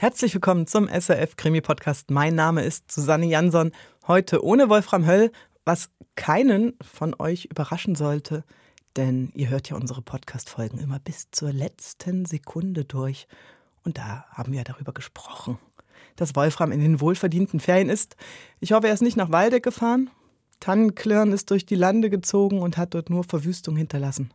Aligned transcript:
Herzlich 0.00 0.32
willkommen 0.32 0.66
zum 0.66 0.88
SRF 0.88 1.36
Krimi 1.36 1.60
Podcast. 1.60 2.10
Mein 2.10 2.34
Name 2.34 2.64
ist 2.64 2.90
Susanne 2.90 3.26
Jansson. 3.26 3.70
Heute 4.08 4.42
ohne 4.42 4.70
Wolfram 4.70 5.06
Höll, 5.06 5.30
was 5.66 5.90
keinen 6.16 6.72
von 6.80 7.14
euch 7.18 7.44
überraschen 7.44 7.94
sollte, 7.94 8.44
denn 8.96 9.30
ihr 9.34 9.50
hört 9.50 9.68
ja 9.68 9.76
unsere 9.76 10.00
Podcast-Folgen 10.00 10.78
immer 10.78 11.00
bis 11.00 11.30
zur 11.32 11.52
letzten 11.52 12.24
Sekunde 12.24 12.86
durch. 12.86 13.28
Und 13.84 13.98
da 13.98 14.24
haben 14.30 14.54
wir 14.54 14.64
darüber 14.64 14.94
gesprochen, 14.94 15.58
dass 16.16 16.34
Wolfram 16.34 16.72
in 16.72 16.80
den 16.80 17.02
wohlverdienten 17.02 17.60
Ferien 17.60 17.90
ist. 17.90 18.16
Ich 18.58 18.72
hoffe, 18.72 18.88
er 18.88 18.94
ist 18.94 19.02
nicht 19.02 19.18
nach 19.18 19.30
Waldeck 19.30 19.64
gefahren. 19.64 20.08
Tannenklirren 20.60 21.34
ist 21.34 21.50
durch 21.50 21.66
die 21.66 21.74
Lande 21.74 22.08
gezogen 22.08 22.62
und 22.62 22.78
hat 22.78 22.94
dort 22.94 23.10
nur 23.10 23.24
Verwüstung 23.24 23.76
hinterlassen. 23.76 24.32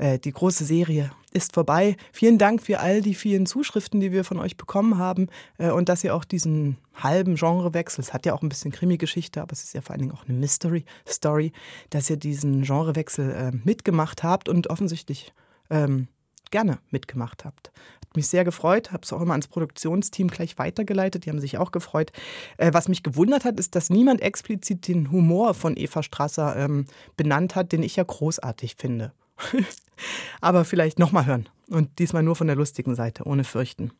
Äh, 0.00 0.18
die 0.18 0.32
große 0.32 0.64
Serie 0.64 1.10
ist 1.32 1.52
vorbei. 1.52 1.96
Vielen 2.12 2.38
Dank 2.38 2.62
für 2.62 2.80
all 2.80 3.02
die 3.02 3.14
vielen 3.14 3.44
Zuschriften, 3.44 4.00
die 4.00 4.12
wir 4.12 4.24
von 4.24 4.38
euch 4.38 4.56
bekommen 4.56 4.96
haben 4.96 5.28
äh, 5.58 5.70
und 5.70 5.88
dass 5.88 6.02
ihr 6.02 6.14
auch 6.14 6.24
diesen 6.24 6.78
halben 6.94 7.36
Genrewechsel, 7.36 8.02
es 8.02 8.14
hat 8.14 8.24
ja 8.24 8.32
auch 8.32 8.42
ein 8.42 8.48
bisschen 8.48 8.72
Krimi-Geschichte, 8.72 9.42
aber 9.42 9.52
es 9.52 9.62
ist 9.62 9.74
ja 9.74 9.82
vor 9.82 9.92
allen 9.92 10.00
Dingen 10.00 10.12
auch 10.12 10.26
eine 10.26 10.38
Mystery-Story, 10.38 11.52
dass 11.90 12.08
ihr 12.08 12.16
diesen 12.16 12.62
Genrewechsel 12.62 13.30
äh, 13.30 13.52
mitgemacht 13.64 14.22
habt 14.22 14.48
und 14.48 14.68
offensichtlich 14.68 15.34
ähm, 15.68 16.08
gerne 16.50 16.78
mitgemacht 16.90 17.44
habt. 17.44 17.70
Hat 18.02 18.16
mich 18.16 18.26
sehr 18.26 18.44
gefreut, 18.44 18.92
habe 18.92 19.02
es 19.04 19.12
auch 19.12 19.20
immer 19.20 19.34
ans 19.34 19.48
Produktionsteam 19.48 20.28
gleich 20.28 20.58
weitergeleitet, 20.58 21.26
die 21.26 21.30
haben 21.30 21.40
sich 21.40 21.58
auch 21.58 21.72
gefreut. 21.72 22.10
Äh, 22.56 22.72
was 22.72 22.88
mich 22.88 23.02
gewundert 23.02 23.44
hat, 23.44 23.60
ist, 23.60 23.74
dass 23.74 23.90
niemand 23.90 24.22
explizit 24.22 24.88
den 24.88 25.10
Humor 25.12 25.52
von 25.52 25.76
Eva 25.76 26.02
Strasser 26.02 26.56
ähm, 26.56 26.86
benannt 27.18 27.54
hat, 27.54 27.72
den 27.72 27.82
ich 27.82 27.96
ja 27.96 28.04
großartig 28.04 28.76
finde. 28.76 29.12
Aber 30.40 30.64
vielleicht 30.64 30.98
nochmal 30.98 31.26
hören. 31.26 31.48
Und 31.68 31.98
diesmal 31.98 32.22
nur 32.22 32.36
von 32.36 32.46
der 32.46 32.56
lustigen 32.56 32.94
Seite, 32.94 33.24
ohne 33.24 33.44
Fürchten. 33.44 33.92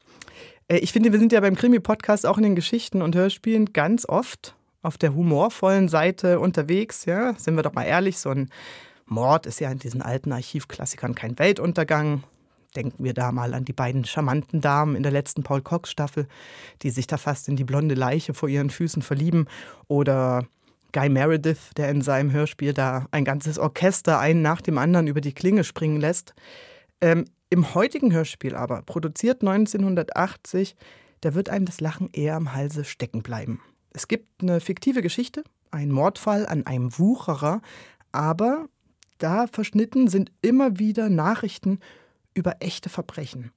Äh, 0.68 0.78
ich 0.78 0.92
finde, 0.92 1.12
wir 1.12 1.18
sind 1.18 1.32
ja 1.32 1.40
beim 1.40 1.56
Krimi-Podcast 1.56 2.26
auch 2.26 2.36
in 2.36 2.44
den 2.44 2.56
Geschichten 2.56 3.02
und 3.02 3.14
Hörspielen 3.14 3.72
ganz 3.72 4.06
oft 4.08 4.54
auf 4.82 4.96
der 4.96 5.14
humorvollen 5.14 5.88
Seite 5.88 6.40
unterwegs. 6.40 7.04
Ja, 7.04 7.34
sind 7.34 7.54
wir 7.56 7.62
doch 7.62 7.74
mal 7.74 7.84
ehrlich, 7.84 8.18
so 8.18 8.30
ein 8.30 8.50
Mord 9.06 9.46
ist 9.46 9.60
ja 9.60 9.70
in 9.70 9.78
diesen 9.78 10.02
alten 10.02 10.32
Archivklassikern 10.32 11.14
kein 11.14 11.38
Weltuntergang. 11.38 12.22
Denken 12.76 13.02
wir 13.02 13.14
da 13.14 13.32
mal 13.32 13.52
an 13.52 13.64
die 13.64 13.72
beiden 13.72 14.04
charmanten 14.04 14.60
Damen 14.60 14.94
in 14.94 15.02
der 15.02 15.10
letzten 15.10 15.42
Paul 15.42 15.60
Cox-Staffel, 15.60 16.28
die 16.82 16.90
sich 16.90 17.08
da 17.08 17.16
fast 17.16 17.48
in 17.48 17.56
die 17.56 17.64
blonde 17.64 17.96
Leiche 17.96 18.32
vor 18.32 18.48
ihren 18.48 18.70
Füßen 18.70 19.02
verlieben. 19.02 19.48
Oder 19.88 20.46
Guy 20.92 21.08
Meredith, 21.08 21.70
der 21.76 21.90
in 21.90 22.02
seinem 22.02 22.32
Hörspiel 22.32 22.72
da 22.72 23.06
ein 23.10 23.24
ganzes 23.24 23.58
Orchester 23.58 24.18
einen 24.18 24.42
nach 24.42 24.60
dem 24.60 24.78
anderen 24.78 25.06
über 25.06 25.20
die 25.20 25.32
Klinge 25.32 25.64
springen 25.64 26.00
lässt. 26.00 26.34
Ähm, 27.00 27.24
Im 27.48 27.74
heutigen 27.74 28.12
Hörspiel 28.12 28.54
aber, 28.54 28.82
produziert 28.82 29.42
1980, 29.42 30.76
da 31.20 31.34
wird 31.34 31.48
einem 31.48 31.66
das 31.66 31.80
Lachen 31.80 32.08
eher 32.12 32.36
am 32.36 32.54
Halse 32.54 32.84
stecken 32.84 33.22
bleiben. 33.22 33.60
Es 33.92 34.08
gibt 34.08 34.42
eine 34.42 34.60
fiktive 34.60 35.02
Geschichte, 35.02 35.44
einen 35.70 35.92
Mordfall 35.92 36.46
an 36.46 36.66
einem 36.66 36.96
Wucherer, 36.98 37.60
aber 38.12 38.68
da 39.18 39.46
verschnitten 39.46 40.08
sind 40.08 40.32
immer 40.42 40.78
wieder 40.78 41.08
Nachrichten 41.08 41.78
über 42.34 42.56
echte 42.60 42.88
Verbrechen. 42.88 43.52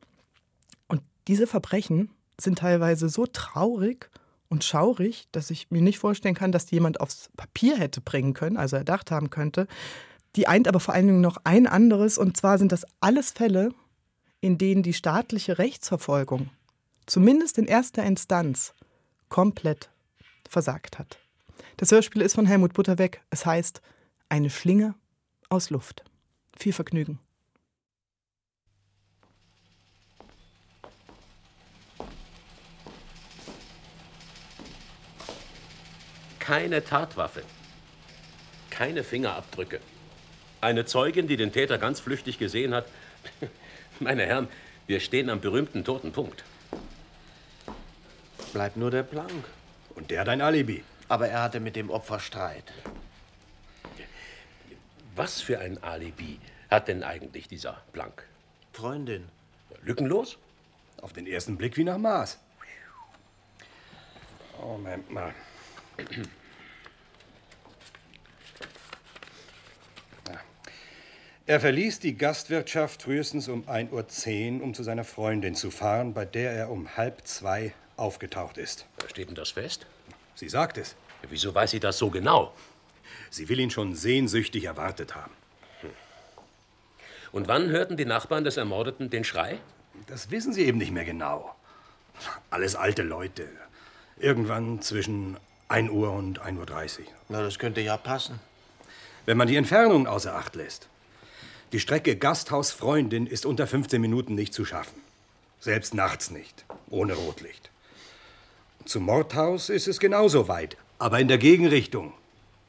Und 0.88 1.02
diese 1.28 1.48
Verbrechen 1.48 2.11
sind 2.39 2.59
teilweise 2.59 3.09
so 3.09 3.26
traurig 3.26 4.09
und 4.53 4.63
schaurig, 4.63 5.27
dass 5.31 5.49
ich 5.49 5.71
mir 5.71 5.81
nicht 5.81 5.97
vorstellen 5.97 6.35
kann, 6.35 6.51
dass 6.51 6.67
die 6.67 6.75
jemand 6.75 7.01
aufs 7.01 7.31
Papier 7.35 7.75
hätte 7.75 8.01
bringen 8.01 8.35
können, 8.35 8.55
also 8.55 8.75
erdacht 8.75 9.09
haben 9.09 9.31
könnte. 9.31 9.65
Die 10.35 10.47
eint 10.47 10.67
aber 10.67 10.79
vor 10.79 10.93
allen 10.93 11.07
Dingen 11.07 11.21
noch 11.21 11.37
ein 11.43 11.65
anderes, 11.65 12.19
und 12.19 12.37
zwar 12.37 12.59
sind 12.59 12.71
das 12.71 12.85
alles 12.99 13.31
Fälle, 13.31 13.71
in 14.41 14.59
denen 14.59 14.83
die 14.83 14.93
staatliche 14.93 15.58
Rechtsverfolgung, 15.58 16.52
zumindest 17.08 17.58
in 17.58 17.65
erster 17.65 18.03
Instanz, 18.03 18.75
komplett 19.27 19.89
versagt 20.47 20.99
hat. 20.99 21.17
Das 21.77 21.92
Hörspiel 21.92 22.21
ist 22.21 22.36
von 22.36 22.45
Helmut 22.45 22.73
Butterweg. 22.73 23.23
Es 23.31 23.47
heißt 23.47 23.81
Eine 24.30 24.52
Schlinge 24.52 24.93
aus 25.49 25.71
Luft. 25.71 26.03
Viel 26.55 26.73
Vergnügen. 26.73 27.17
Keine 36.43 36.83
Tatwaffe. 36.83 37.42
Keine 38.70 39.05
Fingerabdrücke. 39.05 39.80
Eine 40.59 40.83
Zeugin, 40.83 41.30
die 41.30 41.37
den 41.37 41.54
Täter 41.54 41.77
ganz 41.77 42.02
flüchtig 42.02 42.37
gesehen 42.37 42.73
hat. 42.73 42.86
Meine 44.02 44.26
Herren, 44.26 44.49
wir 44.86 44.99
stehen 44.99 45.30
am 45.30 45.39
berühmten 45.39 45.86
toten 45.86 46.11
Punkt. 46.11 46.43
Bleibt 48.52 48.76
nur 48.76 48.92
der 48.92 49.04
Plank. 49.04 49.45
Und 49.95 50.11
der 50.11 50.26
dein 50.26 50.42
Alibi. 50.42 50.83
Aber 51.08 51.30
er 51.30 51.43
hatte 51.43 51.61
mit 51.61 51.77
dem 51.77 51.89
Opfer 51.89 52.20
Streit. 52.20 52.73
Was 55.15 55.39
für 55.39 55.60
ein 55.60 55.81
Alibi 55.81 56.42
hat 56.70 56.89
denn 56.89 57.04
eigentlich 57.04 57.48
dieser 57.48 57.81
Blank? 57.93 58.21
Freundin. 58.73 59.30
Lückenlos? 59.81 60.37
Auf 61.02 61.14
den 61.14 61.25
ersten 61.25 61.55
Blick 61.55 61.77
wie 61.77 61.86
nach 61.86 61.98
Maß. 61.98 62.37
Moment 64.60 65.10
mal. 65.10 65.33
Er 71.45 71.59
verließ 71.59 71.99
die 71.99 72.17
Gastwirtschaft 72.17 73.04
frühestens 73.04 73.49
um 73.49 73.67
1.10 73.67 74.58
Uhr, 74.58 74.64
um 74.64 74.73
zu 74.73 74.81
seiner 74.81 75.04
Freundin 75.04 75.55
zu 75.55 75.71
fahren, 75.71 76.14
bei 76.14 76.23
der 76.23 76.52
er 76.52 76.71
um 76.71 76.95
halb 76.95 77.27
zwei 77.27 77.73
aufgetaucht 77.98 78.58
ist. 78.58 78.86
Steht 79.08 79.27
denn 79.27 79.36
das 79.36 79.52
fest? 79.52 79.86
Sie 80.36 80.48
sagt 80.48 80.77
es. 80.77 80.95
Ja, 81.21 81.30
wieso 81.30 81.54
weiß 81.54 81.71
sie 81.71 81.81
das 81.81 81.98
so 81.98 82.10
genau? 82.10 82.54
Sie 83.30 83.49
will 83.49 83.60
ihn 83.60 83.71
schon 83.71 83.93
sehnsüchtig 83.93 84.64
erwartet 84.64 85.15
haben. 85.15 85.33
Hm. 85.81 85.89
Und 87.33 87.48
wann 87.49 87.70
hörten 87.70 87.98
die 87.98 88.05
Nachbarn 88.05 88.45
des 88.45 88.55
Ermordeten 88.55 89.10
den 89.10 89.25
Schrei? 89.25 89.60
Das 90.08 90.31
wissen 90.31 90.54
sie 90.54 90.64
eben 90.65 90.77
nicht 90.77 90.92
mehr 90.92 91.05
genau. 91.05 91.54
Alles 92.52 92.75
alte 92.75 93.04
Leute. 93.04 93.49
Irgendwann 94.17 94.81
zwischen 94.81 95.37
1 95.73 95.89
Uhr 95.89 96.11
und 96.11 96.39
1.30 96.39 97.00
Uhr. 97.00 97.06
Na, 97.30 97.42
das 97.42 97.58
könnte 97.58 97.82
ja 97.82 97.98
passen. 97.98 98.39
Wenn 99.26 99.38
man 99.38 99.48
die 99.48 99.56
Entfernung 99.56 100.06
außer 100.06 100.36
Acht 100.36 100.56
lässt. 100.56 100.88
Die 101.72 101.80
Strecke 101.80 102.16
Gasthaus-Freundin 102.16 103.26
ist 103.26 103.48
unter 103.48 103.66
15 103.66 104.00
Minuten 104.00 104.36
nicht 104.36 104.54
zu 104.54 104.66
schaffen. 104.66 105.02
Selbst 105.60 105.95
nachts 105.95 106.30
nicht, 106.30 106.64
ohne 106.92 107.14
Rotlicht. 107.16 107.72
Zum 108.86 109.06
Mordhaus 109.06 109.70
ist 109.70 109.88
es 109.88 110.00
genauso 110.00 110.48
weit, 110.48 110.78
aber 111.00 111.20
in 111.20 111.28
der 111.28 111.39
Gegenrichtung. 111.39 112.14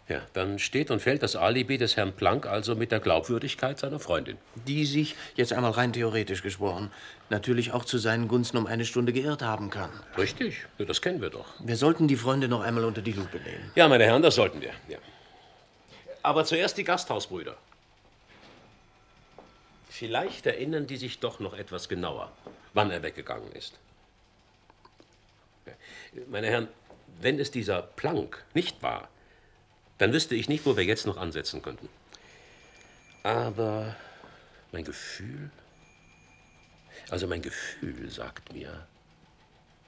Ja, 0.07 0.21
dann 0.35 0.59
steht 0.59 0.91
und 0.91 1.01
fällt 1.01 1.23
das 1.23 1.35
Alibi 1.35 1.79
des 1.79 1.97
Herrn 1.97 2.13
Planck 2.13 2.45
also 2.47 2.75
mit 2.75 2.93
der 2.93 3.01
Glaubwürdigkeit 3.01 3.79
seiner 3.79 3.99
Freundin. 3.99 4.37
Die 4.67 4.85
sich, 4.85 5.17
jetzt 5.35 5.55
einmal 5.55 5.71
rein 5.71 5.95
theoretisch 5.95 6.43
gesprochen, 6.43 6.93
natürlich 7.31 7.73
auch 7.73 7.87
zu 7.87 7.97
seinen 7.97 8.29
Gunsten 8.29 8.59
um 8.59 8.67
eine 8.67 8.85
Stunde 8.85 9.15
geirrt 9.15 9.41
haben 9.41 9.71
kann. 9.71 9.89
Richtig, 10.19 10.67
das 10.77 11.01
kennen 11.01 11.23
wir 11.23 11.31
doch. 11.31 11.47
Wir 11.59 11.77
sollten 11.77 12.07
die 12.07 12.17
Freunde 12.17 12.49
noch 12.49 12.61
einmal 12.61 12.85
unter 12.85 13.01
die 13.01 13.13
Lupe 13.13 13.39
nehmen. 13.39 13.73
Ja, 13.77 13.89
meine 13.89 14.05
Herren, 14.05 14.21
das 14.21 14.35
sollten 14.35 14.61
wir. 14.61 14.73
Ja. 14.89 14.99
Aber 16.23 16.45
zuerst 16.45 16.77
die 16.77 16.85
Gasthausbrüder. 16.85 17.57
Vielleicht 19.89 20.45
erinnern 20.45 20.87
die 20.87 20.97
sich 20.99 21.21
doch 21.21 21.41
noch 21.41 21.55
etwas 21.55 21.89
genauer, 21.89 22.31
wann 22.75 22.91
er 22.91 23.03
weggegangen 23.03 23.53
ist. 23.53 23.79
Meine 26.29 26.49
Herren, 26.49 26.69
wenn 27.21 27.39
es 27.39 27.51
dieser 27.51 27.81
Planck 27.81 28.45
nicht 28.53 28.83
war, 28.83 29.09
dann 29.99 30.13
wüsste 30.13 30.35
ich 30.35 30.49
nicht, 30.49 30.67
wo 30.67 30.77
wir 30.77 30.85
jetzt 30.85 31.07
noch 31.07 31.17
ansetzen 31.17 31.63
könnten. 31.63 31.89
Aber 33.23 33.97
mein 34.73 34.85
Gefühl, 34.85 35.51
also 37.11 37.27
mein 37.27 37.43
Gefühl 37.43 38.11
sagt 38.11 38.53
mir, 38.53 38.87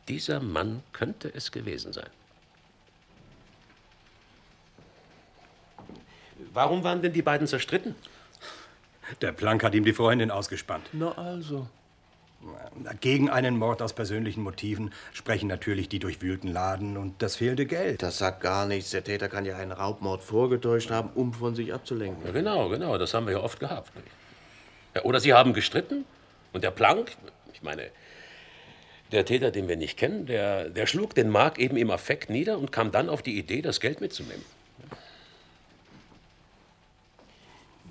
dieser 0.08 0.41
Mann 0.41 0.82
könnte 0.93 1.32
es 1.35 1.50
gewesen 1.50 1.93
sein. 1.93 2.11
Warum 6.52 6.85
waren 6.85 7.02
denn 7.02 7.12
die 7.12 7.23
beiden 7.23 7.47
zerstritten? 7.47 7.94
Der 9.20 9.32
Plank 9.32 9.62
hat 9.62 9.75
ihm 9.75 9.85
die 9.85 9.93
Freundin 9.93 10.31
ausgespannt. 10.31 10.88
Na 10.93 11.12
also. 11.12 11.69
Gegen 13.01 13.31
einen 13.31 13.57
Mord 13.59 13.83
aus 13.83 13.93
persönlichen 13.93 14.43
Motiven 14.43 14.93
sprechen 15.13 15.49
natürlich 15.49 15.89
die 15.89 15.99
durchwühlten 15.99 16.53
Laden 16.53 16.97
und 16.97 17.21
das 17.23 17.37
fehlende 17.37 17.67
Geld. 17.67 18.03
Das 18.03 18.19
sagt 18.19 18.41
gar 18.41 18.67
nichts. 18.67 18.91
Der 18.91 19.05
Täter 19.05 19.29
kann 19.29 19.45
ja 19.45 19.57
einen 19.57 19.73
Raubmord 19.73 20.23
vorgetäuscht 20.23 20.91
haben, 20.91 21.11
um 21.15 21.33
von 21.33 21.55
sich 21.55 21.73
abzulenken. 21.73 22.25
Ja, 22.27 22.33
genau, 22.33 22.69
genau. 22.69 22.99
Das 22.99 23.15
haben 23.15 23.27
wir 23.27 23.35
ja 23.35 23.41
oft 23.41 23.61
gehabt. 23.61 23.91
Ja, 24.95 25.03
oder 25.03 25.21
Sie 25.21 25.33
haben 25.33 25.53
gestritten 25.53 26.05
und 26.53 26.65
der 26.65 26.71
Plank, 26.71 27.17
ich 27.53 27.63
meine, 27.63 27.91
der 29.13 29.25
Täter, 29.25 29.51
den 29.51 29.69
wir 29.69 29.77
nicht 29.77 29.99
kennen, 29.99 30.27
der, 30.27 30.69
der 30.69 30.87
schlug 30.87 31.15
den 31.15 31.29
Mark 31.29 31.59
eben 31.59 31.77
im 31.77 31.91
Affekt 31.91 32.29
nieder 32.31 32.59
und 32.59 32.73
kam 32.73 32.91
dann 32.91 33.09
auf 33.09 33.23
die 33.23 33.39
Idee, 33.39 33.63
das 33.63 33.81
Geld 33.81 34.01
mitzunehmen. 34.01 34.45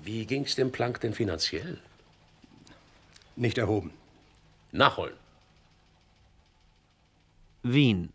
Wie 0.02 0.26
ging 0.26 0.44
es 0.44 0.54
dem 0.54 0.70
Planck 0.70 1.00
denn 1.00 1.14
finanziell? 1.14 1.78
Nicht 3.34 3.58
erhoben. 3.58 3.92
Nachholen. 4.76 5.16
Wien. 7.62 8.12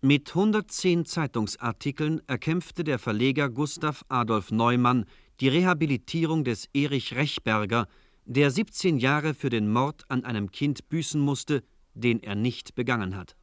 Mit 0.00 0.28
110 0.28 1.06
Zeitungsartikeln 1.06 2.20
erkämpfte 2.26 2.84
der 2.84 2.98
Verleger 2.98 3.48
Gustav 3.48 4.04
Adolf 4.08 4.50
Neumann 4.50 5.06
die 5.40 5.48
Rehabilitierung 5.48 6.44
des 6.44 6.68
Erich 6.74 7.14
Rechberger, 7.14 7.88
der 8.26 8.50
17 8.50 8.98
Jahre 8.98 9.34
für 9.34 9.48
den 9.48 9.72
Mord 9.72 10.04
an 10.08 10.24
einem 10.24 10.50
Kind 10.50 10.88
büßen 10.88 11.20
musste, 11.20 11.64
den 11.94 12.22
er 12.22 12.34
nicht 12.34 12.74
begangen 12.74 13.16
hat. 13.16 13.34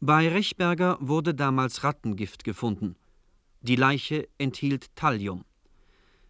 Bei 0.00 0.28
Rechberger 0.28 0.96
wurde 1.00 1.34
damals 1.34 1.84
Rattengift 1.84 2.44
gefunden. 2.44 2.96
Die 3.60 3.76
Leiche 3.76 4.28
enthielt 4.38 4.94
Thallium. 4.96 5.44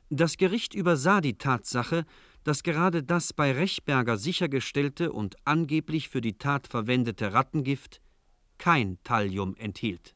Das 0.09 0.39
Gericht 0.39 0.75
übersah 0.75 1.21
die 1.21 1.39
Tatsache, 1.39 2.05
dass 2.45 2.63
gerade 2.63 3.03
das 3.03 3.33
bei 3.33 3.53
Rechberger 3.53 4.17
sichergestellte 4.17 5.13
und 5.13 5.37
angeblich 5.45 6.09
für 6.09 6.21
die 6.21 6.39
Tat 6.39 6.67
verwendete 6.67 7.33
Rattengift 7.33 8.01
kein 8.59 8.99
Thallium 9.05 9.57
enthielt. 9.57 10.15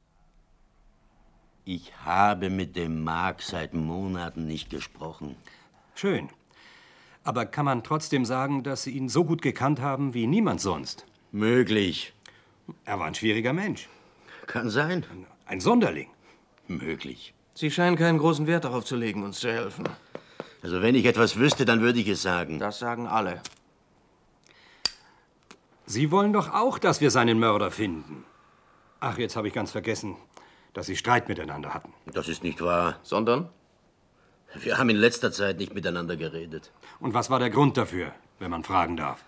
Ich 1.64 1.92
habe 2.04 2.50
mit 2.50 2.76
dem 2.76 3.02
Mark 3.04 3.40
seit 3.40 3.72
Monaten 3.72 4.46
nicht 4.46 4.68
gesprochen. 4.68 5.36
Schön. 5.94 6.28
Aber 7.22 7.46
kann 7.46 7.64
man 7.64 7.82
trotzdem 7.82 8.26
sagen, 8.26 8.62
dass 8.62 8.82
Sie 8.82 8.90
ihn 8.90 9.08
so 9.08 9.24
gut 9.24 9.40
gekannt 9.40 9.80
haben 9.80 10.12
wie 10.12 10.26
niemand 10.26 10.60
sonst? 10.60 11.06
Möglich. 11.32 12.12
Er 12.84 12.98
war 12.98 13.06
ein 13.06 13.14
schwieriger 13.14 13.54
Mensch. 13.54 13.88
Kann 14.46 14.68
sein. 14.68 15.06
Ein 15.46 15.60
Sonderling. 15.60 16.10
Möglich. 16.68 17.32
Sie 17.54 17.70
scheinen 17.70 17.96
keinen 17.96 18.18
großen 18.18 18.46
Wert 18.46 18.64
darauf 18.64 18.84
zu 18.84 18.96
legen, 18.96 19.22
uns 19.22 19.40
zu 19.40 19.50
helfen. 19.50 19.88
Also 20.64 20.80
wenn 20.80 20.94
ich 20.94 21.04
etwas 21.04 21.36
wüsste, 21.36 21.66
dann 21.66 21.82
würde 21.82 22.00
ich 22.00 22.08
es 22.08 22.22
sagen. 22.22 22.58
Das 22.58 22.78
sagen 22.78 23.06
alle. 23.06 23.42
Sie 25.84 26.10
wollen 26.10 26.32
doch 26.32 26.54
auch, 26.54 26.78
dass 26.78 27.02
wir 27.02 27.10
seinen 27.10 27.38
Mörder 27.38 27.70
finden. 27.70 28.24
Ach, 28.98 29.18
jetzt 29.18 29.36
habe 29.36 29.46
ich 29.46 29.52
ganz 29.52 29.72
vergessen, 29.72 30.16
dass 30.72 30.86
Sie 30.86 30.96
Streit 30.96 31.28
miteinander 31.28 31.74
hatten. 31.74 31.92
Das 32.06 32.28
ist 32.28 32.42
nicht 32.42 32.62
wahr. 32.62 32.98
Sondern? 33.02 33.50
Wir 34.54 34.78
haben 34.78 34.88
in 34.88 34.96
letzter 34.96 35.30
Zeit 35.32 35.58
nicht 35.58 35.74
miteinander 35.74 36.16
geredet. 36.16 36.72
Und 36.98 37.12
was 37.12 37.28
war 37.28 37.40
der 37.40 37.50
Grund 37.50 37.76
dafür, 37.76 38.12
wenn 38.38 38.50
man 38.50 38.64
fragen 38.64 38.96
darf? 38.96 39.22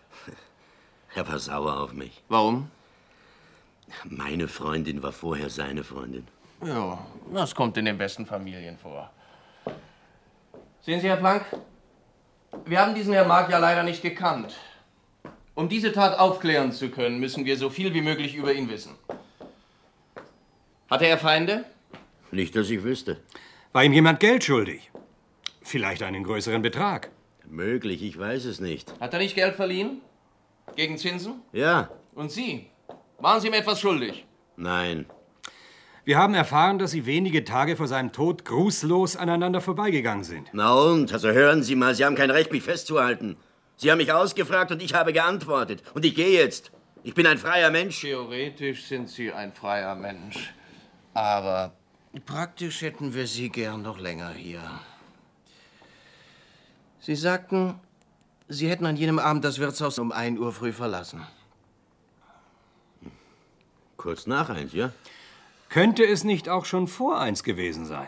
Er 1.15 1.29
war 1.29 1.39
sauer 1.39 1.81
auf 1.81 1.93
mich. 1.93 2.23
Warum? 2.31 2.71
Meine 4.05 4.49
Freundin 4.49 5.03
war 5.03 5.13
vorher 5.13 5.51
seine 5.51 5.85
Freundin. 5.85 6.27
Ja, 6.65 6.99
das 7.35 7.55
kommt 7.55 7.77
in 7.77 7.85
den 7.85 7.99
besten 7.99 8.25
Familien 8.25 8.79
vor. 8.79 9.11
Sehen 10.87 11.01
Sie, 11.01 11.09
Herr 11.09 11.17
Planck, 11.17 11.45
wir 12.65 12.81
haben 12.81 12.95
diesen 12.95 13.13
Herrn 13.13 13.27
Mark 13.27 13.51
ja 13.51 13.59
leider 13.59 13.83
nicht 13.83 14.03
gekannt. 14.03 14.55
Um 15.57 15.69
diese 15.69 15.91
Tat 15.91 16.17
aufklären 16.17 16.71
zu 16.71 16.91
können, 16.91 17.19
müssen 17.19 17.45
wir 17.45 17.57
so 17.57 17.71
viel 17.71 17.93
wie 17.93 18.03
möglich 18.03 18.37
über 18.37 18.53
ihn 18.55 18.69
wissen. 18.69 18.95
Hatte 20.89 21.09
er 21.09 21.19
Feinde? 21.19 21.65
Nicht, 22.31 22.55
dass 22.55 22.71
ich 22.71 22.85
wüsste. 22.85 23.21
War 23.73 23.83
ihm 23.83 23.95
jemand 23.95 24.21
Geld 24.21 24.45
schuldig? 24.45 24.93
Vielleicht 25.61 26.05
einen 26.05 26.23
größeren 26.23 26.63
Betrag? 26.63 27.11
Möglich, 27.49 28.05
ich 28.05 28.17
weiß 28.17 28.45
es 28.45 28.61
nicht. 28.61 28.95
Hat 29.01 29.13
er 29.13 29.19
nicht 29.19 29.35
Geld 29.35 29.57
verliehen? 29.57 30.03
Gegen 30.77 30.99
Zinsen? 30.99 31.43
Ja, 31.53 31.91
Und 32.15 32.31
Sie? 32.31 32.71
Waren 33.19 33.41
Sie 33.41 33.49
ihm 33.49 33.55
etwas 33.55 33.81
schuldig? 33.81 34.25
nein. 34.57 35.07
Wir 36.07 36.19
haben 36.19 36.35
erfahren, 36.35 36.79
dass 36.79 36.93
Sie 36.93 37.05
wenige 37.05 37.43
Tage 37.43 37.75
vor 37.75 37.89
seinem 37.89 38.13
Tod 38.13 38.45
grußlos 38.45 39.17
aneinander 39.17 39.61
vorbeigegangen 39.61 40.23
sind. 40.23 40.49
Na 40.53 40.73
und? 40.73 41.13
Also 41.13 41.31
hören 41.31 41.65
Sie 41.65 41.75
mal, 41.75 41.97
Sie 41.97 42.05
haben 42.05 42.15
kein 42.15 42.31
Recht, 42.31 42.53
mich 42.53 42.63
festzuhalten. 42.63 43.37
Sie 43.75 43.91
haben 43.91 43.99
mich 43.99 44.13
ausgefragt 44.13 44.71
und 44.71 44.81
ich 44.81 44.95
habe 44.95 45.13
geantwortet. 45.13 45.83
Und 45.95 46.05
ich 46.05 46.15
gehe 46.15 46.31
jetzt. 46.31 46.71
Ich 47.03 47.15
bin 47.15 47.27
ein 47.27 47.39
freier 47.39 47.73
Mensch. 47.73 48.03
Theoretisch 48.03 48.85
sind 48.85 49.09
Sie 49.11 49.33
ein 49.33 49.53
freier 49.53 49.97
Mensch. 49.97 50.55
Aber 51.13 51.73
praktisch 52.25 52.83
hätten 52.83 53.13
wir 53.13 53.27
Sie 53.27 53.49
gern 53.49 53.83
noch 53.83 53.99
länger 53.99 54.31
hier. 54.31 54.63
Sie 57.01 57.17
sagten, 57.17 57.81
Sie 58.47 58.71
hätten 58.71 58.87
an 58.87 58.95
jenem 58.95 59.19
Abend 59.19 59.45
das 59.45 59.59
Wirtshaus 59.59 59.99
um 59.99 60.13
1 60.13 60.39
Uhr 60.39 60.53
früh 60.53 60.73
verlassen. 60.73 61.27
Kurz 63.97 64.29
nach 64.29 64.51
eins, 64.51 64.73
ja? 64.73 64.93
Könnte 65.69 66.05
es 66.05 66.25
nicht 66.25 66.49
auch 66.49 66.65
schon 66.65 66.89
vor 66.89 67.21
eins 67.21 67.43
gewesen 67.43 67.87
sein? 67.87 68.07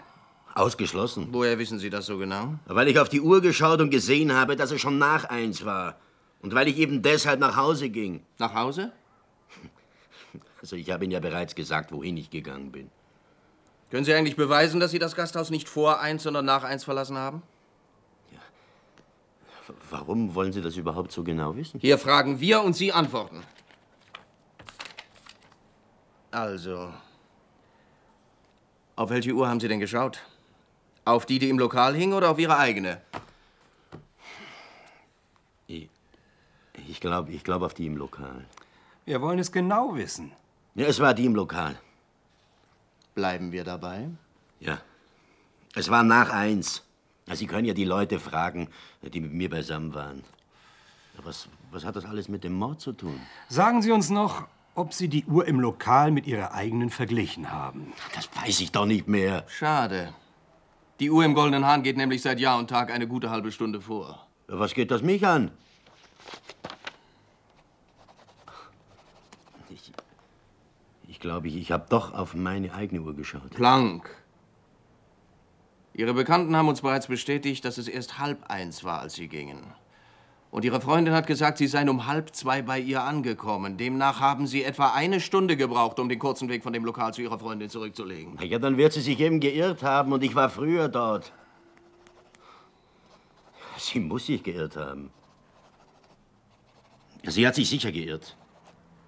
Ausgeschlossen. 0.55 1.29
Woher 1.31 1.59
wissen 1.59 1.79
Sie 1.79 1.91
das 1.91 2.07
so 2.07 2.19
genau? 2.19 2.55
Weil 2.67 2.89
ich 2.89 2.99
auf 2.99 3.09
die 3.09 3.21
Uhr 3.21 3.41
geschaut 3.41 3.81
und 3.81 3.91
gesehen 3.91 4.33
habe, 4.33 4.57
dass 4.57 4.71
es 4.71 4.81
schon 4.81 4.99
nach 4.99 5.25
eins 5.25 5.65
war. 5.65 5.97
Und 6.41 6.55
weil 6.55 6.69
ich 6.69 6.79
eben 6.79 7.03
deshalb 7.03 7.41
nach 7.41 7.57
Hause 7.57 7.91
ging. 7.91 8.25
Nach 8.39 8.55
Hause? 8.55 8.93
Also 10.61 10.77
ich 10.77 10.91
habe 10.91 11.05
Ihnen 11.05 11.13
ja 11.13 11.21
bereits 11.21 11.55
gesagt, 11.55 11.93
wohin 11.93 12.17
ich 12.17 12.31
gegangen 12.31 12.73
bin. 12.73 12.91
Können 13.91 14.05
Sie 14.05 14.13
eigentlich 14.13 14.37
beweisen, 14.37 14.81
dass 14.81 14.91
Sie 14.91 14.99
das 14.99 15.15
Gasthaus 15.15 15.51
nicht 15.51 15.69
vor 15.69 16.01
1, 16.01 16.23
sondern 16.23 16.45
nach 16.45 16.65
1 16.65 16.85
verlassen 16.85 17.17
haben? 17.17 17.43
Warum 19.91 20.35
wollen 20.35 20.53
Sie 20.53 20.63
das 20.63 20.77
überhaupt 20.77 21.13
so 21.13 21.23
genau 21.23 21.55
wissen? 21.57 21.79
Hier 21.81 21.99
fragen 21.99 22.41
wir 22.41 22.63
und 22.63 22.75
Sie 22.75 22.93
antworten. 22.93 23.43
Also, 26.31 26.93
auf 28.99 29.11
welche 29.11 29.33
Uhr 29.33 29.49
haben 29.49 29.61
Sie 29.61 29.69
denn 29.69 29.79
geschaut? 29.79 30.19
Auf 31.05 31.25
die, 31.25 31.39
die 31.39 31.49
im 31.49 31.59
Lokal 31.59 31.95
hing 31.95 32.13
oder 32.13 32.31
auf 32.31 32.39
Ihre 32.39 32.59
eigene? 32.59 33.01
Ich 36.87 37.01
glaube 37.01 37.33
ich 37.33 37.45
glaub 37.45 37.63
auf 37.63 37.75
die 37.75 37.87
im 37.87 37.97
Lokal. 37.97 38.45
Wir 39.05 39.21
wollen 39.21 39.39
es 39.39 39.53
genau 39.53 39.95
wissen. 39.95 40.33
Ja, 40.75 40.87
es 40.87 40.99
war 40.99 41.15
die 41.15 41.27
im 41.27 41.35
Lokal. 41.35 41.77
Bleiben 43.15 43.53
wir 43.53 43.63
dabei? 43.63 44.09
Ja. 44.59 44.81
Es 45.75 45.91
war 45.91 46.03
nach 46.03 46.31
eins. 46.31 46.83
Ja, 47.27 47.37
Sie 47.37 47.47
können 47.47 47.67
ja 47.67 47.75
die 47.75 47.85
Leute 47.85 48.19
fragen, 48.19 48.69
die 49.03 49.21
mit 49.21 49.33
mir 49.33 49.51
beisammen 49.51 49.95
waren. 49.95 50.25
Was, 51.23 51.49
was 51.71 51.85
hat 51.85 51.95
das 51.95 52.05
alles 52.05 52.29
mit 52.29 52.43
dem 52.43 52.55
Mord 52.55 52.81
zu 52.81 52.93
tun? 52.93 53.21
Sagen 53.49 53.83
Sie 53.83 53.93
uns 53.93 54.09
noch, 54.09 54.47
ob 54.79 54.95
Sie 54.95 55.09
die 55.09 55.25
Uhr 55.25 55.47
im 55.47 55.59
Lokal 55.59 56.13
mit 56.13 56.27
Ihrer 56.27 56.55
eigenen 56.55 56.89
verglichen 56.89 57.51
haben. 57.51 57.93
Das 58.15 58.29
weiß 58.41 58.61
ich 58.61 58.71
doch 58.71 58.87
nicht 58.87 59.09
mehr. 59.09 59.45
Schade. 59.49 60.15
Die 61.01 61.11
Uhr 61.11 61.25
im 61.25 61.35
Goldenen 61.35 61.67
Hahn 61.67 61.83
geht 61.83 61.97
nämlich 61.97 62.23
seit 62.23 62.39
Jahr 62.39 62.59
und 62.59 62.71
Tag 62.71 62.93
eine 62.93 63.09
gute 63.09 63.31
halbe 63.31 63.51
Stunde 63.51 63.81
vor. 63.81 64.27
Was 64.47 64.75
geht 64.75 64.93
das 64.93 65.03
mich 65.03 65.27
an? 65.27 65.51
Ich, 69.69 69.93
ich 71.09 71.19
glaube, 71.19 71.49
ich, 71.49 71.57
ich 71.57 71.73
habe 71.73 71.87
doch 71.89 72.15
auf 72.15 72.35
meine 72.35 72.73
eigene 72.73 73.01
Uhr 73.03 73.15
geschaut. 73.15 73.51
Planck. 73.51 74.09
Ihre 75.93 76.15
Bekannten 76.15 76.55
haben 76.57 76.69
uns 76.69 76.83
bereits 76.83 77.09
bestätigt, 77.09 77.65
dass 77.65 77.79
es 77.79 77.89
erst 77.89 78.19
halb 78.19 78.49
eins 78.49 78.85
war, 78.85 79.01
als 79.01 79.15
Sie 79.15 79.27
gingen. 79.27 79.75
Und 80.51 80.65
Ihre 80.65 80.81
Freundin 80.81 81.13
hat 81.13 81.27
gesagt, 81.27 81.59
Sie 81.59 81.67
seien 81.67 81.89
um 81.89 82.07
halb 82.07 82.35
zwei 82.35 82.63
bei 82.63 82.79
ihr 82.79 83.03
angekommen. 83.03 83.77
Demnach 83.77 84.21
haben 84.21 84.47
Sie 84.47 84.65
etwa 84.65 84.93
eine 84.93 85.21
Stunde 85.21 85.57
gebraucht, 85.57 85.99
um 85.99 86.09
den 86.09 86.19
kurzen 86.19 86.49
Weg 86.49 86.63
von 86.63 86.73
dem 86.73 86.85
Lokal 86.85 87.13
zu 87.13 87.21
Ihrer 87.21 87.39
Freundin 87.39 87.69
zurückzulegen. 87.69 88.35
Na 88.37 88.45
Ja, 88.45 88.59
dann 88.59 88.79
wird 88.79 88.95
sie 88.95 89.03
sich 89.03 89.21
eben 89.21 89.41
geirrt 89.41 89.83
haben 89.83 90.13
und 90.13 90.23
ich 90.25 90.35
war 90.35 90.49
früher 90.49 90.89
dort. 90.89 91.33
Sie 93.77 94.01
muss 94.01 94.27
sich 94.27 94.43
geirrt 94.43 94.77
haben. 94.77 95.11
Sie 97.25 97.47
hat 97.47 97.55
sich 97.55 97.69
sicher 97.69 97.93
geirrt. 97.93 98.37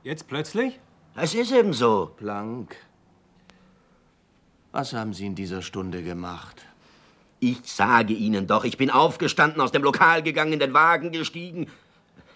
Jetzt 0.03 0.29
plötzlich? 0.29 0.79
Es 1.15 1.35
ist 1.35 1.53
eben 1.53 1.73
so. 1.73 2.13
Planck. 2.17 2.77
Was 4.73 4.93
haben 4.93 5.13
Sie 5.15 5.27
in 5.27 5.35
dieser 5.35 5.63
Stunde 5.63 6.03
gemacht? 6.03 6.65
Ich 7.41 7.59
sage 7.65 8.13
Ihnen 8.13 8.47
doch, 8.47 8.65
ich 8.65 8.77
bin 8.77 8.91
aufgestanden, 8.91 9.63
aus 9.63 9.73
dem 9.73 9.83
Lokal 9.83 10.23
gegangen, 10.23 10.53
in 10.53 10.61
den 10.61 10.75
Wagen 10.75 11.11
gestiegen. 11.11 11.71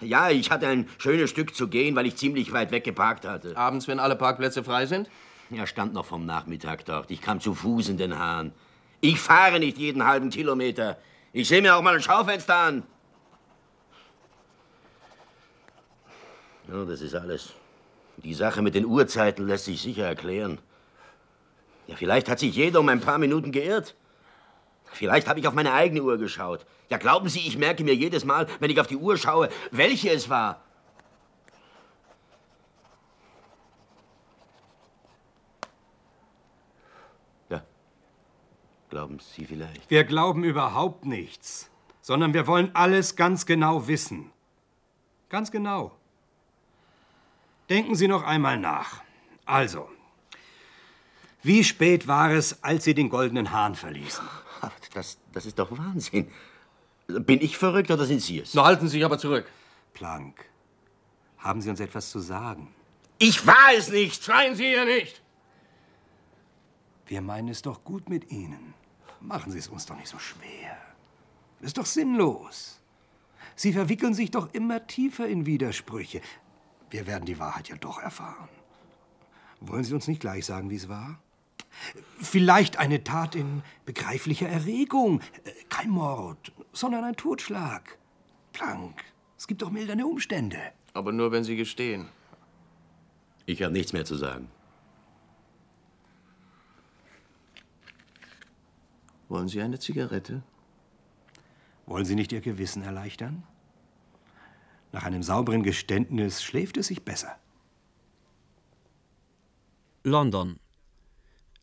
Ja, 0.01 0.31
ich 0.31 0.51
hatte 0.51 0.67
ein 0.67 0.89
schönes 0.99 1.31
Stück 1.31 1.55
zu 1.55 1.69
gehen, 1.69 1.95
weil 1.95 2.07
ich 2.07 2.17
ziemlich 2.17 2.53
weit 2.53 2.71
weg 2.71 2.85
geparkt 2.85 3.27
hatte. 3.27 3.57
Abends, 3.57 3.87
wenn 3.87 4.01
alle 4.01 4.17
Parkplätze 4.17 4.65
frei 4.65 4.87
sind? 4.87 5.09
Er 5.51 5.67
stand 5.67 5.93
noch 5.93 6.07
vom 6.07 6.25
Nachmittag 6.25 6.87
dort. 6.87 7.11
Ich 7.11 7.21
kam 7.21 7.41
zu 7.41 7.55
Fuß 7.55 7.91
in 7.91 7.99
den 7.99 8.19
Hahn. 8.19 8.53
Ich 9.03 9.21
fahre 9.21 9.59
nicht 9.59 9.77
jeden 9.77 10.07
halben 10.07 10.31
Kilometer. 10.31 10.97
Ich 11.33 11.49
sehe 11.49 11.61
mir 11.61 11.77
auch 11.77 11.83
mal 11.83 11.95
ein 11.95 12.03
Schaufenster 12.03 12.57
an. 12.57 12.83
Ja, 16.69 16.85
das 16.85 17.03
ist 17.03 17.15
alles. 17.15 17.53
Die 18.17 18.33
Sache 18.33 18.63
mit 18.63 18.75
den 18.75 18.87
Uhrzeiten 18.87 19.47
lässt 19.47 19.67
sich 19.67 19.83
sicher 19.83 20.07
erklären. 20.07 20.59
Ja, 21.87 21.97
vielleicht 21.97 22.31
hat 22.31 22.39
sich 22.39 22.57
jeder 22.57 22.81
um 22.81 22.89
ein 22.89 23.01
paar 23.01 23.19
Minuten 23.19 23.53
geirrt. 23.53 23.95
Vielleicht 24.95 25.29
habe 25.29 25.41
ich 25.41 25.49
auf 25.49 25.55
meine 25.55 25.73
eigene 25.73 26.03
Uhr 26.03 26.19
geschaut. 26.19 26.65
Ja, 26.89 26.99
glauben 26.99 27.29
Sie, 27.29 27.41
ich 27.41 27.59
merke 27.59 27.83
mir 27.83 27.95
jedes 27.95 28.25
Mal, 28.25 28.47
wenn 28.61 28.71
ich 28.71 28.81
auf 28.81 28.87
die 28.87 28.97
Uhr 28.97 29.17
schaue, 29.19 29.49
welche 29.73 30.11
es 30.11 30.29
war. 30.29 30.63
Ja. 37.49 37.63
Glauben 38.89 39.19
Sie 39.19 39.45
vielleicht? 39.45 39.91
Wir 39.91 40.05
glauben 40.05 40.45
überhaupt 40.45 41.05
nichts, 41.05 41.71
sondern 42.01 42.33
wir 42.33 42.47
wollen 42.47 42.71
alles 42.75 43.17
ganz 43.17 43.47
genau 43.47 43.89
wissen. 43.89 44.31
Ganz 45.29 45.51
genau. 45.51 45.91
Denken 47.69 47.97
Sie 47.97 48.07
noch 48.07 48.23
einmal 48.23 48.59
nach. 48.59 49.03
Also, 49.47 49.89
wie 51.43 51.65
spät 51.65 52.07
war 52.07 52.31
es, 52.31 52.63
als 52.63 52.85
Sie 52.85 52.95
den 52.95 53.09
goldenen 53.09 53.51
Hahn 53.51 53.75
verließen? 53.75 54.27
Das, 54.95 55.19
das 55.33 55.47
ist 55.47 55.59
doch 55.59 55.71
Wahnsinn. 55.77 56.31
Bin 57.07 57.41
ich 57.41 57.59
verrückt 57.59 57.91
oder 57.91 58.07
sind 58.07 58.23
Sie 58.23 58.41
es? 58.41 58.55
Na, 58.55 58.65
halten 58.65 58.87
Sie 58.87 58.93
sich 58.93 59.05
aber 59.05 59.19
zurück. 59.19 59.47
Planck, 59.93 60.45
haben 61.39 61.61
Sie 61.61 61.71
uns 61.71 61.81
etwas 61.81 62.11
zu 62.11 62.19
sagen? 62.19 62.75
Ich 63.19 63.47
war 63.47 63.73
es 63.77 63.91
nicht! 63.91 64.25
Schreien 64.25 64.57
Sie 64.57 64.65
hier 64.65 64.85
nicht! 64.85 65.23
Wir 67.07 67.21
meinen 67.21 67.49
es 67.49 67.63
doch 67.63 67.85
gut 67.85 68.09
mit 68.09 68.31
Ihnen. 68.31 68.75
Machen 69.21 69.53
Sie 69.53 69.59
es 69.59 69.69
uns 69.69 69.87
doch 69.87 69.97
nicht 69.97 70.09
so 70.09 70.19
schwer. 70.19 70.77
Ist 71.61 71.79
doch 71.79 71.87
sinnlos. 71.87 72.81
Sie 73.57 73.73
verwickeln 73.73 74.15
sich 74.15 74.31
doch 74.31 74.53
immer 74.53 74.87
tiefer 74.87 75.29
in 75.29 75.47
Widersprüche. 75.47 76.21
Wir 76.91 77.07
werden 77.07 77.25
die 77.25 77.39
Wahrheit 77.39 77.69
ja 77.69 77.77
doch 77.77 78.01
erfahren. 78.01 78.49
Wollen 79.61 79.85
Sie 79.85 79.95
uns 79.95 80.09
nicht 80.09 80.21
gleich 80.21 80.45
sagen, 80.45 80.71
wie 80.71 80.77
es 80.77 80.89
war? 80.89 81.19
Vielleicht 82.19 82.79
eine 82.79 83.05
Tat 83.05 83.35
in 83.35 83.63
begreiflicher 83.85 84.49
Erregung. 84.49 85.21
Kein 85.69 85.91
Mord, 85.91 86.53
sondern 86.73 87.05
ein 87.05 87.17
Totschlag. 87.17 87.99
Planck, 88.53 89.05
es 89.37 89.47
gibt 89.47 89.63
doch 89.63 89.71
mildernde 89.71 90.07
Umstände. 90.07 90.59
Aber 90.93 91.13
nur, 91.13 91.33
wenn 91.33 91.45
Sie 91.45 91.57
gestehen. 91.57 92.09
Ich 93.47 93.63
habe 93.63 93.73
nichts 93.73 93.93
mehr 93.93 94.05
zu 94.05 94.17
sagen. 94.17 94.49
Wollen 99.29 99.49
Sie 99.49 99.61
eine 99.61 99.79
Zigarette? 99.79 100.43
Wollen 101.87 102.05
Sie 102.05 102.15
nicht 102.15 102.33
Ihr 102.33 102.41
Gewissen 102.41 102.83
erleichtern? 102.83 103.43
Nach 104.93 105.03
einem 105.03 105.23
sauberen 105.23 105.65
Geständnis 105.65 106.43
schläft 106.43 106.77
es 106.77 106.87
sich 106.87 107.05
besser. 107.05 107.37
London. 110.05 110.61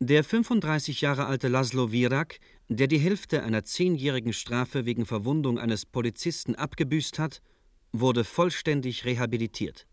Der 0.03 0.23
35 0.23 1.01
Jahre 1.01 1.27
alte 1.27 1.47
Laszlo 1.47 1.91
Virak, 1.91 2.39
der 2.69 2.87
die 2.87 2.97
Hälfte 2.97 3.43
einer 3.43 3.63
zehnjährigen 3.65 4.33
Strafe 4.33 4.87
wegen 4.87 5.05
Verwundung 5.05 5.59
eines 5.59 5.85
Polizisten 5.85 6.55
abgebüßt 6.55 7.19
hat, 7.19 7.43
wurde 7.91 8.23
vollständig 8.23 9.05
rehabilitiert. 9.05 9.85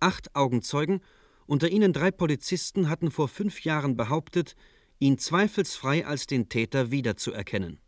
Acht 0.00 0.34
Augenzeugen, 0.34 1.02
unter 1.46 1.68
ihnen 1.68 1.92
drei 1.92 2.10
Polizisten, 2.10 2.88
hatten 2.88 3.12
vor 3.12 3.28
fünf 3.28 3.62
Jahren 3.62 3.96
behauptet, 3.96 4.56
ihn 4.98 5.18
zweifelsfrei 5.18 6.04
als 6.04 6.26
den 6.26 6.48
Täter 6.48 6.90
wiederzuerkennen. 6.90 7.78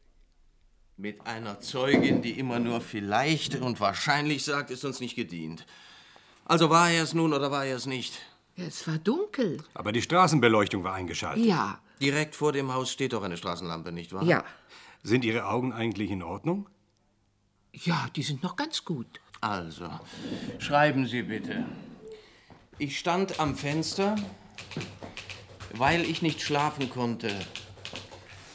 Mit 0.97 1.27
einer 1.27 1.59
Zeugin, 1.59 2.23
die 2.23 2.39
immer 2.39 2.61
nur 2.61 2.81
vielleicht 2.81 3.57
und 3.57 3.81
wahrscheinlich 3.81 4.45
sagt, 4.45 4.71
ist 4.71 4.85
uns 4.85 5.01
nicht 5.01 5.17
gedient. 5.17 5.67
Also 6.45 6.71
war 6.71 6.93
er 6.93 7.03
es 7.03 7.13
nun 7.13 7.33
oder 7.33 7.51
war 7.51 7.65
er 7.65 7.75
es 7.75 7.87
nicht? 7.87 8.21
Ja, 8.59 8.65
es 8.67 8.87
war 8.88 8.99
dunkel. 8.99 9.62
Aber 9.75 9.93
die 9.93 10.03
Straßenbeleuchtung 10.03 10.83
war 10.85 10.95
eingeschaltet. 10.95 11.45
Ja, 11.47 11.79
Direkt 12.00 12.37
vor 12.37 12.53
dem 12.53 12.73
Haus 12.73 12.93
steht 12.93 13.12
doch 13.12 13.23
eine 13.23 13.37
Straßenlampe, 13.37 13.91
nicht 13.93 14.12
wahr? 14.12 14.23
ja. 14.25 14.45
Sind 15.05 15.25
Ihre 15.25 15.47
Augen 15.47 15.73
eigentlich 15.73 16.11
in 16.11 16.23
Ordnung? 16.25 16.69
Ja, 17.73 18.09
die 18.17 18.23
sind 18.25 18.43
noch 18.43 18.57
ganz 18.57 18.85
gut. 18.85 19.07
Also, 19.41 19.88
schreiben 20.59 21.07
Sie 21.07 21.23
bitte. 21.23 21.65
Ich 22.79 22.99
stand 22.99 23.38
am 23.38 23.55
Fenster, 23.55 24.17
weil 25.75 26.03
ich 26.03 26.21
nicht 26.21 26.43
schlafen 26.43 26.91
konnte 26.91 27.31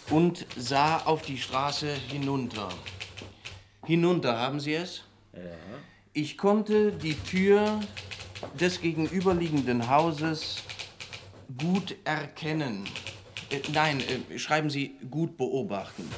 und 0.09 0.45
sah 0.57 0.97
auf 1.05 1.21
die 1.21 1.37
Straße 1.37 1.93
hinunter. 1.93 2.67
Hinunter, 3.85 4.37
haben 4.37 4.59
Sie 4.59 4.73
es? 4.73 5.03
Ja. 5.33 5.39
Ich 6.11 6.37
konnte 6.37 6.91
die 6.91 7.15
Tür 7.15 7.79
des 8.59 8.81
gegenüberliegenden 8.81 9.89
Hauses 9.89 10.63
gut 11.57 11.95
erkennen. 12.03 12.85
Äh, 13.49 13.61
nein, 13.73 14.01
äh, 14.01 14.39
schreiben 14.39 14.69
Sie 14.69 14.95
gut 15.09 15.37
beobachten. 15.37 16.09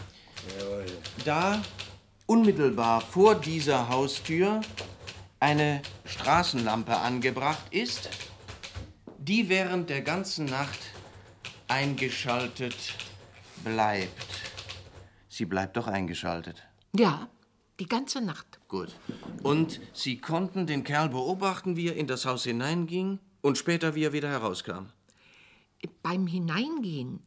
Da 1.24 1.62
unmittelbar 2.28 3.02
vor 3.02 3.36
dieser 3.36 3.90
Haustür 3.90 4.62
eine 5.40 5.82
Straßenlampe 6.06 6.96
angebracht 6.96 7.64
ist, 7.72 8.10
die 9.18 9.50
während 9.50 9.90
der 9.90 10.02
ganzen 10.02 10.46
Nacht 10.46 10.80
eingeschaltet 11.68 12.94
bleibt. 13.64 14.28
Sie 15.30 15.46
bleibt 15.46 15.78
doch 15.78 15.88
eingeschaltet. 15.88 16.64
Ja, 16.96 17.28
die 17.80 17.88
ganze 17.88 18.22
Nacht. 18.22 18.60
Gut. 18.76 18.94
Und 19.42 19.80
Sie 19.94 20.18
konnten 20.18 20.68
den 20.68 20.84
Kerl 20.84 21.08
beobachten, 21.08 21.78
wie 21.78 21.88
er 21.88 21.96
in 21.96 22.08
das 22.08 22.26
Haus 22.26 22.44
hineinging 22.44 23.20
und 23.42 23.58
später, 23.58 23.96
wie 23.96 24.04
er 24.04 24.12
wieder 24.12 24.28
herauskam. 24.28 24.88
Beim 26.04 26.28
Hineingehen 26.28 27.22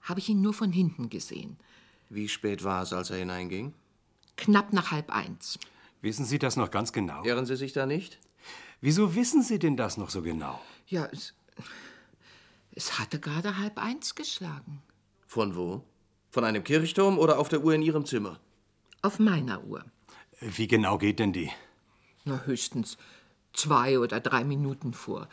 habe 0.00 0.18
ich 0.18 0.28
ihn 0.28 0.40
nur 0.40 0.54
von 0.54 0.72
hinten 0.72 1.08
gesehen. 1.08 1.56
Wie 2.08 2.28
spät 2.28 2.64
war 2.64 2.82
es, 2.82 2.92
als 2.92 3.10
er 3.10 3.18
hineinging? 3.18 3.74
Knapp 4.36 4.72
nach 4.72 4.90
halb 4.90 5.10
eins. 5.10 5.56
Wissen 6.02 6.24
Sie 6.24 6.40
das 6.40 6.56
noch 6.56 6.72
ganz 6.72 6.92
genau? 6.92 7.22
Irren 7.22 7.46
Sie 7.46 7.56
sich 7.56 7.72
da 7.72 7.86
nicht? 7.86 8.18
Wieso 8.80 9.14
wissen 9.14 9.42
Sie 9.42 9.60
denn 9.60 9.76
das 9.76 9.96
noch 9.96 10.10
so 10.10 10.20
genau? 10.22 10.60
Ja, 10.88 11.06
es, 11.06 11.34
es 12.72 12.98
hatte 12.98 13.20
gerade 13.20 13.56
halb 13.58 13.78
eins 13.78 14.16
geschlagen. 14.16 14.82
Von 15.28 15.54
wo? 15.54 15.84
Von 16.30 16.42
einem 16.44 16.64
Kirchturm 16.64 17.18
oder 17.18 17.38
auf 17.38 17.48
der 17.48 17.62
Uhr 17.62 17.74
in 17.74 17.82
Ihrem 17.82 18.04
Zimmer? 18.04 18.40
Auf 19.02 19.20
meiner 19.20 19.62
Uhr. 19.64 19.84
Wie 20.40 20.66
genau 20.66 20.98
geht 20.98 21.18
denn 21.18 21.32
die? 21.32 21.50
Na, 22.24 22.42
höchstens 22.44 22.98
zwei 23.52 23.98
oder 23.98 24.20
drei 24.20 24.44
Minuten 24.44 24.92
vor. 24.92 25.28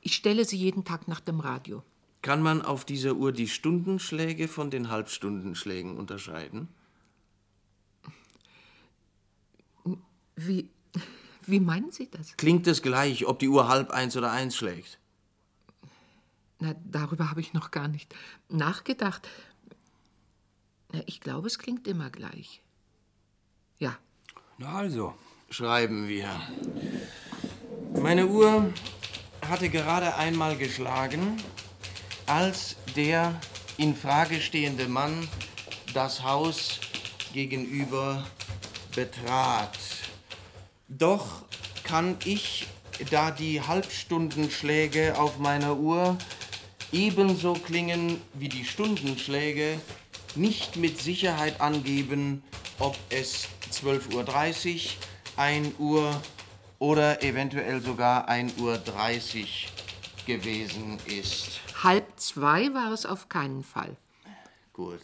Ich 0.00 0.14
stelle 0.14 0.44
sie 0.44 0.56
jeden 0.56 0.84
Tag 0.84 1.08
nach 1.08 1.20
dem 1.20 1.40
Radio. 1.40 1.82
Kann 2.22 2.42
man 2.42 2.62
auf 2.62 2.84
dieser 2.84 3.14
Uhr 3.14 3.32
die 3.32 3.48
Stundenschläge 3.48 4.48
von 4.48 4.70
den 4.70 4.90
Halbstundenschlägen 4.90 5.96
unterscheiden? 5.96 6.68
Wie, 10.34 10.68
wie 11.46 11.60
meinen 11.60 11.90
Sie 11.90 12.10
das? 12.10 12.36
Klingt 12.36 12.66
es 12.66 12.82
gleich, 12.82 13.26
ob 13.26 13.38
die 13.38 13.48
Uhr 13.48 13.68
halb 13.68 13.90
eins 13.90 14.16
oder 14.16 14.30
eins 14.30 14.56
schlägt? 14.56 14.98
Na, 16.60 16.74
darüber 16.84 17.30
habe 17.30 17.40
ich 17.40 17.52
noch 17.52 17.70
gar 17.70 17.88
nicht 17.88 18.14
nachgedacht. 18.48 19.28
Na, 20.92 21.00
ich 21.06 21.20
glaube, 21.20 21.46
es 21.46 21.58
klingt 21.58 21.86
immer 21.86 22.10
gleich. 22.10 22.62
Ja, 23.78 23.96
Na 24.60 24.74
also. 24.74 25.14
Schreiben 25.50 26.08
wir. 26.08 26.28
Meine 27.94 28.26
Uhr 28.26 28.72
hatte 29.48 29.68
gerade 29.68 30.16
einmal 30.16 30.56
geschlagen, 30.56 31.36
als 32.26 32.74
der 32.96 33.40
in 33.76 33.94
Frage 33.94 34.40
stehende 34.40 34.88
Mann 34.88 35.28
das 35.94 36.24
Haus 36.24 36.80
gegenüber 37.32 38.26
betrat. 38.96 39.78
Doch 40.88 41.44
kann 41.84 42.16
ich, 42.24 42.66
da 43.12 43.30
die 43.30 43.62
Halbstundenschläge 43.62 45.16
auf 45.18 45.38
meiner 45.38 45.76
Uhr 45.76 46.18
ebenso 46.90 47.52
klingen 47.52 48.20
wie 48.34 48.48
die 48.48 48.64
Stundenschläge, 48.64 49.80
nicht 50.34 50.74
mit 50.74 51.00
Sicherheit 51.00 51.60
angeben, 51.60 52.42
ob 52.80 52.96
es 53.08 53.48
12.30 53.70 54.74
Uhr, 54.74 54.90
1 55.36 55.78
Uhr 55.78 56.22
oder 56.78 57.22
eventuell 57.22 57.80
sogar 57.80 58.28
1.30 58.28 58.58
Uhr 58.60 58.78
gewesen 60.26 60.98
ist. 61.06 61.60
halb 61.82 62.18
zwei 62.20 62.72
war 62.74 62.92
es 62.92 63.06
auf 63.06 63.28
keinen 63.28 63.64
Fall. 63.64 63.96
Gut. 64.72 65.00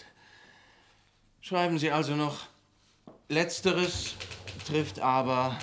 Schreiben 1.41 1.79
Sie 1.79 1.91
also 1.91 2.15
noch, 2.15 2.47
letzteres 3.29 4.15
trifft 4.67 5.01
aber 5.01 5.59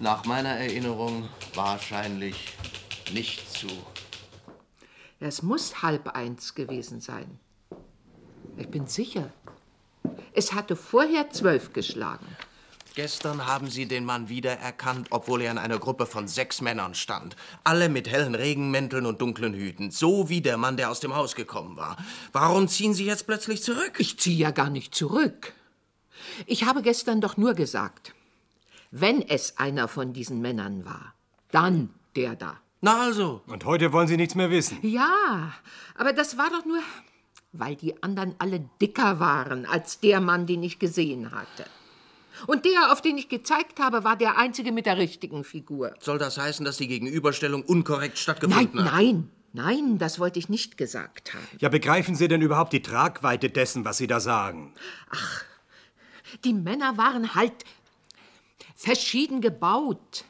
nach 0.00 0.24
meiner 0.24 0.50
Erinnerung 0.50 1.28
wahrscheinlich 1.54 2.54
nicht 3.12 3.50
zu. 3.50 3.68
Es 5.20 5.42
muss 5.42 5.82
halb 5.82 6.08
eins 6.08 6.54
gewesen 6.54 7.00
sein. 7.00 7.40
Ich 8.56 8.68
bin 8.68 8.86
sicher. 8.86 9.32
Es 10.32 10.52
hatte 10.52 10.76
vorher 10.76 11.30
zwölf 11.30 11.72
geschlagen. 11.72 12.26
Gestern 12.94 13.46
haben 13.46 13.68
Sie 13.68 13.86
den 13.86 14.04
Mann 14.04 14.28
wiedererkannt, 14.28 15.06
obwohl 15.10 15.42
er 15.42 15.52
in 15.52 15.58
einer 15.58 15.78
Gruppe 15.78 16.04
von 16.04 16.26
sechs 16.26 16.60
Männern 16.60 16.96
stand. 16.96 17.36
Alle 17.62 17.88
mit 17.88 18.10
hellen 18.10 18.34
Regenmänteln 18.34 19.06
und 19.06 19.20
dunklen 19.20 19.54
Hüten. 19.54 19.92
So 19.92 20.28
wie 20.28 20.40
der 20.40 20.56
Mann, 20.56 20.76
der 20.76 20.90
aus 20.90 20.98
dem 20.98 21.14
Haus 21.14 21.36
gekommen 21.36 21.76
war. 21.76 21.96
Warum 22.32 22.66
ziehen 22.66 22.94
Sie 22.94 23.04
jetzt 23.04 23.28
plötzlich 23.28 23.62
zurück? 23.62 23.94
Ich 23.98 24.18
ziehe 24.18 24.36
ja 24.36 24.50
gar 24.50 24.68
nicht 24.68 24.96
zurück. 24.96 25.52
Ich 26.46 26.64
habe 26.64 26.82
gestern 26.82 27.20
doch 27.20 27.36
nur 27.36 27.54
gesagt, 27.54 28.14
wenn 28.90 29.22
es 29.22 29.58
einer 29.58 29.86
von 29.86 30.12
diesen 30.12 30.40
Männern 30.40 30.84
war, 30.84 31.14
dann 31.52 31.90
der 32.16 32.34
da. 32.34 32.56
Na 32.80 33.02
also, 33.02 33.42
Und 33.46 33.64
heute 33.64 33.92
wollen 33.92 34.08
Sie 34.08 34.16
nichts 34.16 34.34
mehr 34.34 34.50
wissen. 34.50 34.78
Ja, 34.82 35.52
aber 35.96 36.12
das 36.12 36.38
war 36.38 36.48
doch 36.50 36.64
nur, 36.64 36.80
weil 37.52 37.76
die 37.76 38.02
anderen 38.02 38.34
alle 38.38 38.60
dicker 38.80 39.20
waren 39.20 39.66
als 39.66 40.00
der 40.00 40.20
Mann, 40.20 40.46
den 40.46 40.62
ich 40.62 40.78
gesehen 40.78 41.30
hatte. 41.32 41.64
Und 42.46 42.64
der, 42.64 42.92
auf 42.92 43.02
den 43.02 43.18
ich 43.18 43.28
gezeigt 43.28 43.80
habe, 43.80 44.04
war 44.04 44.16
der 44.16 44.38
einzige 44.38 44.70
mit 44.70 44.86
der 44.86 44.96
richtigen 44.96 45.42
Figur. 45.42 45.94
Soll 46.00 46.18
das 46.18 46.38
heißen, 46.38 46.64
dass 46.64 46.76
die 46.76 46.86
Gegenüberstellung 46.86 47.62
unkorrekt 47.62 48.14
Nein, 48.14 48.22
stattgefunden 48.22 48.84
hat? 48.84 48.92
nein, 48.92 49.30
nein, 49.52 49.98
das 49.98 50.20
wollte 50.20 50.38
ich 50.38 50.48
nicht 50.48 50.76
gesagt 50.76 51.34
haben. 51.34 51.46
Ja, 51.58 51.68
begreifen 51.68 52.14
Sie 52.14 52.28
denn 52.28 52.40
überhaupt 52.42 52.72
die 52.72 52.82
Tragweite 52.82 53.50
dessen, 53.50 53.84
was 53.84 53.98
Sie 53.98 54.06
da 54.06 54.20
sagen? 54.20 54.72
Die 56.44 56.52
Männer 56.54 56.96
waren 56.96 57.34
halt 57.34 57.64
verschieden 58.76 59.40
gebaut. 59.40 60.24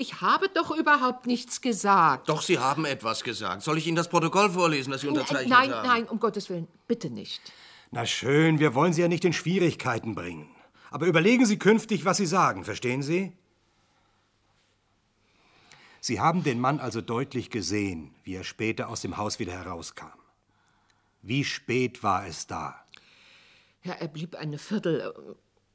Ich 0.00 0.22
habe 0.22 0.48
doch 0.48 0.70
überhaupt 0.70 1.26
nichts 1.26 1.60
gesagt. 1.60 2.30
Doch, 2.30 2.40
Sie 2.40 2.58
haben 2.58 2.86
etwas 2.86 3.22
gesagt. 3.22 3.60
Soll 3.60 3.76
ich 3.76 3.86
Ihnen 3.86 3.96
das 3.96 4.08
Protokoll 4.08 4.48
vorlesen, 4.48 4.92
das 4.92 5.02
Sie 5.02 5.08
unterzeichnet 5.08 5.50
nein, 5.50 5.70
haben? 5.70 5.86
nein, 5.86 6.04
um 6.06 6.18
Gottes 6.18 6.48
Willen, 6.48 6.68
bitte 6.88 7.10
nicht. 7.10 7.42
Na 7.90 8.06
schön, 8.06 8.60
wir 8.60 8.74
wollen 8.74 8.94
Sie 8.94 9.02
ja 9.02 9.08
nicht 9.08 9.26
in 9.26 9.34
Schwierigkeiten 9.34 10.14
bringen. 10.14 10.48
Aber 10.90 11.04
überlegen 11.04 11.44
Sie 11.44 11.58
künftig, 11.58 12.06
was 12.06 12.16
Sie 12.16 12.24
sagen, 12.24 12.64
verstehen 12.64 13.02
Sie? 13.02 13.34
Sie 16.00 16.18
haben 16.18 16.44
den 16.44 16.60
Mann 16.60 16.80
also 16.80 17.02
deutlich 17.02 17.50
gesehen, 17.50 18.14
wie 18.24 18.36
er 18.36 18.44
später 18.44 18.88
aus 18.88 19.02
dem 19.02 19.18
Haus 19.18 19.38
wieder 19.38 19.52
herauskam. 19.52 20.18
Wie 21.20 21.44
spät 21.44 22.02
war 22.02 22.26
es 22.26 22.46
da? 22.46 22.86
Ja, 23.84 23.92
er 23.92 24.08
blieb 24.08 24.34
eine 24.34 24.56
Viertel 24.56 25.12
äh, 25.14 25.34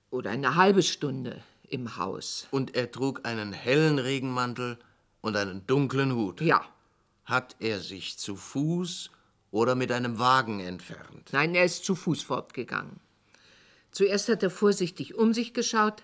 oder 0.09 0.31
eine 0.31 0.55
halbe 0.55 0.81
Stunde 0.81 1.43
im 1.69 1.97
Haus. 1.97 2.47
Und 2.51 2.75
er 2.75 2.91
trug 2.91 3.25
einen 3.25 3.53
hellen 3.53 3.99
Regenmantel 3.99 4.77
und 5.21 5.35
einen 5.35 5.65
dunklen 5.67 6.15
Hut. 6.15 6.41
Ja. 6.41 6.65
Hat 7.25 7.55
er 7.59 7.79
sich 7.79 8.17
zu 8.17 8.35
Fuß 8.35 9.09
oder 9.51 9.75
mit 9.75 9.91
einem 9.91 10.19
Wagen 10.19 10.59
entfernt? 10.59 11.29
Nein, 11.31 11.55
er 11.55 11.65
ist 11.65 11.85
zu 11.85 11.95
Fuß 11.95 12.23
fortgegangen. 12.23 12.99
Zuerst 13.91 14.29
hat 14.29 14.43
er 14.43 14.49
vorsichtig 14.49 15.15
um 15.15 15.33
sich 15.33 15.53
geschaut, 15.53 16.03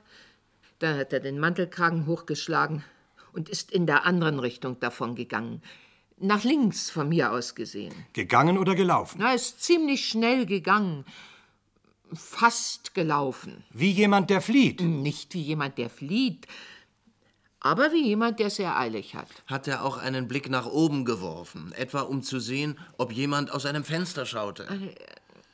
dann 0.79 0.97
hat 0.97 1.13
er 1.13 1.19
den 1.19 1.39
Mantelkragen 1.39 2.07
hochgeschlagen 2.07 2.83
und 3.33 3.49
ist 3.49 3.71
in 3.71 3.85
der 3.85 4.05
anderen 4.05 4.39
Richtung 4.39 4.79
davongegangen. 4.79 5.61
Nach 6.17 6.43
links 6.43 6.89
von 6.89 7.09
mir 7.09 7.31
aus 7.31 7.55
gesehen. 7.55 7.93
Gegangen 8.13 8.57
oder 8.57 8.75
gelaufen? 8.75 9.17
Na, 9.19 9.29
er 9.29 9.35
ist 9.35 9.61
ziemlich 9.61 10.07
schnell 10.07 10.45
gegangen. 10.45 11.05
Fast 12.13 12.93
gelaufen. 12.93 13.63
Wie 13.71 13.91
jemand, 13.91 14.29
der 14.29 14.41
flieht. 14.41 14.81
Nicht 14.81 15.33
wie 15.33 15.41
jemand, 15.41 15.77
der 15.77 15.89
flieht, 15.89 16.45
aber 17.59 17.91
wie 17.93 18.03
jemand, 18.07 18.39
der 18.39 18.49
sehr 18.49 18.77
eilig 18.77 19.13
hat. 19.15 19.27
Hat 19.47 19.67
er 19.67 19.83
auch 19.85 19.97
einen 19.97 20.27
Blick 20.27 20.49
nach 20.49 20.65
oben 20.65 21.05
geworfen, 21.05 21.71
etwa 21.73 22.01
um 22.01 22.23
zu 22.23 22.39
sehen, 22.39 22.77
ob 22.97 23.11
jemand 23.13 23.51
aus 23.51 23.65
einem 23.65 23.83
Fenster 23.83 24.25
schaute? 24.25 24.67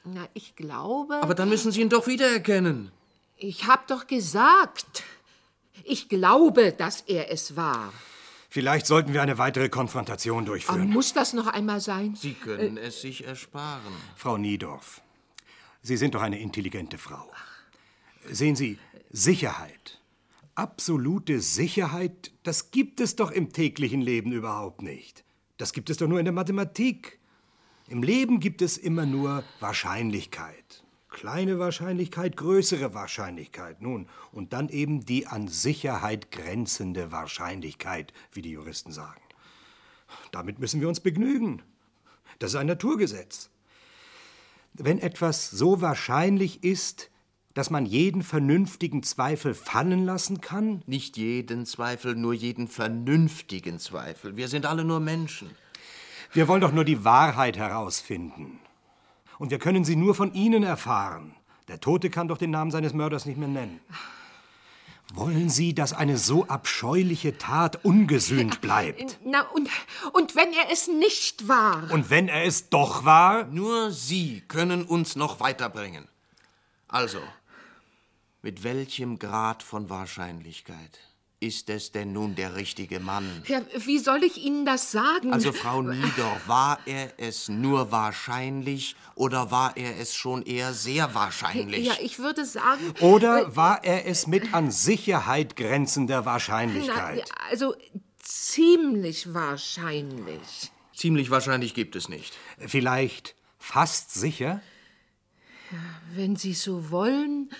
Na, 0.06 0.28
ich 0.34 0.56
glaube. 0.56 1.16
Aber 1.22 1.36
dann 1.36 1.50
müssen 1.50 1.72
Sie 1.72 1.82
ihn 1.82 1.90
doch 1.90 2.08
wiedererkennen. 2.08 2.92
ich 3.36 3.68
hab 3.68 3.88
doch 3.88 4.08
gesagt. 4.08 5.04
Ich 5.84 6.08
glaube, 6.10 6.72
dass 6.72 7.02
er 7.02 7.30
es 7.32 7.56
war. 7.56 7.94
Vielleicht 8.50 8.88
sollten 8.88 9.14
wir 9.14 9.22
eine 9.22 9.38
weitere 9.38 9.68
Konfrontation 9.70 10.38
Aber 10.40 10.46
durchführen. 10.48 10.90
muss 10.90 11.14
das 11.14 11.34
noch 11.34 11.48
einmal 11.48 11.82
sein? 11.82 12.16
Sie 12.16 12.34
können 12.34 12.78
es 12.78 13.02
sich 13.02 13.26
ersparen. 13.28 13.94
Frau 14.16 14.38
Niedorf, 14.38 15.02
Sie 15.88 15.96
sind 15.96 16.16
doch 16.16 16.22
eine 16.22 16.38
intelligente 16.38 16.98
Frau. 16.98 17.32
Sehen 18.30 18.58
Sie, 18.58 18.78
Sicherheit, 19.10 20.02
absolute 20.54 21.40
Sicherheit, 21.40 22.34
das 22.44 22.72
gibt 22.72 23.00
es 23.00 23.16
doch 23.16 23.32
im 23.32 23.54
täglichen 23.54 24.02
Leben 24.02 24.34
überhaupt 24.34 24.82
nicht. 24.82 25.24
Das 25.56 25.72
gibt 25.72 25.90
es 25.90 25.96
doch 25.96 26.10
nur 26.10 26.20
in 26.20 26.26
der 26.26 26.34
Mathematik. 26.34 27.20
Im 27.88 28.04
Leben 28.04 28.42
gibt 28.42 28.62
es 28.62 28.78
immer 28.78 29.06
nur 29.06 29.46
Wahrscheinlichkeit. 29.62 30.84
Kleine 31.08 31.58
Wahrscheinlichkeit, 31.58 32.36
größere 32.36 32.94
Wahrscheinlichkeit. 32.94 33.82
Nun, 33.82 34.10
und 34.34 34.52
dann 34.52 34.68
eben 34.68 35.06
die 35.06 35.26
an 35.26 35.48
Sicherheit 35.48 36.32
grenzende 36.32 37.14
Wahrscheinlichkeit, 37.14 38.12
wie 38.34 38.42
die 38.42 38.52
Juristen 38.52 38.92
sagen. 38.92 39.22
Damit 40.34 40.60
müssen 40.60 40.82
wir 40.82 40.90
uns 40.90 41.00
begnügen. 41.00 41.62
Das 42.40 42.50
ist 42.52 42.58
ein 42.58 42.68
Naturgesetz. 42.68 43.50
Wenn 44.78 45.00
etwas 45.00 45.50
so 45.50 45.82
wahrscheinlich 45.82 46.64
ist, 46.64 47.10
dass 47.54 47.72
man 47.72 47.88
jeden 47.88 48.22
vernünftigen 48.22 49.02
Zweifel 49.02 49.56
fallen 49.56 50.06
lassen 50.06 50.42
kann, 50.42 50.84
Nicht 50.86 51.18
jeden 51.18 51.66
Zweifel, 51.66 52.16
nur 52.16 52.34
jeden 52.34 52.68
vernünftigen 52.68 53.80
Zweifel. 53.80 54.38
Wir 54.38 54.48
sind 54.48 54.68
alle 54.68 54.86
nur 54.86 55.00
Menschen. 55.00 55.50
wir 56.34 56.48
wollen 56.48 56.62
doch 56.62 56.72
nur 56.72 56.86
die 56.86 57.04
Wahrheit 57.04 57.58
herausfinden. 57.58 58.60
Und 59.40 59.50
wir 59.50 59.60
können 59.60 59.86
sie 59.86 59.96
nur 59.96 60.14
von 60.14 60.34
Ihnen 60.34 60.64
erfahren. 60.64 61.34
Der 61.68 61.80
Tote 61.80 62.10
kann 62.10 62.28
doch 62.28 62.38
den 62.38 62.52
Namen 62.52 62.72
seines 62.72 62.94
Mörders 62.94 63.26
nicht 63.26 63.38
mehr 63.38 63.48
nennen. 63.48 63.80
Wollen 65.14 65.50
Sie, 65.50 65.74
dass 65.74 65.94
eine 65.94 66.18
so 66.18 66.48
abscheuliche 66.48 67.38
Tat 67.38 67.84
ungesühnt 67.86 68.62
bleibt? 68.62 69.20
Na, 69.24 69.42
und, 69.42 69.70
und 70.14 70.36
wenn 70.36 70.52
er 70.54 70.72
es 70.72 70.88
nicht 70.88 71.48
war? 71.48 71.90
Und 71.92 72.10
wenn 72.10 72.28
er 72.28 72.44
es 72.44 72.70
doch 72.70 73.06
war? 73.06 73.46
Nur 73.46 73.92
Sie 73.92 74.42
können 74.48 74.84
uns 74.84 75.16
noch 75.16 75.40
weiterbringen. 75.40 76.08
Also, 76.90 77.20
mit 78.42 78.64
welchem 78.64 79.18
Grad 79.18 79.64
von 79.64 79.90
Wahrscheinlichkeit 79.90 81.00
ist 81.40 81.70
es 81.70 81.92
denn 81.92 82.14
nun 82.14 82.36
der 82.36 82.56
richtige 82.56 83.00
Mann? 83.00 83.44
Ja, 83.48 83.62
wie 83.86 84.00
soll 84.00 84.24
ich 84.24 84.44
Ihnen 84.44 84.66
das 84.66 84.92
sagen? 84.92 85.34
Also, 85.34 85.52
Frau 85.52 85.82
Niedor, 85.82 86.42
war 86.48 86.80
er 86.86 87.14
es 87.18 87.48
nur 87.48 87.92
wahrscheinlich 87.92 88.96
oder 89.16 89.52
war 89.52 89.78
er 89.78 90.00
es 90.00 90.16
schon 90.16 90.42
eher 90.44 90.74
sehr 90.74 91.14
wahrscheinlich? 91.14 91.86
ja, 91.86 91.94
ich 92.02 92.18
würde 92.20 92.46
sagen. 92.46 92.94
Oder 93.02 93.56
war 93.56 93.84
er 93.84 94.08
es 94.08 94.26
mit 94.26 94.54
an 94.54 94.72
Sicherheit 94.72 95.56
grenzender 95.56 96.22
Na, 96.22 96.26
Wahrscheinlichkeit? 96.26 97.30
also 97.50 97.76
ziemlich 98.20 99.34
wahrscheinlich. 99.34 100.72
Ziemlich 100.96 101.30
wahrscheinlich 101.30 101.76
gibt 101.76 101.96
es 101.96 102.10
nicht. 102.10 102.34
Vielleicht 102.58 103.36
fast 103.60 104.14
sicher? 104.14 104.62
Wenn 106.16 106.36
Sie 106.36 106.54
so 106.54 106.90
wollen. 106.90 107.52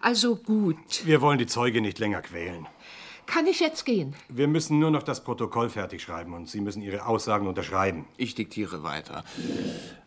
Also 0.00 0.36
gut. 0.36 1.04
Wir 1.04 1.20
wollen 1.20 1.38
die 1.38 1.46
Zeuge 1.46 1.80
nicht 1.80 1.98
länger 1.98 2.22
quälen. 2.22 2.66
Kann 3.26 3.46
ich 3.46 3.60
jetzt 3.60 3.84
gehen? 3.84 4.14
Wir 4.28 4.48
müssen 4.48 4.78
nur 4.78 4.90
noch 4.90 5.02
das 5.02 5.22
Protokoll 5.22 5.70
fertig 5.70 6.02
schreiben 6.02 6.34
und 6.34 6.48
Sie 6.48 6.60
müssen 6.60 6.82
Ihre 6.82 7.06
Aussagen 7.06 7.46
unterschreiben. 7.46 8.06
Ich 8.16 8.34
diktiere 8.34 8.82
weiter. 8.82 9.24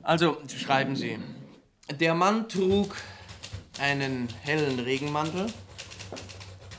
Also, 0.04 0.38
schreiben 0.48 0.96
Sie. 0.96 1.18
Der 2.00 2.14
Mann 2.14 2.50
trug 2.50 2.96
einen 3.80 4.28
hellen 4.42 4.80
Regenmantel 4.80 5.48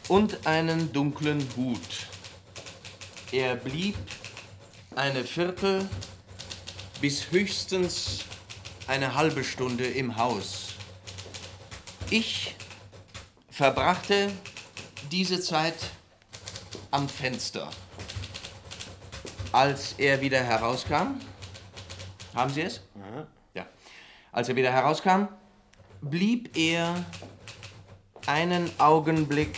und 0.08 0.46
einen 0.46 0.92
dunklen 0.92 1.46
Hut. 1.56 2.06
Er 3.32 3.56
blieb 3.56 3.96
eine 4.94 5.24
Viertel 5.24 5.88
bis 7.00 7.30
höchstens 7.30 8.24
eine 8.86 9.14
halbe 9.14 9.44
Stunde 9.44 9.84
im 9.84 10.16
Haus. 10.16 10.74
Ich 12.10 12.55
verbrachte 13.56 14.30
diese 15.10 15.40
Zeit 15.40 15.76
am 16.90 17.08
Fenster. 17.08 17.70
Als 19.50 19.94
er 19.96 20.20
wieder 20.20 20.42
herauskam, 20.44 21.18
haben 22.34 22.52
Sie 22.52 22.60
es? 22.60 22.82
Ja. 23.54 23.66
Als 24.30 24.50
er 24.50 24.56
wieder 24.56 24.70
herauskam, 24.70 25.28
blieb 26.02 26.54
er 26.54 27.02
einen 28.26 28.70
Augenblick 28.78 29.56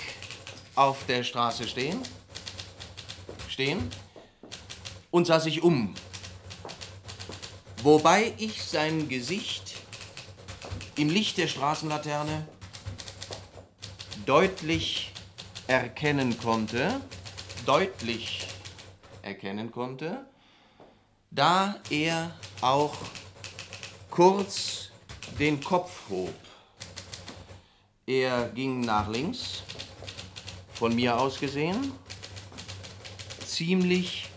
auf 0.76 1.04
der 1.06 1.24
Straße 1.24 1.66
stehen, 1.66 2.00
stehen 3.48 3.90
und 5.10 5.26
sah 5.26 5.40
sich 5.40 5.64
um. 5.64 5.92
Wobei 7.82 8.32
ich 8.38 8.62
sein 8.62 9.08
Gesicht 9.08 9.74
im 10.94 11.10
Licht 11.10 11.36
der 11.36 11.48
Straßenlaterne 11.48 12.46
deutlich 14.28 15.10
erkennen 15.68 16.38
konnte, 16.38 17.00
deutlich 17.64 18.46
erkennen 19.22 19.72
konnte, 19.72 20.26
da 21.30 21.76
er 21.88 22.32
auch 22.60 22.94
kurz 24.10 24.90
den 25.38 25.64
Kopf 25.64 26.10
hob. 26.10 26.34
Er 28.06 28.50
ging 28.50 28.80
nach 28.80 29.08
links, 29.08 29.62
von 30.74 30.94
mir 30.94 31.18
aus 31.18 31.40
gesehen, 31.40 31.92
ziemlich 33.46 34.28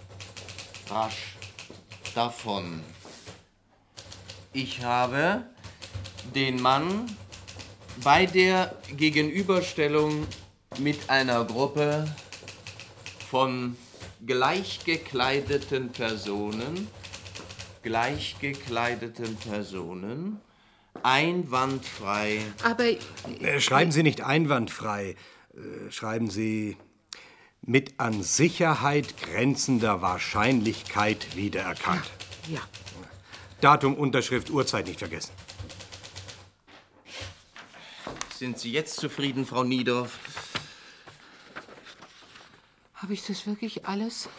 rasch 0.89 1.35
davon. 2.15 2.81
Ich 4.53 4.81
habe 4.85 5.43
den 6.33 6.61
Mann 6.61 7.13
bei 8.03 8.25
der 8.25 8.75
Gegenüberstellung 8.95 10.27
mit 10.79 11.09
einer 11.09 11.43
Gruppe 11.45 12.13
von 13.29 13.75
gleichgekleideten 14.25 15.89
Personen, 15.89 16.87
gleichgekleideten 17.83 19.35
Personen 19.37 20.39
Einwandfrei. 21.03 22.41
Aber 22.63 22.83
Äh, 22.85 23.59
schreiben 23.59 23.91
Sie 23.91 24.03
nicht 24.03 24.21
einwandfrei. 24.21 25.15
Äh, 25.53 25.91
schreiben 25.91 26.29
Sie 26.29 26.77
mit 27.61 27.99
an 27.99 28.23
Sicherheit 28.23 29.15
grenzender 29.21 30.01
Wahrscheinlichkeit 30.01 31.35
wiedererkannt. 31.35 32.03
ja, 32.49 32.59
Datum, 33.61 33.95
Unterschrift, 33.95 34.49
Uhrzeit 34.49 34.87
nicht 34.87 34.99
vergessen. 34.99 35.31
Sind 38.41 38.57
Sie 38.57 38.71
jetzt 38.71 38.95
zufrieden, 38.95 39.45
Frau 39.45 39.63
Niedorf? 39.63 40.17
habe 42.95 43.13
ich 43.13 43.23
das 43.23 43.45
wirklich 43.45 43.85
alles 43.85 44.29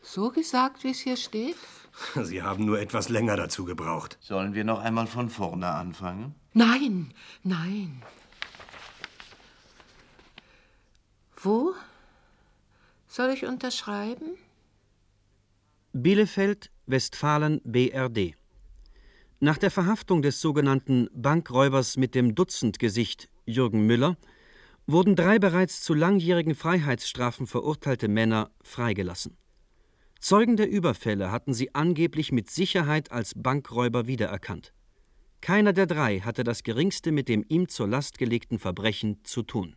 so 0.00 0.30
gesagt, 0.30 0.82
wie 0.82 0.92
es 0.92 1.00
hier 1.00 1.18
steht? 1.18 1.58
Sie 2.22 2.42
haben 2.42 2.64
nur 2.64 2.80
etwas 2.80 3.10
länger 3.10 3.36
dazu 3.36 3.66
gebraucht. 3.66 4.16
Sollen 4.22 4.54
wir 4.54 4.64
noch 4.64 4.80
einmal 4.80 5.06
von 5.06 5.28
vorne 5.28 5.68
anfangen? 5.68 6.34
Nein, 6.54 7.12
nein. 7.42 8.02
Wo 11.36 11.74
soll 13.06 13.34
ich 13.34 13.44
unterschreiben? 13.44 14.38
Bielefeld, 15.92 16.70
Westfalen, 16.86 17.60
BRD. 17.64 18.34
Nach 19.38 19.58
der 19.58 19.70
Verhaftung 19.70 20.22
des 20.22 20.40
sogenannten 20.40 21.10
Bankräubers 21.12 21.98
mit 21.98 22.14
dem 22.14 22.34
Dutzendgesicht 22.34 23.28
Jürgen 23.44 23.86
Müller 23.86 24.16
wurden 24.86 25.14
drei 25.14 25.38
bereits 25.38 25.82
zu 25.82 25.92
langjährigen 25.92 26.54
Freiheitsstrafen 26.54 27.46
verurteilte 27.46 28.08
Männer 28.08 28.50
freigelassen. 28.62 29.36
Zeugen 30.20 30.56
der 30.56 30.70
Überfälle 30.70 31.30
hatten 31.30 31.52
sie 31.52 31.74
angeblich 31.74 32.32
mit 32.32 32.48
Sicherheit 32.48 33.12
als 33.12 33.34
Bankräuber 33.36 34.06
wiedererkannt. 34.06 34.72
Keiner 35.42 35.74
der 35.74 35.86
drei 35.86 36.20
hatte 36.20 36.42
das 36.42 36.62
geringste 36.62 37.12
mit 37.12 37.28
dem 37.28 37.44
ihm 37.46 37.68
zur 37.68 37.88
Last 37.88 38.16
gelegten 38.16 38.58
Verbrechen 38.58 39.22
zu 39.22 39.42
tun. 39.42 39.76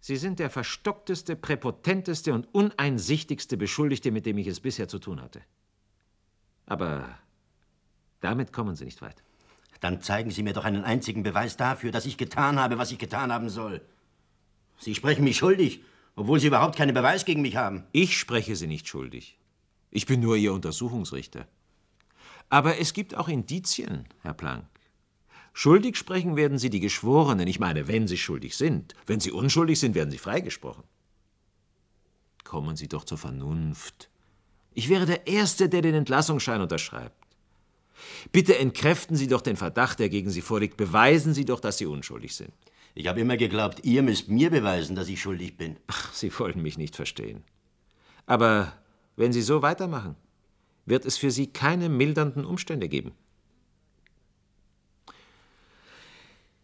Sie 0.00 0.16
sind 0.16 0.38
der 0.38 0.50
verstockteste, 0.50 1.34
präpotenteste 1.34 2.34
und 2.34 2.46
uneinsichtigste 2.54 3.56
Beschuldigte, 3.56 4.10
mit 4.10 4.26
dem 4.26 4.36
ich 4.36 4.48
es 4.48 4.60
bisher 4.60 4.86
zu 4.86 4.98
tun 4.98 5.22
hatte. 5.22 5.40
Aber 6.66 7.18
damit 8.20 8.52
kommen 8.52 8.76
Sie 8.76 8.84
nicht 8.84 9.02
weit. 9.02 9.22
Dann 9.80 10.00
zeigen 10.00 10.30
Sie 10.30 10.42
mir 10.42 10.52
doch 10.52 10.64
einen 10.64 10.84
einzigen 10.84 11.22
Beweis 11.22 11.56
dafür, 11.56 11.92
dass 11.92 12.06
ich 12.06 12.16
getan 12.16 12.58
habe, 12.58 12.78
was 12.78 12.90
ich 12.92 12.98
getan 12.98 13.32
haben 13.32 13.48
soll. 13.48 13.82
Sie 14.78 14.94
sprechen 14.94 15.24
mich 15.24 15.36
schuldig, 15.36 15.80
obwohl 16.14 16.40
Sie 16.40 16.46
überhaupt 16.46 16.76
keinen 16.76 16.94
Beweis 16.94 17.24
gegen 17.24 17.42
mich 17.42 17.56
haben. 17.56 17.84
Ich 17.92 18.18
spreche 18.18 18.56
Sie 18.56 18.66
nicht 18.66 18.88
schuldig. 18.88 19.38
Ich 19.90 20.06
bin 20.06 20.20
nur 20.20 20.36
Ihr 20.36 20.52
Untersuchungsrichter. 20.52 21.46
Aber 22.48 22.78
es 22.78 22.92
gibt 22.92 23.14
auch 23.14 23.28
Indizien, 23.28 24.06
Herr 24.22 24.34
Planck. 24.34 24.66
Schuldig 25.52 25.96
sprechen 25.96 26.36
werden 26.36 26.58
Sie 26.58 26.70
die 26.70 26.80
Geschworenen. 26.80 27.48
Ich 27.48 27.58
meine, 27.58 27.88
wenn 27.88 28.06
Sie 28.06 28.18
schuldig 28.18 28.56
sind. 28.56 28.94
Wenn 29.06 29.20
Sie 29.20 29.32
unschuldig 29.32 29.80
sind, 29.80 29.94
werden 29.94 30.10
Sie 30.10 30.18
freigesprochen. 30.18 30.84
Kommen 32.44 32.76
Sie 32.76 32.88
doch 32.88 33.04
zur 33.04 33.18
Vernunft. 33.18 34.10
Ich 34.74 34.90
wäre 34.90 35.06
der 35.06 35.26
Erste, 35.26 35.70
der 35.70 35.80
den 35.80 35.94
Entlassungsschein 35.94 36.60
unterschreibt. 36.60 37.25
Bitte 38.32 38.58
entkräften 38.58 39.16
Sie 39.16 39.26
doch 39.26 39.40
den 39.40 39.56
Verdacht, 39.56 39.98
der 39.98 40.08
gegen 40.08 40.30
Sie 40.30 40.40
vorliegt. 40.40 40.76
Beweisen 40.76 41.34
Sie 41.34 41.44
doch, 41.44 41.60
dass 41.60 41.78
Sie 41.78 41.86
unschuldig 41.86 42.34
sind. 42.34 42.52
Ich 42.94 43.06
habe 43.08 43.20
immer 43.20 43.36
geglaubt, 43.36 43.84
ihr 43.84 44.02
müsst 44.02 44.28
mir 44.28 44.50
beweisen, 44.50 44.96
dass 44.96 45.08
ich 45.08 45.20
schuldig 45.20 45.56
bin. 45.56 45.76
Ach, 45.86 46.12
Sie 46.14 46.36
wollen 46.38 46.62
mich 46.62 46.78
nicht 46.78 46.96
verstehen. 46.96 47.44
Aber 48.24 48.72
wenn 49.16 49.32
Sie 49.32 49.42
so 49.42 49.62
weitermachen, 49.62 50.16
wird 50.86 51.04
es 51.04 51.18
für 51.18 51.30
Sie 51.30 51.48
keine 51.48 51.88
mildernden 51.88 52.44
Umstände 52.44 52.88
geben. 52.88 53.12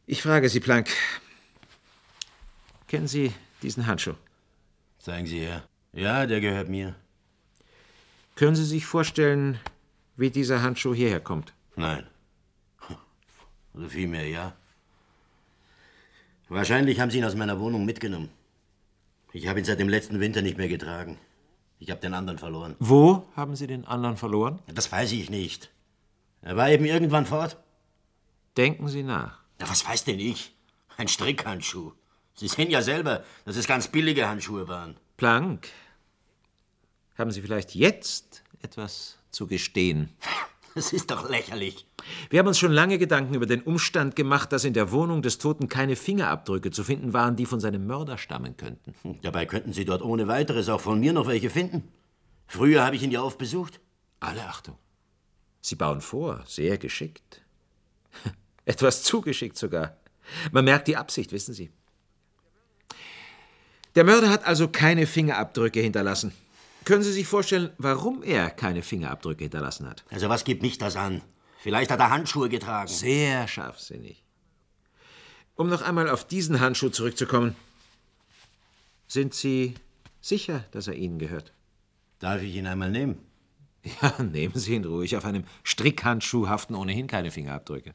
Ich 0.06 0.22
frage 0.22 0.48
Sie, 0.48 0.60
Planck, 0.60 0.90
kennen 2.88 3.08
Sie 3.08 3.32
diesen 3.62 3.86
Handschuh? 3.86 4.14
Zeigen 4.98 5.26
Sie 5.26 5.40
her. 5.40 5.64
Ja, 5.92 6.26
der 6.26 6.40
gehört 6.40 6.68
mir. 6.68 6.94
Können 8.34 8.56
Sie 8.56 8.64
sich 8.64 8.86
vorstellen, 8.86 9.58
wie 10.16 10.30
dieser 10.30 10.62
Handschuh 10.62 10.94
hierher 10.94 11.20
kommt? 11.20 11.52
Nein. 11.76 12.06
Oder 13.74 13.88
vielmehr 13.88 14.28
ja. 14.28 14.54
Wahrscheinlich 16.48 17.00
haben 17.00 17.10
Sie 17.10 17.18
ihn 17.18 17.24
aus 17.24 17.34
meiner 17.34 17.58
Wohnung 17.60 17.84
mitgenommen. 17.84 18.28
Ich 19.32 19.48
habe 19.48 19.58
ihn 19.60 19.64
seit 19.64 19.80
dem 19.80 19.88
letzten 19.88 20.20
Winter 20.20 20.42
nicht 20.42 20.58
mehr 20.58 20.68
getragen. 20.68 21.18
Ich 21.78 21.90
habe 21.90 22.00
den 22.00 22.14
anderen 22.14 22.38
verloren. 22.38 22.76
Wo 22.78 23.26
haben 23.34 23.56
Sie 23.56 23.66
den 23.66 23.86
anderen 23.86 24.16
verloren? 24.16 24.60
Das 24.66 24.92
weiß 24.92 25.12
ich 25.12 25.30
nicht. 25.30 25.70
Er 26.42 26.56
war 26.56 26.68
eben 26.70 26.84
irgendwann 26.84 27.26
fort. 27.26 27.56
Denken 28.56 28.88
Sie 28.88 29.02
nach. 29.02 29.40
Ja, 29.60 29.68
was 29.68 29.88
weiß 29.88 30.04
denn 30.04 30.20
ich? 30.20 30.54
Ein 30.96 31.08
Strickhandschuh. 31.08 31.92
Sie 32.34 32.48
sehen 32.48 32.70
ja 32.70 32.82
selber, 32.82 33.24
dass 33.44 33.56
es 33.56 33.66
ganz 33.66 33.88
billige 33.88 34.28
Handschuhe 34.28 34.68
waren. 34.68 34.96
Planck, 35.16 35.68
haben 37.16 37.30
Sie 37.30 37.42
vielleicht 37.42 37.74
jetzt 37.74 38.42
etwas 38.60 39.18
zu 39.32 39.46
gestehen? 39.46 40.10
Das 40.74 40.94
ist 40.94 41.10
doch 41.10 41.28
lächerlich. 41.28 41.86
Wir 42.30 42.38
haben 42.38 42.46
uns 42.46 42.58
schon 42.58 42.72
lange 42.72 42.96
Gedanken 42.96 43.34
über 43.34 43.44
den 43.44 43.60
Umstand 43.60 44.16
gemacht, 44.16 44.52
dass 44.52 44.64
in 44.64 44.72
der 44.72 44.90
Wohnung 44.90 45.20
des 45.20 45.36
Toten 45.36 45.68
keine 45.68 45.96
Fingerabdrücke 45.96 46.70
zu 46.70 46.82
finden 46.82 47.12
waren, 47.12 47.36
die 47.36 47.44
von 47.44 47.60
seinem 47.60 47.86
Mörder 47.86 48.16
stammen 48.16 48.56
könnten. 48.56 48.94
Dabei 49.20 49.44
könnten 49.44 49.74
Sie 49.74 49.84
dort 49.84 50.00
ohne 50.00 50.28
weiteres 50.28 50.70
auch 50.70 50.80
von 50.80 50.98
mir 50.98 51.12
noch 51.12 51.26
welche 51.26 51.50
finden. 51.50 51.88
Früher 52.46 52.84
habe 52.84 52.96
ich 52.96 53.02
ihn 53.02 53.10
ja 53.10 53.22
oft 53.22 53.36
besucht. 53.36 53.80
Alle 54.20 54.46
Achtung. 54.46 54.78
Sie 55.60 55.74
bauen 55.74 56.00
vor, 56.00 56.42
sehr 56.46 56.78
geschickt. 56.78 57.42
Etwas 58.64 59.02
zu 59.02 59.20
geschickt 59.20 59.56
sogar. 59.58 59.96
Man 60.52 60.64
merkt 60.64 60.88
die 60.88 60.96
Absicht, 60.96 61.32
wissen 61.32 61.54
Sie. 61.54 61.70
Der 63.94 64.04
Mörder 64.04 64.30
hat 64.30 64.46
also 64.46 64.68
keine 64.68 65.06
Fingerabdrücke 65.06 65.80
hinterlassen. 65.80 66.32
Können 66.84 67.02
Sie 67.02 67.12
sich 67.12 67.26
vorstellen, 67.26 67.70
warum 67.78 68.22
er 68.22 68.50
keine 68.50 68.82
Fingerabdrücke 68.82 69.44
hinterlassen 69.44 69.88
hat? 69.88 70.04
Also 70.10 70.28
was 70.28 70.44
gibt 70.44 70.62
mich 70.62 70.78
das 70.78 70.96
an? 70.96 71.22
Vielleicht 71.60 71.90
hat 71.90 72.00
er 72.00 72.10
Handschuhe 72.10 72.48
getragen. 72.48 72.88
Sehr 72.88 73.46
scharfsinnig. 73.46 74.24
Um 75.54 75.68
noch 75.68 75.82
einmal 75.82 76.10
auf 76.10 76.26
diesen 76.26 76.58
Handschuh 76.60 76.88
zurückzukommen. 76.88 77.54
Sind 79.06 79.34
Sie 79.34 79.74
sicher, 80.20 80.64
dass 80.72 80.88
er 80.88 80.94
Ihnen 80.94 81.18
gehört? 81.18 81.52
Darf 82.18 82.42
ich 82.42 82.54
ihn 82.54 82.66
einmal 82.66 82.90
nehmen? 82.90 83.18
Ja, 84.00 84.22
nehmen 84.22 84.54
Sie 84.54 84.76
ihn 84.76 84.84
ruhig. 84.84 85.16
Auf 85.16 85.24
einem 85.24 85.42
Strickhandschuh 85.64 86.46
haften 86.48 86.76
ohnehin 86.76 87.08
keine 87.08 87.32
Fingerabdrücke. 87.32 87.94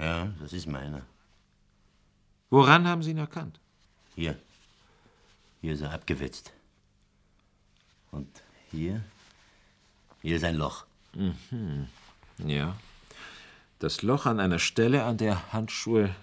Ja, 0.00 0.32
das 0.40 0.52
ist 0.52 0.66
meiner. 0.66 1.06
Woran 2.50 2.88
haben 2.88 3.04
Sie 3.04 3.12
ihn 3.12 3.18
erkannt? 3.18 3.60
Hier. 4.16 4.36
Hier 5.60 5.74
ist 5.74 5.80
er 5.82 5.92
abgewetzt. 5.92 6.52
Und 8.14 8.28
hier? 8.70 9.02
Hier 10.22 10.36
ist 10.36 10.44
ein 10.44 10.54
Loch. 10.54 10.86
Mhm. 11.14 11.88
Ja. 12.38 12.76
Das 13.80 14.02
Loch 14.02 14.26
an 14.26 14.38
einer 14.38 14.60
Stelle, 14.60 15.02
an 15.04 15.18
der 15.18 15.52
Handschuhe 15.52 16.14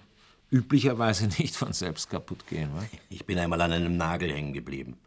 üblicherweise 0.49 1.27
nicht 1.39 1.55
von 1.55 1.73
selbst 1.73 2.09
kaputt 2.09 2.47
gehen, 2.47 2.69
was? 2.73 2.85
Ich 3.09 3.25
bin 3.25 3.37
einmal 3.37 3.59
an 3.61 3.73
einem 3.73 3.97
Nagel 3.97 4.31
hängen 4.31 4.53
geblieben. 4.53 4.97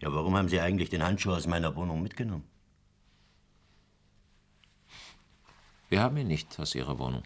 Ja, 0.00 0.12
warum 0.12 0.36
haben 0.36 0.48
Sie 0.48 0.60
eigentlich 0.60 0.90
den 0.90 1.04
Handschuh 1.04 1.32
aus 1.32 1.46
meiner 1.46 1.74
Wohnung 1.76 2.02
mitgenommen? 2.02 2.44
Wir 5.88 6.02
haben 6.02 6.16
ihn 6.16 6.26
nicht 6.26 6.58
aus 6.58 6.74
Ihrer 6.74 6.98
Wohnung. 6.98 7.22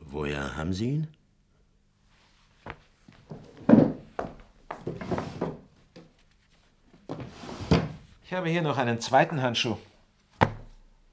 Woher 0.00 0.56
haben 0.56 0.72
Sie 0.72 0.88
ihn? 0.88 1.08
Ich 8.32 8.38
habe 8.38 8.48
hier 8.48 8.62
noch 8.62 8.78
einen 8.78 8.98
zweiten 8.98 9.42
Handschuh. 9.42 9.76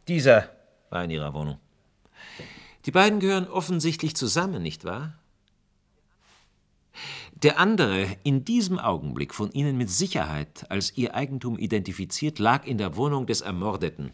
Dieser 0.08 0.52
war 0.90 1.04
in 1.04 1.12
Ihrer 1.12 1.34
Wohnung. 1.34 1.60
Die 2.86 2.92
beiden 2.92 3.20
gehören 3.20 3.46
offensichtlich 3.46 4.16
zusammen, 4.16 4.64
nicht 4.64 4.86
wahr? 4.86 5.20
Der 7.34 7.60
andere, 7.60 8.08
in 8.24 8.46
diesem 8.46 8.80
Augenblick 8.80 9.36
von 9.36 9.52
Ihnen 9.52 9.78
mit 9.78 9.90
Sicherheit 9.90 10.66
als 10.72 10.96
Ihr 10.96 11.14
Eigentum 11.14 11.58
identifiziert, 11.58 12.40
lag 12.40 12.66
in 12.66 12.78
der 12.78 12.96
Wohnung 12.96 13.26
des 13.26 13.42
Ermordeten. 13.42 14.14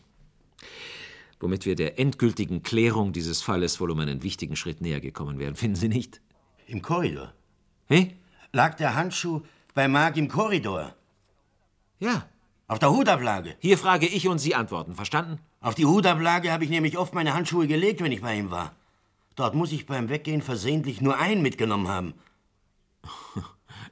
Womit 1.40 1.68
wir 1.68 1.76
der 1.76 2.00
endgültigen 2.00 2.64
Klärung 2.64 3.14
dieses 3.14 3.44
Falles 3.44 3.80
wohl 3.80 3.92
um 3.92 4.00
einen 4.00 4.24
wichtigen 4.24 4.56
Schritt 4.56 4.82
näher 4.82 5.00
gekommen 5.00 5.38
wären, 5.38 5.54
finden 5.64 5.76
Sie 5.76 5.90
nicht? 5.90 6.22
Im 6.66 6.82
Korridor. 6.82 7.34
Hä? 7.88 8.16
Lag 8.52 8.74
der 8.78 8.96
Handschuh 8.96 9.44
bei 9.76 9.88
Mark 9.88 10.18
im 10.18 10.28
Korridor? 10.28 10.96
Ja. 12.00 12.28
Auf 12.68 12.80
der 12.80 12.90
Hutablage? 12.90 13.56
Hier 13.60 13.78
frage 13.78 14.08
ich 14.08 14.28
und 14.28 14.40
Sie 14.40 14.56
antworten, 14.56 14.96
verstanden? 14.96 15.40
Auf 15.62 15.76
die 15.76 15.86
Hutablage 15.86 16.52
habe 16.52 16.64
ich 16.64 16.72
nämlich 16.72 16.98
oft 16.98 17.14
meine 17.14 17.36
Handschuhe 17.36 17.68
gelegt, 17.68 18.02
wenn 18.02 18.12
ich 18.12 18.22
bei 18.22 18.36
ihm 18.36 18.50
war. 18.50 18.76
Dort 19.36 19.54
muss 19.54 19.72
ich 19.72 19.86
beim 19.86 20.10
Weggehen 20.10 20.42
versehentlich 20.42 21.00
nur 21.00 21.18
einen 21.18 21.44
mitgenommen 21.44 21.88
haben. 21.88 22.16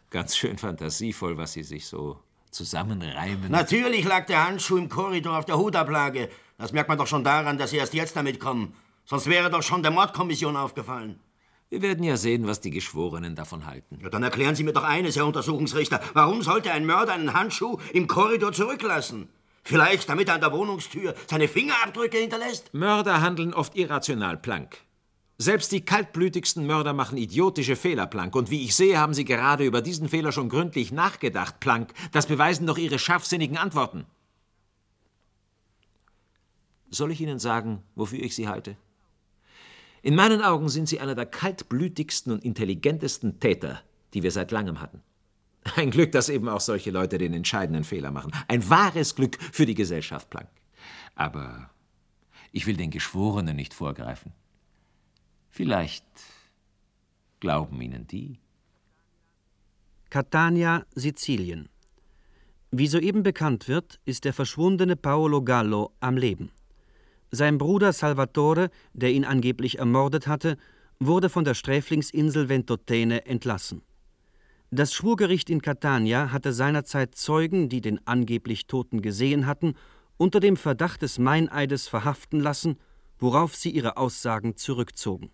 Ganz 0.09 0.35
schön 0.35 0.57
fantasievoll, 0.57 1.37
was 1.37 1.53
Sie 1.53 1.63
sich 1.63 1.85
so 1.85 2.19
zusammenreimen. 2.49 3.51
Natürlich 3.51 4.05
lag 4.05 4.25
der 4.25 4.47
Handschuh 4.47 4.77
im 4.77 4.89
Korridor 4.89 5.37
auf 5.37 5.45
der 5.45 5.57
Hutablage. 5.57 6.29
Das 6.57 6.71
merkt 6.71 6.89
man 6.89 6.97
doch 6.97 7.07
schon 7.07 7.23
daran, 7.23 7.59
dass 7.59 7.69
Sie 7.69 7.77
erst 7.77 7.93
jetzt 7.93 8.15
damit 8.15 8.39
kommen. 8.39 8.73
Sonst 9.05 9.27
wäre 9.27 9.51
doch 9.51 9.61
schon 9.61 9.83
der 9.83 9.91
Mordkommission 9.91 10.55
aufgefallen. 10.57 11.19
Wir 11.73 11.81
werden 11.81 12.03
ja 12.03 12.17
sehen, 12.17 12.45
was 12.45 12.61
die 12.61 12.69
Geschworenen 12.69 13.33
davon 13.33 13.65
halten. 13.65 13.97
Ja, 14.03 14.09
dann 14.09 14.21
erklären 14.21 14.53
Sie 14.53 14.63
mir 14.63 14.73
doch 14.73 14.83
eines, 14.83 15.15
Herr 15.15 15.25
Untersuchungsrichter. 15.25 15.99
Warum 16.13 16.43
sollte 16.43 16.71
ein 16.71 16.85
Mörder 16.85 17.13
einen 17.13 17.33
Handschuh 17.33 17.79
im 17.93 18.05
Korridor 18.05 18.53
zurücklassen? 18.53 19.27
Vielleicht, 19.63 20.07
damit 20.07 20.27
er 20.27 20.35
an 20.35 20.41
der 20.41 20.51
Wohnungstür 20.51 21.15
seine 21.27 21.47
Fingerabdrücke 21.47 22.19
hinterlässt? 22.19 22.71
Mörder 22.75 23.21
handeln 23.21 23.55
oft 23.55 23.75
irrational, 23.75 24.37
Planck. 24.37 24.81
Selbst 25.39 25.71
die 25.71 25.83
kaltblütigsten 25.83 26.67
Mörder 26.67 26.93
machen 26.93 27.17
idiotische 27.17 27.75
Fehler, 27.75 28.05
Planck. 28.05 28.35
Und 28.35 28.51
wie 28.51 28.63
ich 28.63 28.75
sehe, 28.75 28.99
haben 28.99 29.15
Sie 29.15 29.25
gerade 29.25 29.65
über 29.65 29.81
diesen 29.81 30.09
Fehler 30.09 30.31
schon 30.31 30.49
gründlich 30.49 30.91
nachgedacht, 30.91 31.59
Planck. 31.59 31.91
Das 32.11 32.27
beweisen 32.27 32.67
doch 32.67 32.77
Ihre 32.77 32.99
scharfsinnigen 32.99 33.57
Antworten. 33.57 34.05
Soll 36.91 37.11
ich 37.11 37.19
Ihnen 37.19 37.39
sagen, 37.39 37.81
wofür 37.95 38.19
ich 38.19 38.35
Sie 38.35 38.47
halte? 38.47 38.77
In 40.03 40.15
meinen 40.15 40.41
Augen 40.41 40.67
sind 40.67 40.89
Sie 40.89 40.99
einer 40.99 41.15
der 41.15 41.25
kaltblütigsten 41.25 42.33
und 42.33 42.43
intelligentesten 42.43 43.39
Täter, 43.39 43.81
die 44.13 44.21
wir 44.21 44.31
seit 44.31 44.51
langem 44.51 44.81
hatten. 44.81 45.01
Ein 45.77 45.91
Glück, 45.91 46.11
dass 46.11 46.27
eben 46.27 46.49
auch 46.49 46.59
solche 46.59 46.91
Leute 46.91 47.17
den 47.17 47.33
entscheidenden 47.33 47.85
Fehler 47.85 48.11
machen. 48.11 48.33
Ein 48.49 48.69
wahres 48.69 49.15
Glück 49.15 49.41
für 49.41 49.65
die 49.65 49.75
Gesellschaft, 49.75 50.29
Planck. 50.29 50.49
Aber 51.15 51.69
ich 52.51 52.67
will 52.67 52.75
den 52.75 52.91
Geschworenen 52.91 53.55
nicht 53.55 53.73
vorgreifen. 53.73 54.33
Vielleicht 55.49 56.05
glauben 57.39 57.81
Ihnen 57.81 58.05
die. 58.05 58.39
Catania, 60.09 60.85
Sizilien. 60.95 61.69
Wie 62.71 62.87
soeben 62.87 63.23
bekannt 63.23 63.69
wird, 63.69 64.01
ist 64.03 64.25
der 64.25 64.33
verschwundene 64.33 64.97
Paolo 64.97 65.43
Gallo 65.43 65.93
am 66.01 66.17
Leben. 66.17 66.51
Sein 67.35 67.57
Bruder 67.57 67.93
Salvatore, 67.93 68.69
der 68.93 69.11
ihn 69.11 69.25
angeblich 69.25 69.79
ermordet 69.79 70.27
hatte, 70.27 70.55
wurde 70.99 71.29
von 71.29 71.43
der 71.43 71.55
Sträflingsinsel 71.55 72.47
Ventotene 72.47 73.25
entlassen. 73.25 73.81
Das 74.69 74.93
Schwurgericht 74.93 75.49
in 75.49 75.59
Catania 75.59 76.31
hatte 76.31 76.53
seinerzeit 76.53 77.15
Zeugen, 77.15 77.69
die 77.69 77.81
den 77.81 78.05
angeblich 78.05 78.67
Toten 78.67 79.01
gesehen 79.01 79.47
hatten, 79.47 79.73
unter 80.17 80.39
dem 80.39 80.57
Verdacht 80.57 81.01
des 81.01 81.17
Meineides 81.17 81.87
verhaften 81.87 82.39
lassen, 82.39 82.77
worauf 83.17 83.55
sie 83.55 83.71
ihre 83.71 83.97
Aussagen 83.97 84.55
zurückzogen. 84.55 85.31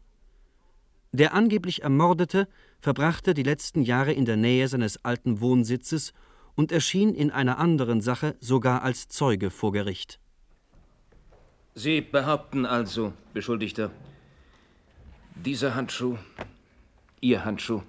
Der 1.12 1.34
angeblich 1.34 1.84
Ermordete 1.84 2.48
verbrachte 2.80 3.34
die 3.34 3.44
letzten 3.44 3.82
Jahre 3.82 4.14
in 4.14 4.24
der 4.24 4.38
Nähe 4.38 4.70
seines 4.70 5.04
alten 5.04 5.42
Wohnsitzes 5.42 6.14
und 6.56 6.72
erschien 6.72 7.14
in 7.14 7.30
einer 7.30 7.58
anderen 7.58 8.00
Sache 8.00 8.38
sogar 8.40 8.84
als 8.84 9.10
Zeuge 9.10 9.50
vor 9.50 9.74
Gericht. 9.74 10.22
Sie 11.76 12.02
behaupten 12.02 12.66
also, 12.66 13.14
Beschuldigter, 13.34 13.92
dieser 15.36 15.76
Handschuh, 15.76 16.18
Ihr 17.22 17.46
Handschuh, 17.46 17.82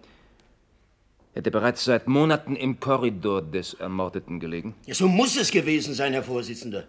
hätte 1.35 1.51
bereits 1.51 1.85
seit 1.85 2.07
Monaten 2.07 2.57
im 2.57 2.79
Korridor 2.79 3.43
des 3.43 3.75
Ermordeten 3.75 4.39
gelegen? 4.39 4.75
Ja, 4.87 4.95
so 4.95 5.09
muss 5.09 5.37
es 5.37 5.51
gewesen 5.51 5.95
sein, 5.95 6.13
Herr 6.13 6.23
Vorsitzender. 6.23 6.87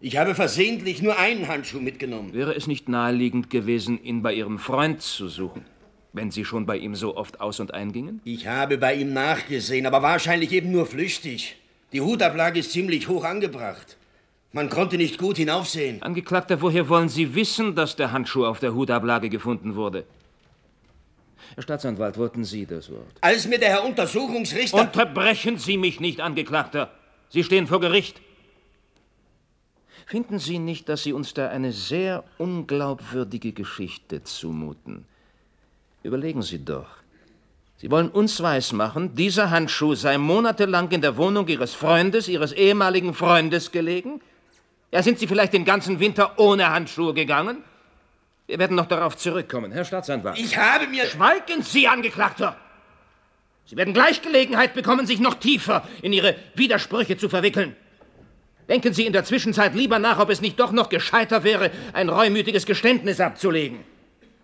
Ich 0.00 0.16
habe 0.16 0.34
versehentlich 0.34 1.02
nur 1.02 1.18
einen 1.18 1.48
Handschuh 1.48 1.80
mitgenommen. 1.80 2.32
Wäre 2.32 2.54
es 2.54 2.66
nicht 2.66 2.88
naheliegend 2.88 3.50
gewesen, 3.50 4.02
ihn 4.02 4.22
bei 4.22 4.34
Ihrem 4.34 4.58
Freund 4.58 5.02
zu 5.02 5.28
suchen, 5.28 5.64
wenn 6.12 6.30
Sie 6.30 6.44
schon 6.44 6.66
bei 6.66 6.76
ihm 6.76 6.94
so 6.94 7.16
oft 7.16 7.40
aus 7.40 7.60
und 7.60 7.72
eingingen? 7.72 8.20
Ich 8.24 8.46
habe 8.46 8.76
bei 8.78 8.94
ihm 8.94 9.12
nachgesehen, 9.12 9.86
aber 9.86 10.02
wahrscheinlich 10.02 10.52
eben 10.52 10.72
nur 10.72 10.86
flüchtig. 10.86 11.56
Die 11.92 12.00
Hutablage 12.00 12.60
ist 12.60 12.72
ziemlich 12.72 13.08
hoch 13.08 13.24
angebracht. 13.24 13.96
Man 14.54 14.68
konnte 14.68 14.96
nicht 14.96 15.18
gut 15.18 15.36
hinaufsehen. 15.36 16.00
Angeklagter, 16.00 16.62
woher 16.62 16.88
wollen 16.88 17.08
Sie 17.08 17.34
wissen, 17.34 17.74
dass 17.74 17.96
der 17.96 18.12
Handschuh 18.12 18.46
auf 18.46 18.60
der 18.60 18.72
Hutablage 18.72 19.28
gefunden 19.28 19.74
wurde? 19.74 20.04
Herr 21.56 21.64
Staatsanwalt, 21.64 22.16
wollten 22.18 22.44
Sie 22.44 22.64
das 22.64 22.88
Wort? 22.88 23.16
Als 23.20 23.48
mir 23.48 23.58
der 23.58 23.70
Herr 23.70 23.84
Untersuchungsrichter... 23.84 24.80
Unterbrechen 24.80 25.58
Sie 25.58 25.76
mich 25.76 25.98
nicht, 25.98 26.20
Angeklagter. 26.20 26.92
Sie 27.30 27.42
stehen 27.42 27.66
vor 27.66 27.80
Gericht. 27.80 28.20
Finden 30.06 30.38
Sie 30.38 30.60
nicht, 30.60 30.88
dass 30.88 31.02
Sie 31.02 31.12
uns 31.12 31.34
da 31.34 31.48
eine 31.48 31.72
sehr 31.72 32.22
unglaubwürdige 32.38 33.52
Geschichte 33.52 34.22
zumuten? 34.22 35.04
Überlegen 36.04 36.42
Sie 36.42 36.64
doch. 36.64 36.86
Sie 37.78 37.90
wollen 37.90 38.08
uns 38.08 38.40
weismachen, 38.40 39.16
dieser 39.16 39.50
Handschuh 39.50 39.96
sei 39.96 40.16
monatelang 40.16 40.92
in 40.92 41.00
der 41.00 41.16
Wohnung 41.16 41.48
Ihres 41.48 41.74
Freundes, 41.74 42.28
Ihres 42.28 42.52
ehemaligen 42.52 43.14
Freundes 43.14 43.72
gelegen? 43.72 44.20
Ja, 44.94 45.02
sind 45.02 45.18
Sie 45.18 45.26
vielleicht 45.26 45.52
den 45.52 45.64
ganzen 45.64 45.98
Winter 45.98 46.38
ohne 46.38 46.70
Handschuhe 46.70 47.14
gegangen? 47.14 47.64
Wir 48.46 48.60
werden 48.60 48.76
noch 48.76 48.86
darauf 48.86 49.16
zurückkommen, 49.16 49.72
Herr 49.72 49.84
Staatsanwalt. 49.84 50.38
Ich 50.38 50.56
habe 50.56 50.86
mir... 50.86 51.04
Schweigen 51.06 51.62
Sie, 51.62 51.88
Angeklagter! 51.88 52.56
Sie 53.66 53.76
werden 53.76 53.92
gleich 53.92 54.22
Gelegenheit 54.22 54.72
bekommen, 54.72 55.04
sich 55.04 55.18
noch 55.18 55.34
tiefer 55.34 55.82
in 56.00 56.12
Ihre 56.12 56.36
Widersprüche 56.54 57.16
zu 57.16 57.28
verwickeln. 57.28 57.74
Denken 58.68 58.94
Sie 58.94 59.04
in 59.04 59.12
der 59.12 59.24
Zwischenzeit 59.24 59.74
lieber 59.74 59.98
nach, 59.98 60.20
ob 60.20 60.30
es 60.30 60.40
nicht 60.40 60.60
doch 60.60 60.70
noch 60.70 60.90
gescheiter 60.90 61.42
wäre, 61.42 61.72
ein 61.92 62.08
reumütiges 62.08 62.64
Geständnis 62.64 63.18
abzulegen. 63.18 63.80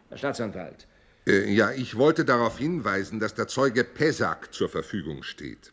Herr 0.09 0.19
Staatsanwalt. 0.19 0.89
Äh, 1.29 1.49
ja, 1.53 1.71
ich 1.71 1.97
wollte 1.97 2.25
darauf 2.25 2.59
hinweisen, 2.59 3.21
dass 3.21 3.37
der 3.37 3.47
Zeuge 3.47 3.85
Pesak 3.85 4.53
zur 4.53 4.69
Verfügung 4.69 5.23
steht. 5.23 5.73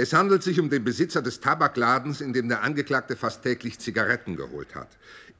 Es 0.00 0.14
handelt 0.14 0.42
sich 0.42 0.58
um 0.58 0.70
den 0.70 0.82
Besitzer 0.82 1.20
des 1.20 1.40
Tabakladens, 1.40 2.22
in 2.22 2.32
dem 2.32 2.48
der 2.48 2.62
Angeklagte 2.62 3.16
fast 3.16 3.42
täglich 3.42 3.78
Zigaretten 3.78 4.34
geholt 4.34 4.74
hat. 4.74 4.88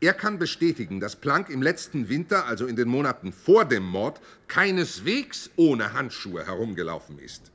Er 0.00 0.12
kann 0.12 0.38
bestätigen, 0.38 1.00
dass 1.00 1.16
Planck 1.16 1.48
im 1.48 1.62
letzten 1.62 2.10
Winter, 2.10 2.44
also 2.44 2.66
in 2.66 2.76
den 2.76 2.86
Monaten 2.86 3.32
vor 3.32 3.64
dem 3.64 3.84
Mord, 3.84 4.20
keineswegs 4.48 5.48
ohne 5.56 5.94
Handschuhe 5.94 6.46
herumgelaufen 6.46 7.18
ist. 7.18 7.50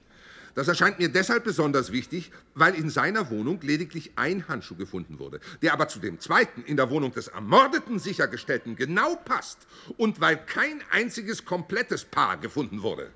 Das 0.56 0.68
erscheint 0.68 0.98
mir 0.98 1.10
deshalb 1.10 1.44
besonders 1.44 1.91
wichtig, 1.91 2.32
weil 2.56 2.74
in 2.74 2.89
seiner 2.89 3.30
Wohnung 3.30 3.60
lediglich 3.62 4.13
ein 4.15 4.48
Handschuh 4.48 4.76
gefunden 4.76 5.20
wurde, 5.20 5.41
der 5.62 5.74
aber 5.74 5.88
zu 5.88 6.00
dem 6.00 6.20
zweiten 6.20 6.63
in 6.63 6.76
der 6.76 6.89
Wohnung 6.89 7.13
des 7.13 7.28
Ermordeten 7.28 8.00
sichergestellten 8.00 8.76
genau 8.76 9.15
passt 9.18 9.60
und 9.98 10.22
weil 10.22 10.38
kein 10.38 10.82
einziges 10.89 11.46
komplettes 11.46 12.04
Paar 12.04 12.38
gefunden 12.38 12.82
wurde. 12.82 13.12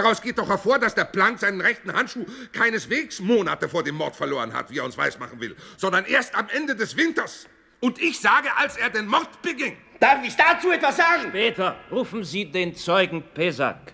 Daraus 0.00 0.22
geht 0.22 0.38
doch 0.38 0.48
hervor, 0.48 0.78
dass 0.78 0.94
der 0.94 1.04
Planck 1.04 1.40
seinen 1.40 1.60
rechten 1.60 1.92
Handschuh 1.92 2.24
keineswegs 2.52 3.20
Monate 3.20 3.68
vor 3.68 3.82
dem 3.82 3.96
Mord 3.96 4.16
verloren 4.16 4.54
hat, 4.54 4.70
wie 4.70 4.78
er 4.78 4.84
uns 4.86 4.96
weismachen 4.96 5.38
will, 5.40 5.54
sondern 5.76 6.06
erst 6.06 6.34
am 6.34 6.48
Ende 6.48 6.74
des 6.74 6.96
Winters. 6.96 7.46
Und 7.80 8.00
ich 8.00 8.18
sage, 8.18 8.48
als 8.56 8.78
er 8.78 8.88
den 8.88 9.06
Mord 9.06 9.42
beging. 9.42 9.76
Darf 9.98 10.24
ich 10.24 10.34
dazu 10.34 10.70
etwas 10.70 10.96
sagen? 10.96 11.28
Später 11.28 11.76
rufen 11.90 12.24
Sie 12.24 12.50
den 12.50 12.74
Zeugen 12.74 13.22
Pesak. 13.34 13.92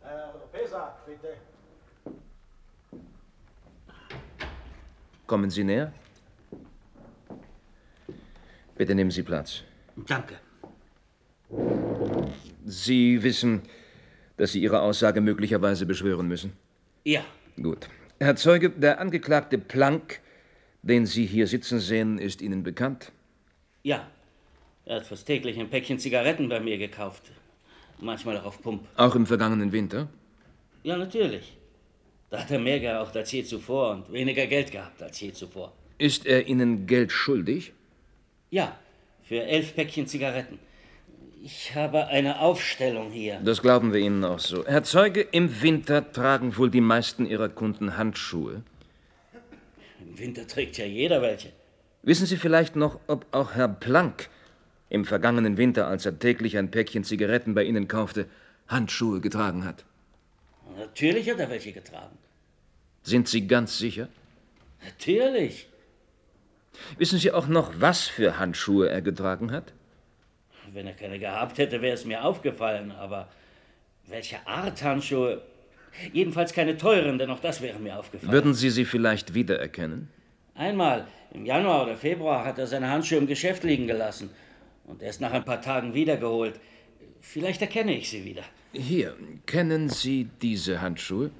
Herr 0.00 0.34
Pesak, 0.52 1.06
bitte. 1.06 1.36
Kommen 5.26 5.50
Sie 5.50 5.64
näher. 5.64 5.92
Bitte 8.76 8.94
nehmen 8.94 9.10
Sie 9.10 9.24
Platz. 9.24 9.64
Danke. 9.96 10.38
Sie 12.64 13.22
wissen, 13.22 13.62
dass 14.36 14.52
Sie 14.52 14.62
Ihre 14.62 14.80
Aussage 14.80 15.20
möglicherweise 15.20 15.86
beschwören 15.86 16.26
müssen? 16.26 16.52
Ja. 17.04 17.24
Gut. 17.60 17.88
Herr 18.18 18.36
Zeuge, 18.36 18.70
der 18.70 19.00
Angeklagte 19.00 19.58
Planck, 19.58 20.20
den 20.82 21.04
Sie 21.06 21.26
hier 21.26 21.46
sitzen 21.46 21.78
sehen, 21.78 22.18
ist 22.18 22.40
Ihnen 22.40 22.62
bekannt? 22.62 23.12
Ja. 23.82 24.08
Er 24.86 24.96
hat 24.96 25.06
fast 25.06 25.26
täglich 25.26 25.58
ein 25.58 25.68
Päckchen 25.68 25.98
Zigaretten 25.98 26.48
bei 26.48 26.60
mir 26.60 26.78
gekauft. 26.78 27.32
Manchmal 28.00 28.38
auch 28.38 28.46
auf 28.46 28.62
Pump. 28.62 28.86
Auch 28.96 29.14
im 29.14 29.26
vergangenen 29.26 29.72
Winter? 29.72 30.08
Ja, 30.82 30.96
natürlich. 30.96 31.56
Da 32.30 32.40
hat 32.40 32.50
er 32.50 32.58
mehr 32.58 32.80
geraucht 32.80 33.16
als 33.16 33.30
je 33.30 33.44
zuvor 33.44 33.92
und 33.92 34.12
weniger 34.12 34.46
Geld 34.46 34.72
gehabt 34.72 35.02
als 35.02 35.20
je 35.20 35.32
zuvor. 35.32 35.72
Ist 35.98 36.26
er 36.26 36.46
Ihnen 36.46 36.86
Geld 36.86 37.12
schuldig? 37.12 37.72
Ja, 38.50 38.76
für 39.22 39.42
elf 39.42 39.74
Päckchen 39.74 40.06
Zigaretten. 40.06 40.58
Ich 41.46 41.74
habe 41.74 42.06
eine 42.06 42.40
Aufstellung 42.40 43.10
hier. 43.10 43.38
Das 43.44 43.60
glauben 43.60 43.92
wir 43.92 44.00
Ihnen 44.00 44.24
auch 44.24 44.38
so. 44.38 44.64
Herr 44.66 44.82
Zeuge, 44.82 45.20
im 45.20 45.60
Winter 45.60 46.10
tragen 46.10 46.56
wohl 46.56 46.70
die 46.70 46.80
meisten 46.80 47.26
Ihrer 47.26 47.50
Kunden 47.50 47.98
Handschuhe. 47.98 48.62
Im 50.00 50.18
Winter 50.18 50.46
trägt 50.46 50.78
ja 50.78 50.86
jeder 50.86 51.20
welche. 51.20 51.52
Wissen 52.02 52.26
Sie 52.26 52.38
vielleicht 52.38 52.76
noch, 52.76 52.98
ob 53.08 53.26
auch 53.32 53.52
Herr 53.52 53.68
Planck 53.68 54.30
im 54.88 55.04
vergangenen 55.04 55.58
Winter, 55.58 55.86
als 55.86 56.06
er 56.06 56.18
täglich 56.18 56.56
ein 56.56 56.70
Päckchen 56.70 57.04
Zigaretten 57.04 57.54
bei 57.54 57.64
Ihnen 57.64 57.88
kaufte, 57.88 58.24
Handschuhe 58.66 59.20
getragen 59.20 59.66
hat? 59.66 59.84
Natürlich 60.78 61.28
hat 61.28 61.40
er 61.40 61.50
welche 61.50 61.72
getragen. 61.72 62.16
Sind 63.02 63.28
Sie 63.28 63.46
ganz 63.46 63.76
sicher? 63.76 64.08
Natürlich. 64.82 65.68
Wissen 66.96 67.18
Sie 67.18 67.32
auch 67.32 67.48
noch, 67.48 67.70
was 67.80 68.04
für 68.04 68.38
Handschuhe 68.38 68.88
er 68.88 69.02
getragen 69.02 69.52
hat? 69.52 69.73
Wenn 70.74 70.88
er 70.88 70.94
keine 70.94 71.20
gehabt 71.20 71.58
hätte, 71.58 71.80
wäre 71.80 71.94
es 71.94 72.04
mir 72.04 72.24
aufgefallen. 72.24 72.90
Aber 72.90 73.28
welche 74.08 74.44
Art 74.44 74.82
Handschuhe? 74.82 75.40
Jedenfalls 76.12 76.52
keine 76.52 76.76
teuren, 76.76 77.16
denn 77.16 77.30
auch 77.30 77.38
das 77.38 77.62
wäre 77.62 77.78
mir 77.78 77.96
aufgefallen. 77.96 78.32
Würden 78.32 78.54
Sie 78.54 78.70
sie 78.70 78.84
vielleicht 78.84 79.34
wiedererkennen? 79.34 80.08
Einmal, 80.56 81.06
im 81.32 81.46
Januar 81.46 81.84
oder 81.84 81.96
Februar, 81.96 82.44
hat 82.44 82.58
er 82.58 82.66
seine 82.66 82.90
Handschuhe 82.90 83.18
im 83.18 83.28
Geschäft 83.28 83.62
liegen 83.62 83.86
gelassen 83.86 84.30
und 84.86 85.00
erst 85.00 85.20
nach 85.20 85.32
ein 85.32 85.44
paar 85.44 85.62
Tagen 85.62 85.94
wiedergeholt. 85.94 86.58
Vielleicht 87.20 87.62
erkenne 87.62 87.96
ich 87.96 88.10
sie 88.10 88.24
wieder. 88.24 88.42
Hier, 88.72 89.16
kennen 89.46 89.88
Sie 89.88 90.28
diese 90.42 90.80
Handschuhe? 90.80 91.30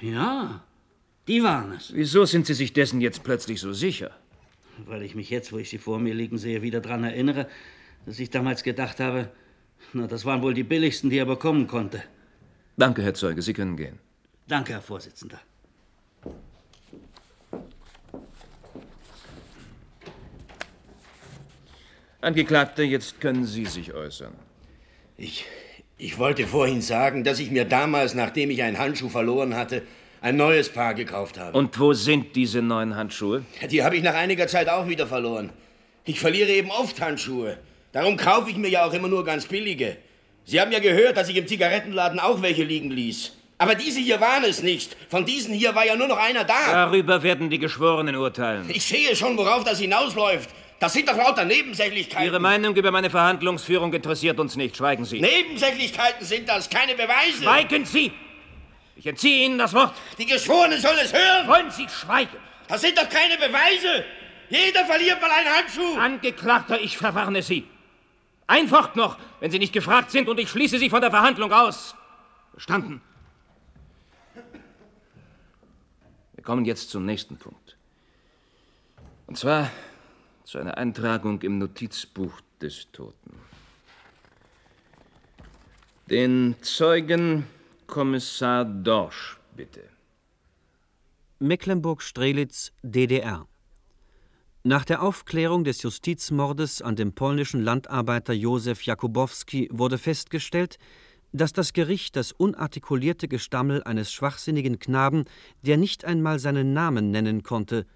Ja, 0.00 0.62
die 1.28 1.42
waren 1.42 1.72
es. 1.72 1.92
Wieso 1.94 2.24
sind 2.24 2.46
Sie 2.46 2.54
sich 2.54 2.72
dessen 2.72 3.00
jetzt 3.00 3.22
plötzlich 3.22 3.60
so 3.60 3.72
sicher? 3.72 4.10
Weil 4.86 5.02
ich 5.02 5.14
mich 5.14 5.30
jetzt, 5.30 5.52
wo 5.52 5.58
ich 5.58 5.68
sie 5.68 5.78
vor 5.78 5.98
mir 5.98 6.14
liegen 6.14 6.38
sehe, 6.38 6.62
wieder 6.62 6.80
daran 6.80 7.04
erinnere, 7.04 7.46
dass 8.06 8.18
ich 8.18 8.30
damals 8.30 8.62
gedacht 8.62 8.98
habe, 9.00 9.30
na, 9.92 10.06
das 10.06 10.24
waren 10.24 10.42
wohl 10.42 10.54
die 10.54 10.62
billigsten, 10.62 11.10
die 11.10 11.18
er 11.18 11.26
bekommen 11.26 11.66
konnte. 11.66 12.02
Danke, 12.76 13.02
Herr 13.02 13.14
Zeuge, 13.14 13.42
Sie 13.42 13.52
können 13.52 13.76
gehen. 13.76 13.98
Danke, 14.46 14.72
Herr 14.72 14.82
Vorsitzender. 14.82 15.40
Angeklagter, 22.20 22.82
jetzt 22.82 23.20
können 23.20 23.44
Sie 23.44 23.66
sich 23.66 23.92
äußern. 23.94 24.32
Ich, 25.16 25.44
ich 25.98 26.18
wollte 26.18 26.46
vorhin 26.46 26.82
sagen, 26.82 27.24
dass 27.24 27.38
ich 27.38 27.50
mir 27.50 27.64
damals, 27.64 28.14
nachdem 28.14 28.50
ich 28.50 28.62
einen 28.62 28.78
Handschuh 28.78 29.08
verloren 29.08 29.54
hatte, 29.54 29.82
ein 30.20 30.36
neues 30.36 30.68
Paar 30.68 30.94
gekauft 30.94 31.38
habe. 31.38 31.56
Und 31.56 31.78
wo 31.78 31.92
sind 31.92 32.34
diese 32.36 32.62
neuen 32.62 32.96
Handschuhe? 32.96 33.44
Die 33.70 33.82
habe 33.82 33.96
ich 33.96 34.02
nach 34.02 34.14
einiger 34.14 34.46
Zeit 34.46 34.68
auch 34.68 34.88
wieder 34.88 35.06
verloren. 35.06 35.50
Ich 36.04 36.20
verliere 36.20 36.50
eben 36.50 36.70
oft 36.70 37.00
Handschuhe. 37.00 37.58
Darum 37.92 38.16
kaufe 38.16 38.50
ich 38.50 38.56
mir 38.56 38.68
ja 38.68 38.84
auch 38.86 38.92
immer 38.92 39.08
nur 39.08 39.24
ganz 39.24 39.46
billige. 39.46 39.96
Sie 40.44 40.60
haben 40.60 40.72
ja 40.72 40.78
gehört, 40.78 41.16
dass 41.16 41.28
ich 41.28 41.36
im 41.36 41.46
Zigarettenladen 41.46 42.18
auch 42.20 42.42
welche 42.42 42.64
liegen 42.64 42.90
ließ. 42.90 43.32
Aber 43.58 43.74
diese 43.74 44.00
hier 44.00 44.20
waren 44.20 44.44
es 44.44 44.62
nicht. 44.62 44.96
Von 45.10 45.26
diesen 45.26 45.52
hier 45.52 45.74
war 45.74 45.84
ja 45.84 45.96
nur 45.96 46.06
noch 46.06 46.16
einer 46.16 46.44
da. 46.44 46.72
Darüber 46.72 47.22
werden 47.22 47.50
die 47.50 47.58
Geschworenen 47.58 48.14
urteilen. 48.16 48.70
Ich 48.70 48.84
sehe 48.84 49.14
schon, 49.16 49.36
worauf 49.36 49.64
das 49.64 49.80
hinausläuft. 49.80 50.48
Das 50.78 50.92
sind 50.92 51.08
doch 51.08 51.16
lauter 51.16 51.44
Nebensächlichkeiten. 51.44 52.24
Ihre 52.24 52.38
Meinung 52.38 52.76
über 52.76 52.92
meine 52.92 53.10
Verhandlungsführung 53.10 53.92
interessiert 53.92 54.38
uns 54.38 54.54
nicht. 54.54 54.76
Schweigen 54.76 55.04
Sie. 55.04 55.20
Nebensächlichkeiten 55.20 56.24
sind 56.24 56.48
das, 56.48 56.70
keine 56.70 56.94
Beweise. 56.94 57.42
Schweigen 57.42 57.84
Sie! 57.84 58.12
Ich 58.98 59.06
entziehe 59.06 59.46
Ihnen 59.46 59.58
das 59.58 59.72
Wort. 59.74 59.94
Die 60.18 60.26
Geschworenen 60.26 60.80
sollen 60.80 60.98
es 61.00 61.12
hören. 61.12 61.46
Wollen 61.46 61.70
Sie 61.70 61.88
schweigen? 61.88 62.36
Das 62.66 62.80
sind 62.80 62.98
doch 62.98 63.08
keine 63.08 63.36
Beweise. 63.36 64.04
Jeder 64.50 64.84
verliert 64.86 65.20
mal 65.20 65.30
einen 65.30 65.48
Handschuh. 65.48 65.96
Angeklagter, 65.96 66.80
ich 66.80 66.98
verwarne 66.98 67.42
Sie. 67.42 67.64
Ein 68.48 68.68
Wort 68.72 68.96
noch, 68.96 69.16
wenn 69.38 69.52
Sie 69.52 69.60
nicht 69.60 69.72
gefragt 69.72 70.10
sind, 70.10 70.28
und 70.28 70.40
ich 70.40 70.50
schließe 70.50 70.78
Sie 70.78 70.90
von 70.90 71.00
der 71.00 71.10
Verhandlung 71.10 71.52
aus. 71.52 71.94
Verstanden? 72.50 73.00
Wir 76.34 76.42
kommen 76.42 76.64
jetzt 76.64 76.90
zum 76.90 77.06
nächsten 77.06 77.36
Punkt. 77.36 77.76
Und 79.28 79.38
zwar 79.38 79.70
zu 80.42 80.58
einer 80.58 80.76
Eintragung 80.76 81.40
im 81.42 81.58
Notizbuch 81.58 82.32
des 82.60 82.90
Toten. 82.90 83.38
Den 86.06 86.56
Zeugen 86.62 87.46
Kommissar 87.88 88.66
Dorsch, 88.66 89.38
bitte. 89.56 89.80
Mecklenburg-Strelitz, 91.38 92.72
DDR. 92.82 93.46
Nach 94.62 94.84
der 94.84 95.02
Aufklärung 95.02 95.64
des 95.64 95.82
Justizmordes 95.82 96.82
an 96.82 96.96
dem 96.96 97.14
polnischen 97.14 97.62
Landarbeiter 97.62 98.34
Józef 98.34 98.82
Jakubowski 98.82 99.70
wurde 99.72 99.96
festgestellt, 99.96 100.78
dass 101.32 101.54
das 101.54 101.72
Gericht 101.72 102.16
das 102.16 102.32
unartikulierte 102.32 103.26
Gestammel 103.26 103.82
eines 103.82 104.12
schwachsinnigen 104.12 104.78
Knaben, 104.78 105.24
der 105.62 105.78
nicht 105.78 106.04
einmal 106.04 106.38
seinen 106.38 106.74
Namen 106.74 107.10
nennen 107.10 107.42
konnte, 107.42 107.86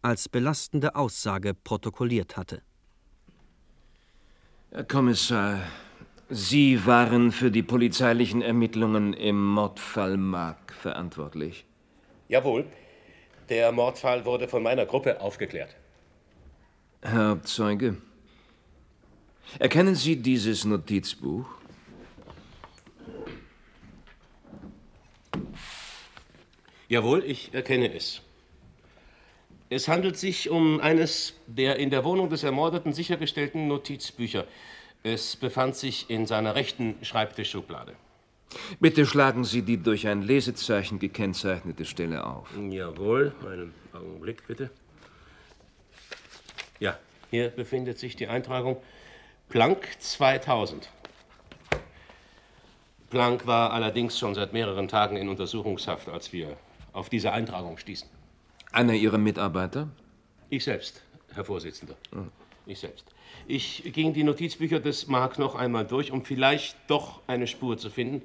als 0.00 0.30
belastende 0.30 0.96
Aussage 0.96 1.52
protokolliert 1.52 2.38
hatte. 2.38 2.62
Herr 4.70 4.84
Kommissar, 4.84 5.60
Sie 6.34 6.86
waren 6.86 7.30
für 7.30 7.50
die 7.50 7.62
polizeilichen 7.62 8.40
Ermittlungen 8.40 9.12
im 9.12 9.52
Mordfall 9.52 10.16
Mark 10.16 10.72
verantwortlich. 10.72 11.66
Jawohl. 12.26 12.64
Der 13.50 13.70
Mordfall 13.70 14.24
wurde 14.24 14.48
von 14.48 14.62
meiner 14.62 14.86
Gruppe 14.86 15.20
aufgeklärt. 15.20 15.76
Herr 17.02 17.42
Zeuge, 17.42 17.98
erkennen 19.58 19.94
Sie 19.94 20.16
dieses 20.16 20.64
Notizbuch? 20.64 21.44
Jawohl, 26.88 27.24
ich 27.24 27.52
erkenne 27.52 27.92
es. 27.94 28.22
Es 29.68 29.86
handelt 29.86 30.16
sich 30.16 30.48
um 30.48 30.80
eines 30.80 31.34
der 31.46 31.76
in 31.76 31.90
der 31.90 32.04
Wohnung 32.04 32.30
des 32.30 32.42
Ermordeten 32.42 32.94
sichergestellten 32.94 33.68
Notizbücher. 33.68 34.46
Es 35.04 35.36
befand 35.36 35.74
sich 35.74 36.08
in 36.10 36.26
seiner 36.26 36.54
rechten 36.54 36.94
Schreibtischschublade. 37.02 37.94
Bitte 38.78 39.06
schlagen 39.06 39.44
Sie 39.44 39.62
die 39.62 39.78
durch 39.78 40.06
ein 40.06 40.22
Lesezeichen 40.22 40.98
gekennzeichnete 40.98 41.84
Stelle 41.84 42.24
auf. 42.24 42.48
Jawohl, 42.70 43.34
einen 43.44 43.74
Augenblick 43.92 44.46
bitte. 44.46 44.70
Ja, 46.78 46.98
hier 47.30 47.48
befindet 47.48 47.98
sich 47.98 48.14
die 48.14 48.28
Eintragung 48.28 48.76
Planck 49.48 49.88
2000. 49.98 50.88
Planck 53.10 53.46
war 53.46 53.72
allerdings 53.72 54.18
schon 54.18 54.34
seit 54.34 54.52
mehreren 54.52 54.88
Tagen 54.88 55.16
in 55.16 55.28
Untersuchungshaft, 55.28 56.08
als 56.08 56.32
wir 56.32 56.56
auf 56.92 57.08
diese 57.08 57.32
Eintragung 57.32 57.76
stießen. 57.76 58.08
Einer 58.70 58.94
Ihrer 58.94 59.18
Mitarbeiter? 59.18 59.88
Ich 60.48 60.64
selbst, 60.64 61.02
Herr 61.34 61.44
Vorsitzender. 61.44 61.96
Ich 62.66 62.80
selbst. 62.80 63.11
Ich 63.46 63.82
ging 63.92 64.12
die 64.12 64.24
Notizbücher 64.24 64.80
des 64.80 65.08
Mark 65.08 65.38
noch 65.38 65.54
einmal 65.54 65.86
durch, 65.86 66.12
um 66.12 66.24
vielleicht 66.24 66.76
doch 66.88 67.20
eine 67.26 67.46
Spur 67.46 67.76
zu 67.76 67.90
finden 67.90 68.22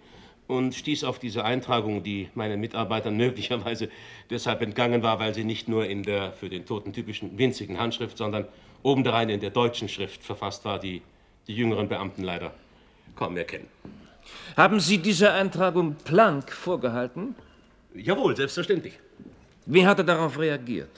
und 0.48 0.74
stieß 0.74 1.04
auf 1.04 1.20
diese 1.20 1.44
Eintragung, 1.44 2.04
die 2.04 2.30
meinen 2.34 2.60
Mitarbeitern 2.60 3.18
möglicherweise 3.18 3.90
deshalb 4.30 4.62
entgangen 4.62 5.04
war, 5.04 5.20
weil 5.20 5.34
sie 5.34 5.44
nicht 5.44 5.68
nur 5.68 5.86
in 5.86 6.04
der 6.04 6.32
für 6.32 6.50
den 6.50 6.66
Toten 6.66 6.94
typischen 6.94 7.38
winzigen 7.38 7.80
Handschrift, 7.80 8.18
sondern 8.18 8.48
obendrein 8.84 9.30
in 9.30 9.40
der 9.40 9.50
deutschen 9.50 9.90
Schrift 9.90 10.24
verfasst 10.24 10.64
war, 10.66 10.80
die 10.80 11.02
die 11.48 11.56
jüngeren 11.56 11.88
Beamten 11.88 12.24
leider 12.24 12.54
kaum 13.16 13.34
mehr 13.34 13.46
kennen. 13.46 13.68
Haben 14.56 14.80
Sie 14.80 14.98
diese 14.98 15.32
Eintragung 15.32 15.96
Planck 16.04 16.52
vorgehalten? 16.52 17.36
Jawohl, 17.94 18.36
selbstverständlich. 18.36 19.00
Wie 19.66 19.86
hat 19.86 20.00
er 20.00 20.04
darauf 20.04 20.38
reagiert? 20.38 20.90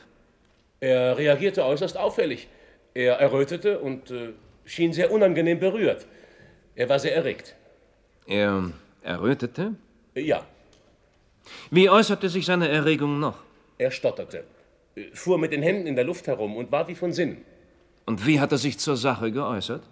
Er 0.80 1.18
reagierte 1.18 1.64
äußerst 1.66 1.98
auffällig. 1.98 2.48
Er 2.94 3.16
errötete 3.20 3.80
und 3.80 4.12
äh, 4.12 4.34
schien 4.66 4.94
sehr 4.94 5.12
unangenehm 5.12 5.60
berührt. 5.60 6.06
Er 6.76 6.90
war 6.90 7.00
sehr 7.00 7.16
erregt. 7.16 7.56
Er 8.26 8.72
errötete? 9.02 9.74
Ja. 10.16 10.46
Wie 11.72 11.90
äußerte 11.90 12.30
sich 12.30 12.46
seine 12.46 12.68
Erregung 12.70 13.20
noch? 13.20 13.38
Er 13.78 13.92
stotterte, 13.92 14.44
äh, 14.96 15.06
fuhr 15.14 15.38
mit 15.38 15.52
den 15.52 15.62
Händen 15.62 15.88
in 15.88 15.96
der 15.96 16.06
Luft 16.06 16.28
herum 16.28 16.56
und 16.56 16.72
war 16.72 16.88
wie 16.88 16.96
von 16.96 17.12
Sinnen. 17.14 17.44
Und 18.06 18.26
wie 18.26 18.40
hat 18.40 18.52
er 18.52 18.58
sich 18.58 18.80
zur 18.80 18.98
Sache 18.98 19.32
geäußert? 19.32 19.84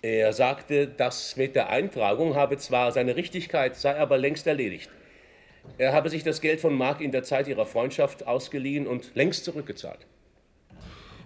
Er 0.00 0.32
sagte, 0.32 0.86
das 0.86 1.36
mit 1.36 1.56
der 1.56 1.70
Eintragung 1.70 2.36
habe 2.36 2.56
zwar 2.56 2.92
seine 2.92 3.16
Richtigkeit, 3.16 3.76
sei 3.76 3.98
aber 3.98 4.16
längst 4.16 4.46
erledigt. 4.46 4.90
Er 5.76 5.92
habe 5.92 6.08
sich 6.08 6.22
das 6.22 6.40
Geld 6.40 6.60
von 6.60 6.74
Mark 6.74 7.00
in 7.00 7.12
der 7.12 7.24
Zeit 7.24 7.48
ihrer 7.48 7.66
Freundschaft 7.66 8.26
ausgeliehen 8.26 8.86
und 8.86 9.14
längst 9.14 9.44
zurückgezahlt. 9.44 10.06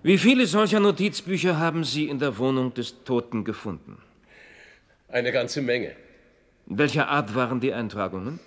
Wie 0.04 0.18
viele 0.18 0.46
solcher 0.46 0.80
Notizbücher 0.80 1.60
haben 1.60 1.84
Sie 1.84 2.08
in 2.08 2.18
der 2.18 2.36
Wohnung 2.36 2.74
des 2.74 3.04
Toten 3.04 3.44
gefunden? 3.44 3.98
Eine 5.06 5.30
ganze 5.30 5.62
Menge. 5.62 5.92
Welcher 6.66 7.08
Art 7.08 7.36
waren 7.36 7.60
die 7.60 7.72
Eintragungen? 7.72 8.40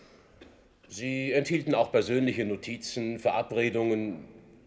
Sie 0.90 1.32
enthielten 1.32 1.74
auch 1.74 1.94
persönliche 1.94 2.44
Notizen, 2.44 3.20
Verabredungen, 3.20 4.26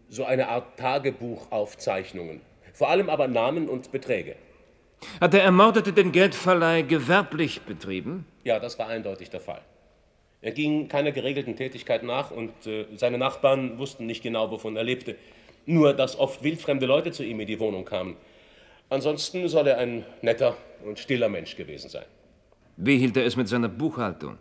so 0.09 0.25
eine 0.25 0.47
Art 0.47 0.79
Tagebuchaufzeichnungen. 0.79 2.41
Vor 2.73 2.89
allem 2.89 3.07
aber 3.09 3.27
Namen 3.27 3.69
und 3.69 3.91
Beträge. 3.91 4.35
Hat 5.21 5.33
der 5.33 5.43
Ermordete 5.43 5.93
den 5.93 6.11
Geldverleih 6.11 6.81
gewerblich 6.81 7.61
betrieben? 7.61 8.25
Ja, 8.43 8.59
das 8.59 8.79
war 8.79 8.87
eindeutig 8.87 9.29
der 9.29 9.41
Fall. 9.41 9.61
Er 10.41 10.53
ging 10.53 10.87
keiner 10.87 11.11
geregelten 11.11 11.55
Tätigkeit 11.55 12.01
nach 12.01 12.31
und 12.31 12.65
äh, 12.65 12.85
seine 12.95 13.19
Nachbarn 13.19 13.77
wussten 13.77 14.07
nicht 14.07 14.23
genau, 14.23 14.49
wovon 14.49 14.75
er 14.75 14.83
lebte. 14.83 15.15
Nur, 15.69 15.93
dass 15.93 16.17
oft 16.17 16.41
wildfremde 16.41 16.87
Leute 16.87 17.11
zu 17.11 17.23
ihm 17.23 17.39
in 17.41 17.45
die 17.45 17.59
Wohnung 17.59 17.85
kamen. 17.85 18.15
Ansonsten 18.89 19.47
soll 19.47 19.67
er 19.67 19.77
ein 19.77 20.03
netter 20.23 20.57
und 20.83 20.97
stiller 20.97 21.29
Mensch 21.29 21.55
gewesen 21.55 21.89
sein. 21.91 22.05
Wie 22.75 22.97
hielt 22.97 23.15
er 23.15 23.23
es 23.23 23.35
mit 23.35 23.47
seiner 23.47 23.69
Buchhaltung? 23.69 24.39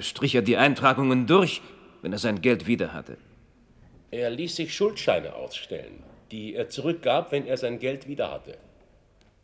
Strich 0.00 0.34
er 0.34 0.42
die 0.42 0.56
Eintragungen 0.56 1.28
durch, 1.28 1.62
wenn 2.02 2.12
er 2.12 2.18
sein 2.18 2.40
Geld 2.40 2.66
wieder 2.66 2.92
hatte? 2.92 3.18
Er 4.10 4.30
ließ 4.30 4.56
sich 4.56 4.74
Schuldscheine 4.74 5.32
ausstellen, 5.36 6.02
die 6.32 6.56
er 6.56 6.68
zurückgab, 6.68 7.30
wenn 7.30 7.46
er 7.46 7.56
sein 7.56 7.78
Geld 7.78 8.08
wieder 8.08 8.32
hatte. 8.32 8.58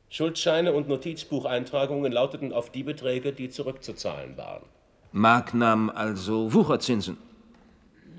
Schuldscheine 0.08 0.72
und 0.72 0.88
Notizbucheintragungen 0.88 2.10
lauteten 2.10 2.52
auf 2.52 2.70
die 2.70 2.82
Beträge, 2.82 3.32
die 3.32 3.50
zurückzuzahlen 3.50 4.36
waren. 4.36 4.64
Mark 5.12 5.54
nahm 5.54 5.90
also 5.90 6.52
Wucherzinsen. 6.52 7.18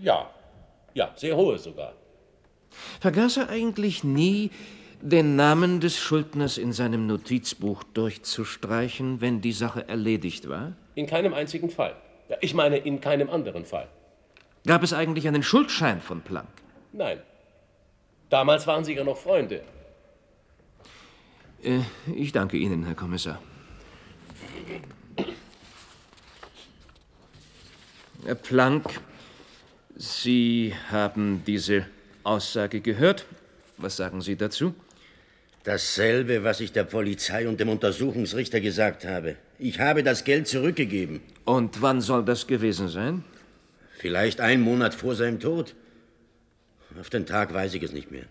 Ja, 0.01 0.29
ja, 0.93 1.11
sehr 1.17 1.35
hohe 1.35 1.57
sogar. 1.57 1.91
Vergaß 2.99 3.37
er 3.37 3.49
eigentlich 3.49 4.03
nie, 4.03 4.51
den 5.01 5.35
Namen 5.35 5.79
des 5.79 5.97
Schuldners 5.97 6.57
in 6.57 6.73
seinem 6.73 7.07
Notizbuch 7.07 7.83
durchzustreichen, 7.83 9.19
wenn 9.19 9.41
die 9.41 9.51
Sache 9.51 9.87
erledigt 9.87 10.47
war? 10.47 10.73
In 10.95 11.07
keinem 11.07 11.33
einzigen 11.33 11.69
Fall. 11.69 11.95
Ich 12.39 12.53
meine, 12.53 12.77
in 12.77 13.01
keinem 13.01 13.29
anderen 13.29 13.65
Fall. 13.65 13.87
Gab 14.65 14.83
es 14.83 14.93
eigentlich 14.93 15.27
einen 15.27 15.43
Schuldschein 15.43 16.01
von 16.01 16.21
Planck? 16.21 16.47
Nein. 16.93 17.19
Damals 18.29 18.67
waren 18.67 18.83
Sie 18.83 18.93
ja 18.93 19.03
noch 19.03 19.17
Freunde. 19.17 19.63
Äh, 21.63 21.79
ich 22.15 22.31
danke 22.31 22.57
Ihnen, 22.57 22.85
Herr 22.85 22.95
Kommissar. 22.95 23.41
Herr 28.23 28.35
Planck, 28.35 29.01
Sie 29.95 30.73
haben 30.91 31.43
diese 31.45 31.87
Aussage 32.23 32.81
gehört. 32.81 33.25
Was 33.77 33.97
sagen 33.97 34.21
Sie 34.21 34.35
dazu? 34.35 34.73
Dasselbe, 35.63 36.43
was 36.43 36.59
ich 36.59 36.71
der 36.71 36.83
Polizei 36.83 37.47
und 37.47 37.59
dem 37.59 37.69
Untersuchungsrichter 37.69 38.61
gesagt 38.61 39.05
habe. 39.05 39.35
Ich 39.59 39.79
habe 39.79 40.03
das 40.03 40.23
Geld 40.23 40.47
zurückgegeben. 40.47 41.21
Und 41.45 41.81
wann 41.81 42.01
soll 42.01 42.25
das 42.25 42.47
gewesen 42.47 42.89
sein? 42.89 43.23
Vielleicht 43.97 44.41
einen 44.41 44.63
Monat 44.63 44.95
vor 44.95 45.15
seinem 45.15 45.39
Tod. 45.39 45.75
Auf 46.99 47.09
den 47.09 47.25
Tag 47.27 47.53
weiß 47.53 47.75
ich 47.75 47.83
es 47.83 47.93
nicht 47.93 48.11
mehr. 48.11 48.25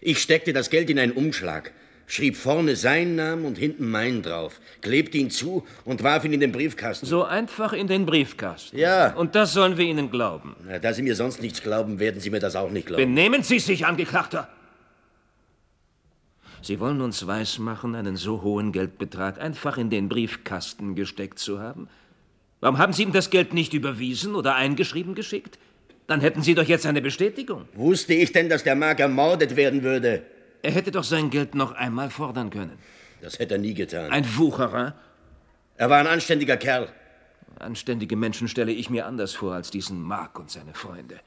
Ich 0.00 0.20
steckte 0.20 0.52
das 0.52 0.70
Geld 0.70 0.88
in 0.90 0.98
einen 0.98 1.12
Umschlag, 1.12 1.72
schrieb 2.06 2.36
vorne 2.36 2.76
seinen 2.76 3.16
Namen 3.16 3.44
und 3.44 3.58
hinten 3.58 3.90
meinen 3.90 4.22
drauf, 4.22 4.60
klebte 4.80 5.18
ihn 5.18 5.30
zu 5.30 5.66
und 5.84 6.02
warf 6.02 6.24
ihn 6.24 6.32
in 6.32 6.40
den 6.40 6.52
Briefkasten. 6.52 7.06
So 7.06 7.24
einfach 7.24 7.72
in 7.72 7.88
den 7.88 8.06
Briefkasten. 8.06 8.78
Ja. 8.78 9.12
Und 9.14 9.34
das 9.34 9.52
sollen 9.52 9.76
wir 9.76 9.84
Ihnen 9.84 10.10
glauben. 10.10 10.56
Na, 10.66 10.78
da 10.78 10.92
Sie 10.92 11.02
mir 11.02 11.16
sonst 11.16 11.42
nichts 11.42 11.62
glauben, 11.62 11.98
werden 11.98 12.20
Sie 12.20 12.30
mir 12.30 12.40
das 12.40 12.56
auch 12.56 12.70
nicht 12.70 12.86
glauben. 12.86 13.02
Benehmen 13.02 13.42
Sie 13.42 13.58
sich, 13.58 13.86
Angeklagter! 13.86 14.48
Sie 16.62 16.80
wollen 16.80 17.00
uns 17.00 17.26
weismachen, 17.26 17.94
einen 17.94 18.16
so 18.16 18.42
hohen 18.42 18.72
Geldbetrag 18.72 19.40
einfach 19.40 19.78
in 19.78 19.88
den 19.88 20.08
Briefkasten 20.08 20.96
gesteckt 20.96 21.38
zu 21.38 21.60
haben? 21.60 21.88
Warum 22.60 22.78
haben 22.78 22.92
Sie 22.92 23.04
ihm 23.04 23.12
das 23.12 23.30
Geld 23.30 23.54
nicht 23.54 23.74
überwiesen 23.74 24.34
oder 24.34 24.56
eingeschrieben 24.56 25.14
geschickt? 25.14 25.58
Dann 26.08 26.20
hätten 26.20 26.42
Sie 26.42 26.54
doch 26.54 26.64
jetzt 26.64 26.86
eine 26.86 27.02
Bestätigung. 27.02 27.68
Wusste 27.74 28.14
ich 28.14 28.32
denn, 28.32 28.48
dass 28.48 28.64
der 28.64 28.74
Mark 28.74 28.98
ermordet 29.00 29.54
werden 29.56 29.82
würde? 29.82 30.22
Er 30.62 30.72
hätte 30.72 30.90
doch 30.90 31.04
sein 31.04 31.30
Geld 31.30 31.54
noch 31.54 31.72
einmal 31.72 32.10
fordern 32.10 32.50
können. 32.50 32.78
Das 33.20 33.38
hätte 33.38 33.54
er 33.54 33.60
nie 33.60 33.74
getan. 33.74 34.10
Ein 34.10 34.26
Wucherer? 34.36 34.94
Er 35.76 35.90
war 35.90 35.98
ein 35.98 36.06
anständiger 36.06 36.56
Kerl. 36.56 36.88
Anständige 37.58 38.16
Menschen 38.16 38.48
stelle 38.48 38.72
ich 38.72 38.90
mir 38.90 39.06
anders 39.06 39.34
vor 39.34 39.54
als 39.54 39.70
diesen 39.70 40.02
Mark 40.02 40.38
und 40.38 40.50
seine 40.50 40.74
Freunde. 40.74 41.20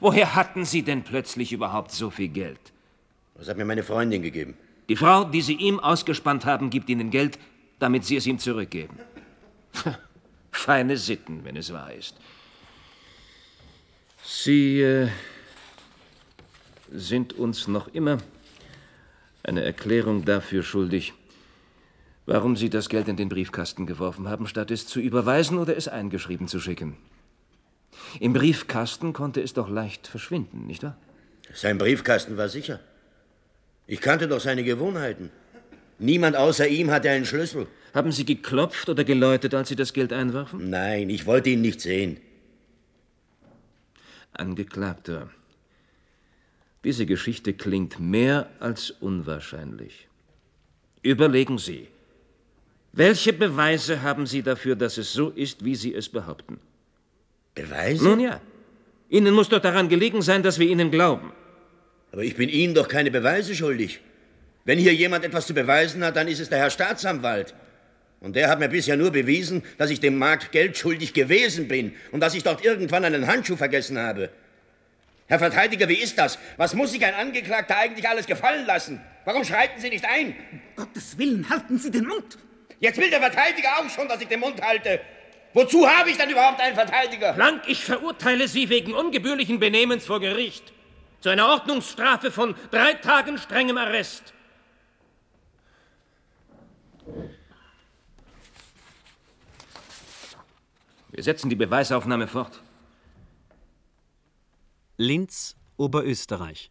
Woher 0.00 0.34
hatten 0.34 0.64
Sie 0.64 0.82
denn 0.82 1.02
plötzlich 1.02 1.52
überhaupt 1.52 1.92
so 1.92 2.10
viel 2.10 2.28
Geld? 2.28 2.60
Das 3.34 3.48
hat 3.48 3.56
mir 3.56 3.64
meine 3.64 3.82
Freundin 3.82 4.22
gegeben. 4.22 4.56
Die 4.88 4.96
Frau, 4.96 5.24
die 5.24 5.42
Sie 5.42 5.54
ihm 5.54 5.80
ausgespannt 5.80 6.44
haben, 6.44 6.70
gibt 6.70 6.88
Ihnen 6.88 7.10
Geld, 7.10 7.38
damit 7.78 8.04
Sie 8.04 8.16
es 8.16 8.26
ihm 8.26 8.38
zurückgeben. 8.38 8.98
Feine 10.52 10.96
Sitten, 10.96 11.44
wenn 11.44 11.56
es 11.56 11.72
wahr 11.72 11.92
ist. 11.92 12.16
Sie 14.22 14.80
äh, 14.80 15.08
sind 16.92 17.32
uns 17.32 17.66
noch 17.66 17.88
immer 17.88 18.18
eine 19.44 19.62
Erklärung 19.62 20.24
dafür 20.24 20.62
schuldig, 20.62 21.12
warum 22.26 22.56
Sie 22.56 22.70
das 22.70 22.88
Geld 22.88 23.08
in 23.08 23.16
den 23.16 23.28
Briefkasten 23.28 23.86
geworfen 23.86 24.28
haben, 24.28 24.46
statt 24.46 24.70
es 24.70 24.86
zu 24.86 25.00
überweisen 25.00 25.58
oder 25.58 25.76
es 25.76 25.86
eingeschrieben 25.88 26.48
zu 26.48 26.58
schicken. 26.58 26.96
Im 28.18 28.32
Briefkasten 28.32 29.12
konnte 29.12 29.40
es 29.40 29.52
doch 29.52 29.68
leicht 29.68 30.06
verschwinden, 30.06 30.66
nicht 30.66 30.82
wahr? 30.82 30.96
Sein 31.52 31.78
Briefkasten 31.78 32.36
war 32.36 32.48
sicher. 32.48 32.80
Ich 33.86 34.00
kannte 34.00 34.26
doch 34.26 34.40
seine 34.40 34.64
Gewohnheiten. 34.64 35.30
Niemand 35.98 36.36
außer 36.36 36.66
ihm 36.66 36.90
hatte 36.90 37.10
einen 37.10 37.26
Schlüssel. 37.26 37.68
Haben 37.92 38.10
Sie 38.10 38.24
geklopft 38.24 38.88
oder 38.88 39.04
geläutet, 39.04 39.54
als 39.54 39.68
Sie 39.68 39.76
das 39.76 39.92
Geld 39.92 40.12
einwarfen? 40.12 40.70
Nein, 40.70 41.10
ich 41.10 41.26
wollte 41.26 41.50
ihn 41.50 41.60
nicht 41.60 41.80
sehen. 41.80 42.16
Angeklagter, 44.32 45.30
diese 46.84 47.06
Geschichte 47.06 47.54
klingt 47.54 47.98
mehr 47.98 48.48
als 48.60 48.90
unwahrscheinlich. 48.90 50.08
Überlegen 51.02 51.58
Sie, 51.58 51.88
welche 52.92 53.32
Beweise 53.32 54.02
haben 54.02 54.26
Sie 54.26 54.42
dafür, 54.42 54.76
dass 54.76 54.98
es 54.98 55.12
so 55.12 55.30
ist, 55.30 55.64
wie 55.64 55.74
Sie 55.74 55.94
es 55.94 56.08
behaupten? 56.08 56.60
Beweise? 57.54 58.04
Nun 58.04 58.20
ja. 58.20 58.40
Ihnen 59.08 59.34
muss 59.34 59.48
doch 59.48 59.60
daran 59.60 59.88
gelegen 59.88 60.22
sein, 60.22 60.42
dass 60.42 60.58
wir 60.58 60.68
Ihnen 60.68 60.90
glauben. 60.90 61.32
Aber 62.12 62.22
ich 62.22 62.36
bin 62.36 62.48
Ihnen 62.48 62.74
doch 62.74 62.86
keine 62.86 63.10
Beweise 63.10 63.54
schuldig. 63.54 64.00
Wenn 64.64 64.78
hier 64.78 64.94
jemand 64.94 65.24
etwas 65.24 65.46
zu 65.46 65.54
beweisen 65.54 66.04
hat, 66.04 66.16
dann 66.16 66.28
ist 66.28 66.40
es 66.40 66.48
der 66.48 66.58
Herr 66.58 66.70
Staatsanwalt. 66.70 67.54
Und 68.20 68.36
der 68.36 68.48
hat 68.48 68.58
mir 68.58 68.68
bisher 68.68 68.96
nur 68.96 69.10
bewiesen, 69.10 69.62
dass 69.76 69.90
ich 69.90 70.00
dem 70.00 70.16
Markt 70.16 70.52
Geld 70.52 70.76
schuldig 70.78 71.12
gewesen 71.12 71.68
bin 71.68 71.92
und 72.12 72.20
dass 72.20 72.34
ich 72.34 72.42
dort 72.42 72.64
irgendwann 72.64 73.04
einen 73.04 73.26
Handschuh 73.26 73.56
vergessen 73.56 73.98
habe. 73.98 74.30
Herr 75.26 75.38
Verteidiger, 75.38 75.88
wie 75.88 75.98
ist 75.98 76.18
das? 76.18 76.38
Was 76.56 76.74
muss 76.74 76.92
sich 76.92 77.04
ein 77.04 77.14
Angeklagter 77.14 77.76
eigentlich 77.76 78.08
alles 78.08 78.26
gefallen 78.26 78.66
lassen? 78.66 79.00
Warum 79.24 79.44
schreiten 79.44 79.80
Sie 79.80 79.88
nicht 79.88 80.04
ein? 80.04 80.36
Um 80.52 80.60
Gottes 80.76 81.16
Willen, 81.16 81.48
halten 81.48 81.78
Sie 81.78 81.90
den 81.90 82.06
Mund! 82.06 82.38
Jetzt 82.80 82.98
will 82.98 83.08
der 83.08 83.20
Verteidiger 83.20 83.78
auch 83.78 83.88
schon, 83.88 84.06
dass 84.08 84.20
ich 84.20 84.28
den 84.28 84.40
Mund 84.40 84.60
halte. 84.60 85.00
Wozu 85.54 85.88
habe 85.88 86.10
ich 86.10 86.18
dann 86.18 86.28
überhaupt 86.28 86.60
einen 86.60 86.74
Verteidiger? 86.74 87.32
Blank, 87.32 87.62
ich 87.66 87.84
verurteile 87.84 88.48
Sie 88.48 88.68
wegen 88.68 88.92
ungebührlichen 88.92 89.60
Benehmens 89.60 90.04
vor 90.04 90.20
Gericht 90.20 90.72
zu 91.20 91.30
einer 91.30 91.46
Ordnungsstrafe 91.48 92.30
von 92.30 92.54
drei 92.70 92.92
Tagen 92.94 93.38
strengem 93.38 93.78
Arrest. 93.78 94.34
Wir 101.12 101.22
setzen 101.22 101.48
die 101.48 101.56
Beweisaufnahme 101.56 102.26
fort. 102.26 102.63
Linz, 104.96 105.56
Oberösterreich. 105.76 106.70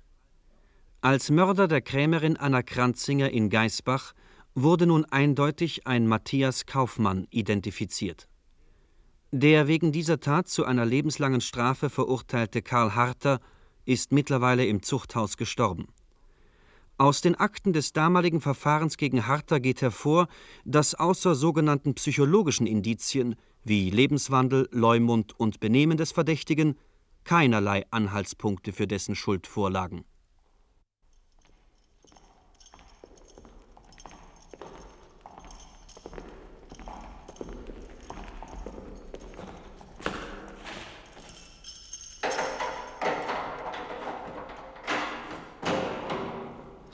Als 1.02 1.30
Mörder 1.30 1.68
der 1.68 1.82
Krämerin 1.82 2.38
Anna 2.38 2.64
Kranzinger 2.64 3.30
in 3.32 3.50
Geisbach 3.50 4.14
wurde 4.56 4.88
nun 4.88 5.04
eindeutig 5.04 5.88
ein 5.88 6.08
Matthias 6.08 6.66
Kaufmann 6.66 7.28
identifiziert. 7.32 8.30
Der 9.32 9.68
wegen 9.68 9.92
dieser 9.92 10.22
Tat 10.22 10.48
zu 10.48 10.64
einer 10.64 10.86
lebenslangen 10.86 11.42
Strafe 11.42 11.90
verurteilte 11.90 12.62
Karl 12.62 12.96
Harter 12.96 13.42
ist 13.84 14.14
mittlerweile 14.14 14.66
im 14.68 14.84
Zuchthaus 14.84 15.36
gestorben. 15.36 15.90
Aus 16.98 17.20
den 17.20 17.36
Akten 17.36 17.74
des 17.74 17.92
damaligen 17.92 18.40
Verfahrens 18.40 18.96
gegen 18.96 19.28
Harter 19.28 19.60
geht 19.60 19.82
hervor, 19.82 20.30
dass 20.64 20.96
außer 20.96 21.36
sogenannten 21.36 21.94
psychologischen 21.96 22.68
Indizien 22.68 23.36
wie 23.66 23.90
Lebenswandel, 23.90 24.70
Leumund 24.72 25.38
und 25.38 25.60
Benehmen 25.60 25.98
des 25.98 26.14
Verdächtigen 26.14 26.78
keinerlei 27.24 27.86
Anhaltspunkte 27.92 28.74
für 28.74 28.88
dessen 28.88 29.16
Schuld 29.16 29.48
vorlagen. 29.48 30.06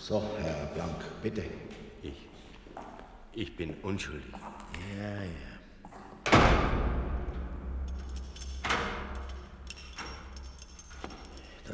So, 0.10 0.24
Herr 0.42 0.66
Blank, 0.74 0.96
bitte. 1.22 1.44
Ich. 2.02 2.28
Ich 3.34 3.56
bin 3.56 3.76
unschuldig. 3.84 4.34
Ja, 4.98 5.22
ja. 5.22 5.49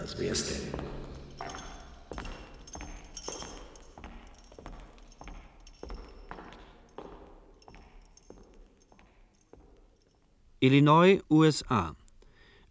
Das 0.06 0.20
wär's 0.20 0.45
denn. 0.45 0.62
Illinois, 10.60 11.22
USA. 11.28 11.95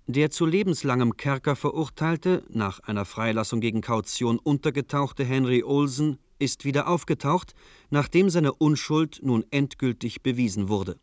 Der 0.06 0.30
zu 0.30 0.46
lebenslangem 0.46 1.16
Kerker 1.16 1.56
verurteilte, 1.56 2.44
nach 2.50 2.78
einer 2.78 3.04
Freilassung 3.04 3.60
gegen 3.60 3.80
Kaution 3.80 4.38
untergetauchte 4.38 5.24
Henry 5.24 5.64
Olsen 5.64 6.20
ist 6.38 6.64
wieder 6.64 6.86
aufgetaucht, 6.86 7.54
nachdem 7.90 8.30
seine 8.30 8.52
Unschuld 8.52 9.18
nun 9.24 9.44
endgültig 9.50 10.22
bewiesen 10.22 10.68
wurde. 10.68 11.00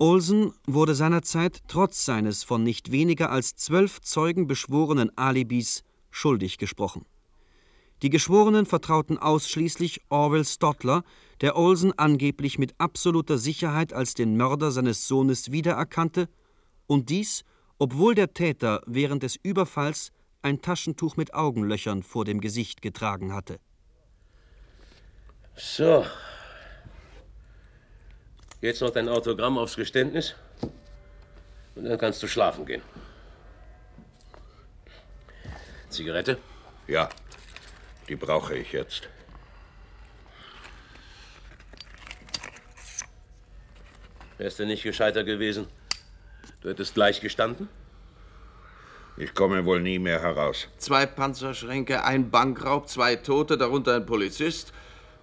Olsen 0.00 0.52
wurde 0.64 0.94
seinerzeit 0.94 1.62
trotz 1.66 2.04
seines 2.04 2.44
von 2.44 2.62
nicht 2.62 2.92
weniger 2.92 3.32
als 3.32 3.56
zwölf 3.56 4.00
Zeugen 4.00 4.46
beschworenen 4.46 5.10
Alibis 5.18 5.82
schuldig 6.10 6.56
gesprochen. 6.58 7.04
Die 8.02 8.10
Geschworenen 8.10 8.64
vertrauten 8.64 9.18
ausschließlich 9.18 10.02
Orwell 10.08 10.44
Stottler, 10.44 11.02
der 11.40 11.56
Olsen 11.56 11.98
angeblich 11.98 12.56
mit 12.56 12.76
absoluter 12.78 13.38
Sicherheit 13.38 13.92
als 13.92 14.14
den 14.14 14.36
Mörder 14.36 14.70
seines 14.70 15.08
Sohnes 15.08 15.50
wiedererkannte, 15.50 16.28
und 16.86 17.10
dies, 17.10 17.44
obwohl 17.78 18.14
der 18.14 18.32
Täter 18.32 18.82
während 18.86 19.24
des 19.24 19.34
Überfalls 19.42 20.12
ein 20.42 20.62
Taschentuch 20.62 21.16
mit 21.16 21.34
Augenlöchern 21.34 22.04
vor 22.04 22.24
dem 22.24 22.40
Gesicht 22.40 22.82
getragen 22.82 23.34
hatte. 23.34 23.58
So. 25.56 26.04
Jetzt 28.60 28.80
noch 28.80 28.90
dein 28.90 29.08
Autogramm 29.08 29.56
aufs 29.56 29.76
Geständnis. 29.76 30.34
Und 31.74 31.84
dann 31.84 31.98
kannst 31.98 32.22
du 32.22 32.26
schlafen 32.26 32.66
gehen. 32.66 32.82
Zigarette? 35.90 36.38
Ja, 36.88 37.08
die 38.08 38.16
brauche 38.16 38.56
ich 38.56 38.72
jetzt. 38.72 39.08
Wärst 44.38 44.58
du 44.58 44.66
nicht 44.66 44.82
gescheiter 44.82 45.24
gewesen? 45.24 45.68
Du 46.60 46.68
hättest 46.68 46.94
gleich 46.94 47.20
gestanden? 47.20 47.68
Ich 49.16 49.34
komme 49.34 49.64
wohl 49.64 49.80
nie 49.80 49.98
mehr 49.98 50.20
heraus. 50.20 50.68
Zwei 50.78 51.06
Panzerschränke, 51.06 52.04
ein 52.04 52.30
Bankraub, 52.30 52.88
zwei 52.88 53.16
Tote, 53.16 53.58
darunter 53.58 53.96
ein 53.96 54.06
Polizist. 54.06 54.72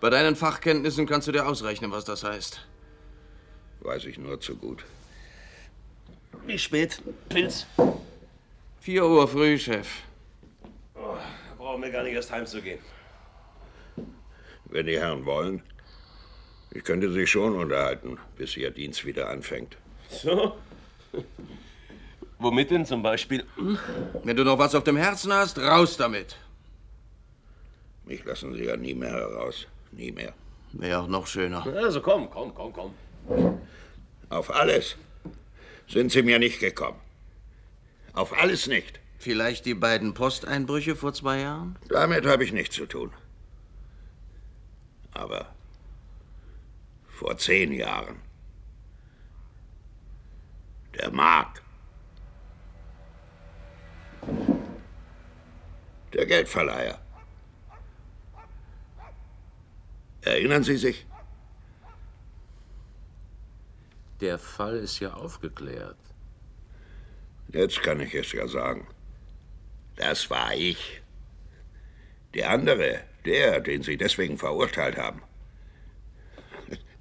Bei 0.01 0.09
deinen 0.09 0.36
Fachkenntnissen 0.36 1.05
kannst 1.05 1.27
du 1.27 1.31
dir 1.31 1.47
ausrechnen, 1.47 1.91
was 1.91 2.03
das 2.03 2.23
heißt. 2.23 2.61
Weiß 3.86 4.05
ich 4.05 4.17
nur 4.17 4.41
zu 4.41 4.55
gut. 4.55 4.83
Wie 6.47 6.57
spät? 6.57 7.01
Pilz? 7.29 7.67
Vier 8.79 9.05
Uhr 9.05 9.27
früh, 9.27 9.59
Chef. 9.59 9.88
Oh, 10.95 11.15
da 11.15 11.55
brauchen 11.55 11.83
wir 11.83 11.91
gar 11.91 12.01
nicht 12.01 12.15
erst 12.15 12.31
heimzugehen. 12.31 12.79
Wenn 14.65 14.88
die 14.88 14.99
Herren 14.99 15.25
wollen. 15.25 15.61
Ich 16.71 16.83
könnte 16.83 17.11
Sie 17.11 17.27
schon 17.27 17.55
unterhalten, 17.55 18.17
bis 18.36 18.57
Ihr 18.57 18.71
Dienst 18.71 19.05
wieder 19.05 19.29
anfängt. 19.29 19.77
So? 20.09 20.57
Womit 22.39 22.71
denn 22.71 22.88
zum 22.88 23.03
Beispiel? 23.03 23.45
Wenn 24.23 24.36
du 24.36 24.43
noch 24.43 24.57
was 24.57 24.73
auf 24.73 24.83
dem 24.83 24.97
Herzen 24.97 25.31
hast, 25.31 25.59
raus 25.59 25.95
damit. 25.95 26.38
Mich 28.03 28.25
lassen 28.25 28.53
Sie 28.55 28.65
ja 28.65 28.75
nie 28.75 28.95
mehr 28.95 29.11
heraus. 29.13 29.67
Nie 29.91 30.11
mehr. 30.11 30.33
Wäre 30.73 31.01
auch 31.01 31.07
noch 31.07 31.27
schöner. 31.27 31.65
Also 31.67 32.01
komm, 32.01 32.29
komm, 32.31 32.53
komm, 32.53 32.73
komm. 32.73 32.93
Auf 34.30 34.53
alles 34.53 34.95
sind 35.88 36.11
Sie 36.11 36.23
mir 36.23 36.39
nicht 36.39 36.59
gekommen. 36.59 36.99
Auf 38.13 38.38
alles 38.38 38.67
nicht. 38.67 38.99
Vielleicht 39.17 39.65
die 39.65 39.73
beiden 39.73 40.13
Posteinbrüche 40.13 40.95
vor 40.95 41.13
zwei 41.13 41.39
Jahren? 41.39 41.78
Damit 41.89 42.26
habe 42.26 42.43
ich 42.43 42.51
nichts 42.51 42.76
zu 42.76 42.86
tun. 42.86 43.11
Aber 45.11 45.53
vor 47.07 47.38
zehn 47.38 47.71
Jahren. 47.71 48.21
Der 50.95 51.11
Mark. 51.11 51.61
Der 56.13 56.26
Geldverleiher. 56.26 56.99
Erinnern 60.21 60.63
Sie 60.63 60.78
sich? 60.78 61.05
Der 64.22 64.39
Fall 64.39 64.78
ist 64.78 64.99
ja 64.99 65.13
aufgeklärt. 65.13 65.97
Jetzt 67.49 67.82
kann 67.82 67.99
ich 67.99 68.13
es 68.16 68.32
ja 68.32 68.47
sagen. 68.47 68.88
Das 69.95 70.30
war 70.30 70.53
ich. 70.53 71.01
Der 72.34 72.49
andere, 72.49 73.01
der, 73.26 73.61
den 73.61 73.84
Sie 73.84 73.97
deswegen 73.97 74.38
verurteilt 74.38 74.97
haben, 74.97 75.22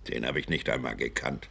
den 0.09 0.27
habe 0.27 0.39
ich 0.39 0.49
nicht 0.49 0.69
einmal 0.69 0.97
gekannt. 0.97 1.49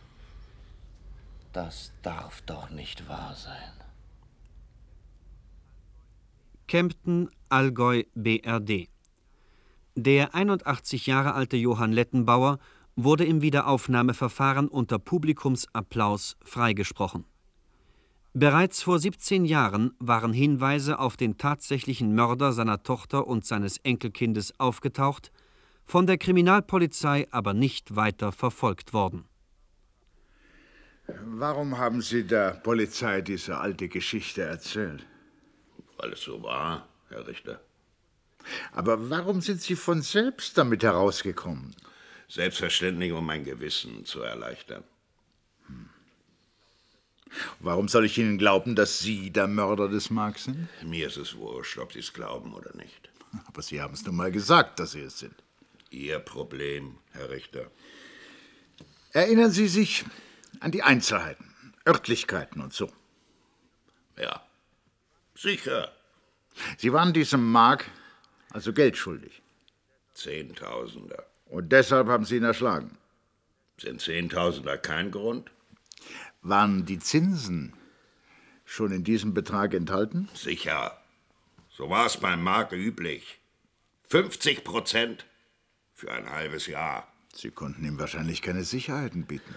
Das 1.54 1.92
darf 2.02 2.42
doch 2.42 2.70
nicht 2.70 3.08
wahr 3.08 3.36
sein. 3.36 3.74
Kempten, 6.68 7.30
Allgäu, 7.50 8.04
BRD. 8.16 8.90
Der 9.96 10.34
81 10.34 11.06
Jahre 11.06 11.34
alte 11.36 11.58
Johann 11.58 11.92
Lettenbauer 11.92 12.58
wurde 12.96 13.26
im 13.26 13.42
Wiederaufnahmeverfahren 13.42 14.68
unter 14.68 15.00
Publikumsapplaus 15.00 16.38
freigesprochen. 16.44 17.26
Bereits 18.34 18.82
vor 18.82 18.98
17 18.98 19.46
Jahren 19.46 19.94
waren 20.00 20.34
Hinweise 20.34 20.98
auf 20.98 21.18
den 21.18 21.38
tatsächlichen 21.38 22.16
Mörder 22.16 22.52
seiner 22.52 22.82
Tochter 22.82 23.28
und 23.28 23.46
seines 23.46 23.78
Enkelkindes 23.78 24.60
aufgetaucht, 24.60 25.32
von 25.86 26.08
der 26.08 26.18
Kriminalpolizei 26.18 27.28
aber 27.32 27.54
nicht 27.54 27.96
weiter 27.96 28.32
verfolgt 28.32 28.94
worden. 28.94 29.26
Warum 31.26 31.78
haben 31.78 32.02
Sie 32.02 32.24
der 32.26 32.52
Polizei 32.52 33.22
diese 33.22 33.58
alte 33.58 33.88
Geschichte 33.88 34.42
erzählt? 34.42 35.06
Weil 35.98 36.14
es 36.14 36.22
so 36.22 36.42
war, 36.42 36.88
Herr 37.10 37.28
Richter. 37.28 37.62
Aber 38.72 39.10
warum 39.10 39.42
sind 39.42 39.62
Sie 39.62 39.76
von 39.76 40.02
selbst 40.02 40.58
damit 40.58 40.84
herausgekommen? 40.84 41.76
Selbstverständlich, 42.28 43.12
um 43.12 43.26
mein 43.26 43.44
Gewissen 43.44 44.06
zu 44.06 44.22
erleichtern. 44.22 44.84
Hm. 45.68 45.90
Warum 47.60 47.88
soll 47.88 48.06
ich 48.06 48.18
Ihnen 48.18 48.38
glauben, 48.38 48.76
dass 48.76 49.00
Sie 49.00 49.32
der 49.32 49.48
Mörder 49.48 49.88
des 49.90 50.10
Mark 50.10 50.40
sind? 50.40 50.68
Mir 50.84 51.08
ist 51.08 51.18
es 51.18 51.36
wurscht, 51.36 51.78
ob 51.78 51.94
Sie 51.94 52.00
es 52.00 52.14
glauben 52.14 52.54
oder 52.54 52.76
nicht. 52.76 53.10
Aber 53.46 53.62
Sie 53.62 53.82
haben 53.82 53.94
es 53.94 54.06
nun 54.06 54.16
mal 54.16 54.32
gesagt, 54.32 54.80
dass 54.80 54.92
Sie 54.92 55.02
es 55.02 55.20
sind. 55.20 55.36
Ihr 55.90 56.20
Problem, 56.20 56.98
Herr 57.12 57.30
Richter. 57.30 57.70
Erinnern 59.12 59.52
Sie 59.52 59.68
sich 59.68 60.06
an 60.60 60.72
die 60.72 60.84
Einzelheiten, 60.84 61.54
Örtlichkeiten 61.88 62.62
und 62.62 62.74
so? 62.74 62.92
Ja, 64.18 64.46
sicher. 65.36 65.92
Sie 66.78 66.94
waren 66.94 67.14
diesem 67.14 67.52
Mark 67.52 67.90
also 68.54 68.72
Geld 68.72 68.96
schuldig. 68.96 69.42
Zehntausender. 70.14 71.26
Und 71.54 71.72
deshalb 71.72 72.08
haben 72.08 72.26
Sie 72.26 72.38
ihn 72.38 72.44
erschlagen. 72.44 72.98
Sind 73.80 74.02
Zehntausender 74.02 74.76
kein 74.76 75.12
Grund? 75.12 75.52
Waren 76.42 76.86
die 76.88 76.98
Zinsen 76.98 77.74
schon 78.66 78.92
in 78.92 79.04
diesem 79.04 79.36
Betrag 79.36 79.76
enthalten? 79.76 80.30
Sicher. 80.34 80.98
So 81.70 81.92
war 81.92 82.08
es 82.08 82.18
beim 82.18 82.42
Mark 82.42 82.72
üblich. 82.72 83.40
50 84.10 84.64
Prozent 84.64 85.28
für 85.94 86.12
ein 86.12 86.28
halbes 86.28 86.66
Jahr. 86.66 87.08
Sie 87.36 87.52
konnten 87.52 87.86
ihm 87.86 88.00
wahrscheinlich 88.00 88.42
keine 88.42 88.64
Sicherheiten 88.64 89.28
bieten. 89.28 89.54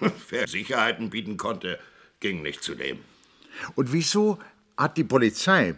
Wer 0.28 0.46
Sicherheiten 0.48 1.08
bieten 1.08 1.38
konnte, 1.38 1.78
ging 2.20 2.42
nicht 2.42 2.62
zu 2.62 2.74
dem. 2.74 2.98
Und 3.74 3.94
wieso 3.94 4.38
hat 4.76 4.98
die 4.98 5.04
Polizei 5.04 5.76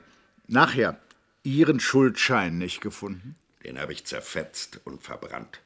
nachher 0.48 0.98
Ihren 1.44 1.78
Schuldschein 1.78 2.58
nicht 2.58 2.80
gefunden? 2.80 3.36
Den 3.64 3.78
habe 3.78 3.92
ich 3.92 4.06
zerfetzt 4.06 4.80
und 4.84 5.02
verbrannt. 5.02 5.60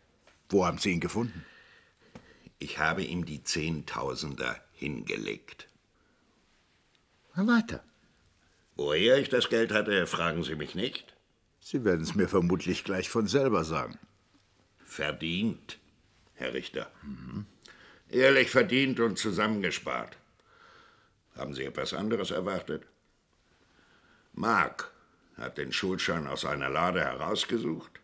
Wo 0.48 0.66
haben 0.66 0.78
Sie 0.78 0.92
ihn 0.92 1.00
gefunden? 1.00 1.44
Ich 2.58 2.78
habe 2.78 3.02
ihm 3.02 3.24
die 3.24 3.44
Zehntausender 3.44 4.60
hingelegt. 4.72 5.68
Na 7.34 7.46
weiter. 7.46 7.84
Woher 8.76 9.18
ich 9.18 9.28
das 9.28 9.48
Geld 9.48 9.72
hatte, 9.72 10.06
fragen 10.06 10.42
Sie 10.42 10.54
mich 10.54 10.74
nicht. 10.74 11.14
Sie 11.60 11.84
werden 11.84 12.02
es 12.02 12.14
mir 12.14 12.28
vermutlich 12.28 12.84
gleich 12.84 13.08
von 13.08 13.26
selber 13.26 13.64
sagen. 13.64 13.98
Verdient, 14.84 15.78
Herr 16.34 16.54
Richter. 16.54 16.90
Mhm. 17.02 17.46
Ehrlich 18.10 18.50
verdient 18.50 19.00
und 19.00 19.18
zusammengespart. 19.18 20.16
Haben 21.36 21.54
Sie 21.54 21.64
etwas 21.64 21.94
anderes 21.94 22.30
erwartet? 22.30 22.84
Mark 24.32 24.93
hat 25.36 25.58
den 25.58 25.72
Schuldschein 25.72 26.26
aus 26.26 26.44
einer 26.44 26.68
Lade 26.68 27.00
herausgesucht 27.00 28.00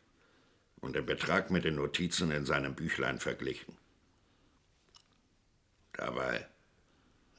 und 0.81 0.95
den 0.97 1.07
Betrag 1.07 1.51
mit 1.51 1.65
den 1.65 1.77
Notizen 1.77 2.31
in 2.31 2.45
seinem 2.45 2.75
Büchlein 2.75 3.19
verglichen. 3.21 3.77
Dabei 5.93 6.49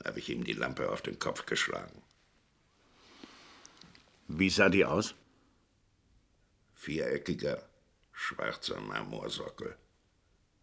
habe 0.06 0.20
ich 0.20 0.30
ihm 0.30 0.44
die 0.44 0.54
Lampe 0.54 0.90
auf 0.90 1.02
den 1.02 1.20
Kopf 1.20 1.46
geschlagen. 1.46 2.02
Wie 4.28 4.50
sah 4.50 4.70
die 4.70 4.86
aus? 4.86 5.14
Viereckiger, 6.76 7.68
schwarzer 8.12 8.80
Marmorsockel 8.80 9.76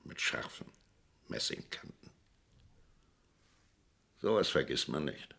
mit 0.04 0.20
scharfen 0.20 0.66
Messingkanten. 1.28 2.10
Sowas 4.20 4.48
vergisst 4.48 4.88
man 4.88 5.04
nicht. 5.04 5.34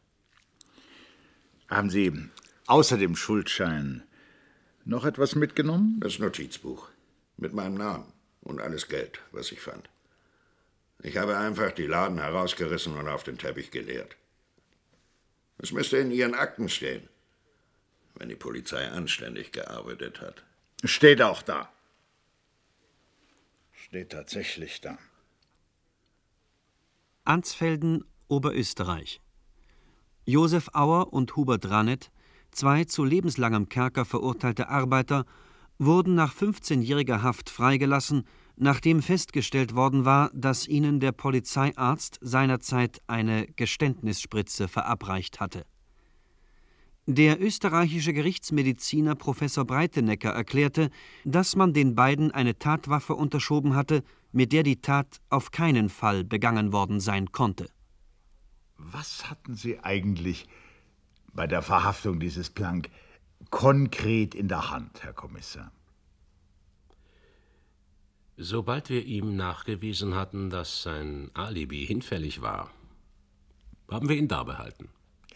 Haben 1.67 1.89
Sie 1.89 2.29
außer 2.69 2.97
dem 2.97 3.15
Schuldschein 3.15 4.03
noch 4.85 5.05
etwas 5.05 5.35
mitgenommen? 5.35 5.99
Das 5.99 6.19
Notizbuch 6.19 6.89
mit 7.37 7.53
meinem 7.53 7.75
Namen 7.75 8.11
und 8.41 8.61
alles 8.61 8.87
Geld, 8.87 9.19
was 9.31 9.51
ich 9.51 9.61
fand. 9.61 9.89
Ich 11.01 11.17
habe 11.17 11.37
einfach 11.37 11.71
die 11.71 11.87
Laden 11.87 12.19
herausgerissen 12.19 12.95
und 12.97 13.07
auf 13.07 13.23
den 13.23 13.37
Teppich 13.37 13.71
geleert. 13.71 14.15
Es 15.57 15.71
müsste 15.71 15.97
in 15.97 16.11
Ihren 16.11 16.35
Akten 16.35 16.69
stehen, 16.69 17.07
wenn 18.15 18.29
die 18.29 18.35
Polizei 18.35 18.87
anständig 18.87 19.51
gearbeitet 19.51 20.21
hat. 20.21 20.43
Steht 20.83 21.21
auch 21.21 21.41
da. 21.41 21.71
Steht 23.71 24.11
tatsächlich 24.11 24.81
da. 24.81 24.97
Ansfelden, 27.23 28.05
Oberösterreich. 28.27 29.21
Josef 30.25 30.69
Auer 30.73 31.11
und 31.11 31.35
Hubert 31.35 31.69
Rannet, 31.69 32.11
zwei 32.51 32.85
zu 32.85 33.03
lebenslangem 33.03 33.69
Kerker 33.69 34.05
verurteilte 34.05 34.69
Arbeiter, 34.69 35.25
wurden 35.77 36.15
nach 36.15 36.33
15-jähriger 36.33 37.21
Haft 37.21 37.49
freigelassen, 37.49 38.23
nachdem 38.57 39.01
festgestellt 39.01 39.73
worden 39.75 40.05
war, 40.05 40.29
dass 40.33 40.67
ihnen 40.67 40.99
der 40.99 41.13
Polizeiarzt 41.13 42.19
seinerzeit 42.21 43.01
eine 43.07 43.47
Geständnisspritze 43.47 44.67
verabreicht 44.67 45.39
hatte. 45.39 45.65
Der 47.05 47.41
österreichische 47.41 48.13
Gerichtsmediziner 48.13 49.15
Professor 49.15 49.65
Breitenecker 49.65 50.29
erklärte, 50.29 50.91
dass 51.25 51.55
man 51.55 51.73
den 51.73 51.95
beiden 51.95 52.29
eine 52.31 52.59
Tatwaffe 52.59 53.15
unterschoben 53.15 53.73
hatte, 53.75 54.03
mit 54.31 54.51
der 54.53 54.61
die 54.61 54.81
Tat 54.81 55.19
auf 55.29 55.49
keinen 55.49 55.89
Fall 55.89 56.23
begangen 56.23 56.71
worden 56.71 56.99
sein 56.99 57.31
konnte. 57.31 57.67
Was 58.77 59.29
hatten 59.29 59.55
Sie 59.55 59.79
eigentlich 59.79 60.47
bei 61.33 61.47
der 61.47 61.61
Verhaftung 61.61 62.19
dieses 62.19 62.49
Planck 62.49 62.89
konkret 63.49 64.35
in 64.35 64.47
der 64.47 64.71
Hand, 64.71 65.03
Herr 65.03 65.13
Kommissar? 65.13 65.71
Sobald 68.37 68.89
wir 68.89 69.05
ihm 69.05 69.35
nachgewiesen 69.35 70.15
hatten, 70.15 70.49
dass 70.49 70.83
sein 70.83 71.29
Alibi 71.33 71.85
hinfällig 71.85 72.41
war, 72.41 72.71
haben 73.89 74.07
wir 74.07 74.15
ihn 74.15 74.29
da 74.29 74.43
behalten. 74.43 74.89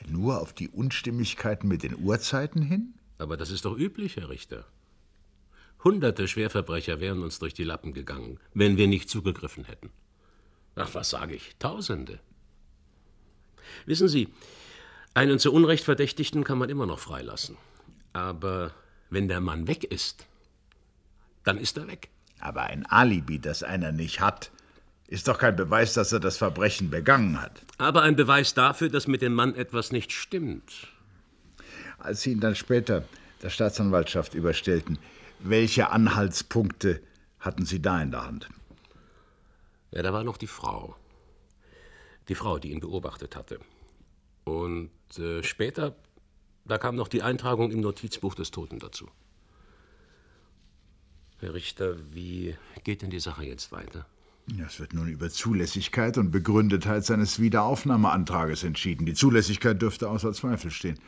Nur 0.08 0.42
auf 0.42 0.54
die 0.54 0.70
Unstimmigkeiten 0.70 1.68
mit 1.68 1.84
den 1.84 1.98
Uhrzeiten 1.98 2.62
hin? 2.62 2.94
Aber 3.18 3.38
das 3.38 3.52
ist 3.52 3.66
doch 3.66 3.78
üblich, 3.78 4.16
Herr 4.18 4.30
Richter. 4.30 4.66
Hunderte 5.84 6.28
Schwerverbrecher 6.28 7.02
wären 7.02 7.24
uns 7.24 7.40
durch 7.40 7.54
die 7.54 7.66
Lappen 7.66 7.94
gegangen, 7.94 8.40
wenn 8.54 8.78
wir 8.78 8.88
nicht 8.88 9.10
zugegriffen 9.10 9.66
hätten. 9.66 9.90
Ach, 10.76 10.94
was 10.94 11.10
sage 11.10 11.36
ich? 11.36 11.56
Tausende. 11.60 12.20
Wissen 13.86 14.08
Sie, 14.08 14.30
einen 15.14 15.40
zu 15.40 15.54
Unrecht 15.54 15.84
Verdächtigten 15.84 16.44
kann 16.44 16.58
man 16.58 16.70
immer 16.70 16.86
noch 16.86 17.00
freilassen. 17.00 17.58
Aber 18.14 18.72
wenn 19.10 19.28
der 19.28 19.42
Mann 19.42 19.68
weg 19.68 19.84
ist, 19.84 20.28
dann 21.44 21.58
ist 21.58 21.78
er 21.78 21.88
weg. 21.88 22.10
Aber 22.40 22.64
ein 22.64 22.86
Alibi, 22.86 23.40
das 23.40 23.64
einer 23.64 23.92
nicht 23.92 24.20
hat, 24.20 24.52
ist 25.08 25.28
doch 25.28 25.38
kein 25.38 25.56
Beweis, 25.56 25.94
dass 25.94 26.12
er 26.12 26.20
das 26.20 26.38
Verbrechen 26.38 26.90
begangen 26.90 27.42
hat. 27.42 27.62
Aber 27.78 28.02
ein 28.02 28.16
Beweis 28.16 28.54
dafür, 28.54 28.90
dass 28.90 29.08
mit 29.08 29.22
dem 29.22 29.34
Mann 29.34 29.56
etwas 29.56 29.92
nicht 29.92 30.12
stimmt. 30.12 30.88
Als 32.00 32.22
Sie 32.22 32.32
ihn 32.32 32.40
dann 32.40 32.56
später 32.56 33.04
der 33.42 33.50
Staatsanwaltschaft 33.50 34.34
überstellten, 34.34 34.98
welche 35.40 35.92
Anhaltspunkte 35.92 37.02
hatten 37.40 37.66
Sie 37.66 37.82
da 37.82 38.02
in 38.02 38.12
der 38.12 38.26
Hand? 38.26 38.50
Ja, 39.92 40.02
da 40.02 40.12
war 40.12 40.24
noch 40.24 40.38
die 40.38 40.48
Frau. 40.48 40.96
Die 42.30 42.36
Frau, 42.36 42.58
die 42.58 42.72
ihn 42.72 42.80
beobachtet 42.80 43.36
hatte. 43.36 43.60
Und 44.46 44.92
äh, 45.18 45.44
später, 45.44 45.96
da 46.66 46.78
kam 46.78 46.96
noch 46.96 47.08
die 47.08 47.22
Eintragung 47.22 47.72
im 47.72 47.82
Notizbuch 47.82 48.36
des 48.36 48.52
Toten 48.52 48.80
dazu. 48.80 49.10
Herr 51.40 51.54
Richter, 51.54 51.96
wie 52.14 52.56
geht 52.84 53.02
denn 53.02 53.10
die 53.10 53.20
Sache 53.20 53.44
jetzt 53.46 53.72
weiter? 53.72 54.06
Es 54.66 54.80
wird 54.80 54.94
nun 54.94 55.08
über 55.08 55.30
Zulässigkeit 55.30 56.18
und 56.18 56.32
Begründetheit 56.32 57.06
seines 57.06 57.40
Wiederaufnahmeantrages 57.40 58.64
entschieden. 58.64 59.06
Die 59.06 59.14
Zulässigkeit 59.14 59.82
dürfte 59.82 60.10
außer 60.10 60.34
Zweifel 60.34 60.70
stehen, 60.70 61.00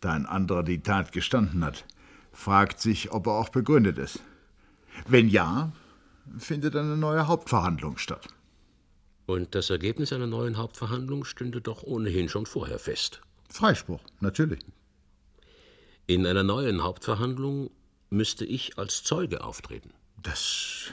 da 0.00 0.12
ein 0.12 0.26
anderer 0.26 0.62
die 0.62 0.82
Tat 0.82 1.12
gestanden 1.12 1.64
hat. 1.64 1.84
Fragt 2.32 2.80
sich, 2.80 3.12
ob 3.12 3.26
er 3.26 3.34
auch 3.34 3.50
begründet 3.50 3.98
ist. 3.98 4.22
Wenn 5.06 5.28
ja, 5.28 5.72
findet 6.38 6.74
eine 6.76 6.96
neue 6.96 7.26
Hauptverhandlung 7.26 7.98
statt. 7.98 8.28
Und 9.30 9.54
das 9.54 9.70
Ergebnis 9.70 10.12
einer 10.12 10.26
neuen 10.26 10.56
Hauptverhandlung 10.56 11.24
stünde 11.24 11.60
doch 11.60 11.84
ohnehin 11.84 12.28
schon 12.28 12.46
vorher 12.46 12.80
fest. 12.80 13.20
Freispruch, 13.48 14.00
natürlich. 14.18 14.58
In 16.08 16.26
einer 16.26 16.42
neuen 16.42 16.82
Hauptverhandlung 16.82 17.70
müsste 18.08 18.44
ich 18.44 18.76
als 18.76 19.04
Zeuge 19.04 19.44
auftreten. 19.44 19.92
Das 20.20 20.90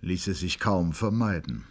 ließe 0.00 0.34
sich 0.34 0.58
kaum 0.58 0.94
vermeiden. 0.94 1.64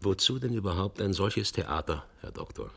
Wozu 0.00 0.38
denn 0.38 0.54
überhaupt 0.54 1.02
ein 1.02 1.12
solches 1.12 1.50
Theater, 1.50 2.06
Herr 2.20 2.30
Doktor? 2.30 2.70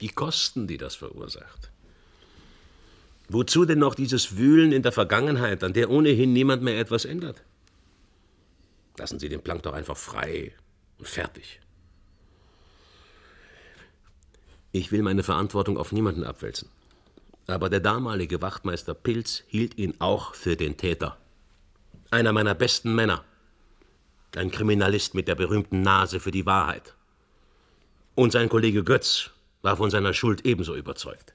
Die 0.00 0.08
Kosten, 0.08 0.66
die 0.66 0.78
das 0.78 0.96
verursacht. 0.96 1.70
Wozu 3.28 3.64
denn 3.64 3.80
noch 3.80 3.94
dieses 3.94 4.36
Wühlen 4.36 4.72
in 4.72 4.82
der 4.82 4.92
Vergangenheit, 4.92 5.64
an 5.64 5.72
der 5.72 5.90
ohnehin 5.90 6.32
niemand 6.32 6.62
mehr 6.62 6.78
etwas 6.78 7.04
ändert? 7.04 7.42
Lassen 8.98 9.18
Sie 9.18 9.28
den 9.28 9.42
Plank 9.42 9.62
doch 9.62 9.72
einfach 9.72 9.96
frei 9.96 10.52
und 10.98 11.08
fertig. 11.08 11.60
Ich 14.72 14.92
will 14.92 15.02
meine 15.02 15.22
Verantwortung 15.22 15.76
auf 15.76 15.92
niemanden 15.92 16.24
abwälzen. 16.24 16.68
Aber 17.46 17.68
der 17.68 17.80
damalige 17.80 18.42
Wachtmeister 18.42 18.94
Pilz 18.94 19.44
hielt 19.46 19.78
ihn 19.78 19.94
auch 20.00 20.34
für 20.34 20.56
den 20.56 20.76
Täter. 20.76 21.16
Einer 22.10 22.32
meiner 22.32 22.54
besten 22.54 22.94
Männer. 22.94 23.24
Ein 24.34 24.50
Kriminalist 24.50 25.14
mit 25.14 25.28
der 25.28 25.34
berühmten 25.34 25.82
Nase 25.82 26.20
für 26.20 26.30
die 26.30 26.46
Wahrheit. 26.46 26.94
Und 28.14 28.32
sein 28.32 28.48
Kollege 28.48 28.84
Götz 28.84 29.30
war 29.62 29.76
von 29.76 29.90
seiner 29.90 30.12
Schuld 30.12 30.44
ebenso 30.44 30.76
überzeugt. 30.76 31.32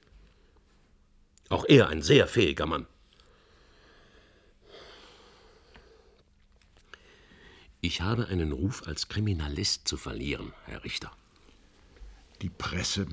Auch 1.52 1.66
er 1.68 1.90
ein 1.90 2.00
sehr 2.00 2.26
fähiger 2.28 2.64
Mann. 2.64 2.86
Ich 7.82 8.00
habe 8.00 8.28
einen 8.28 8.52
Ruf 8.52 8.86
als 8.86 9.08
Kriminalist 9.08 9.86
zu 9.86 9.98
verlieren, 9.98 10.54
Herr 10.64 10.82
Richter. 10.82 11.12
Die 12.40 12.48
Presse 12.48 13.06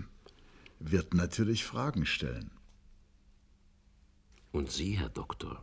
wird 0.79 1.13
natürlich 1.13 1.65
Fragen 1.65 2.05
stellen. 2.05 2.51
Und 4.53 4.71
Sie, 4.71 4.97
Herr 4.97 5.09
Doktor, 5.09 5.59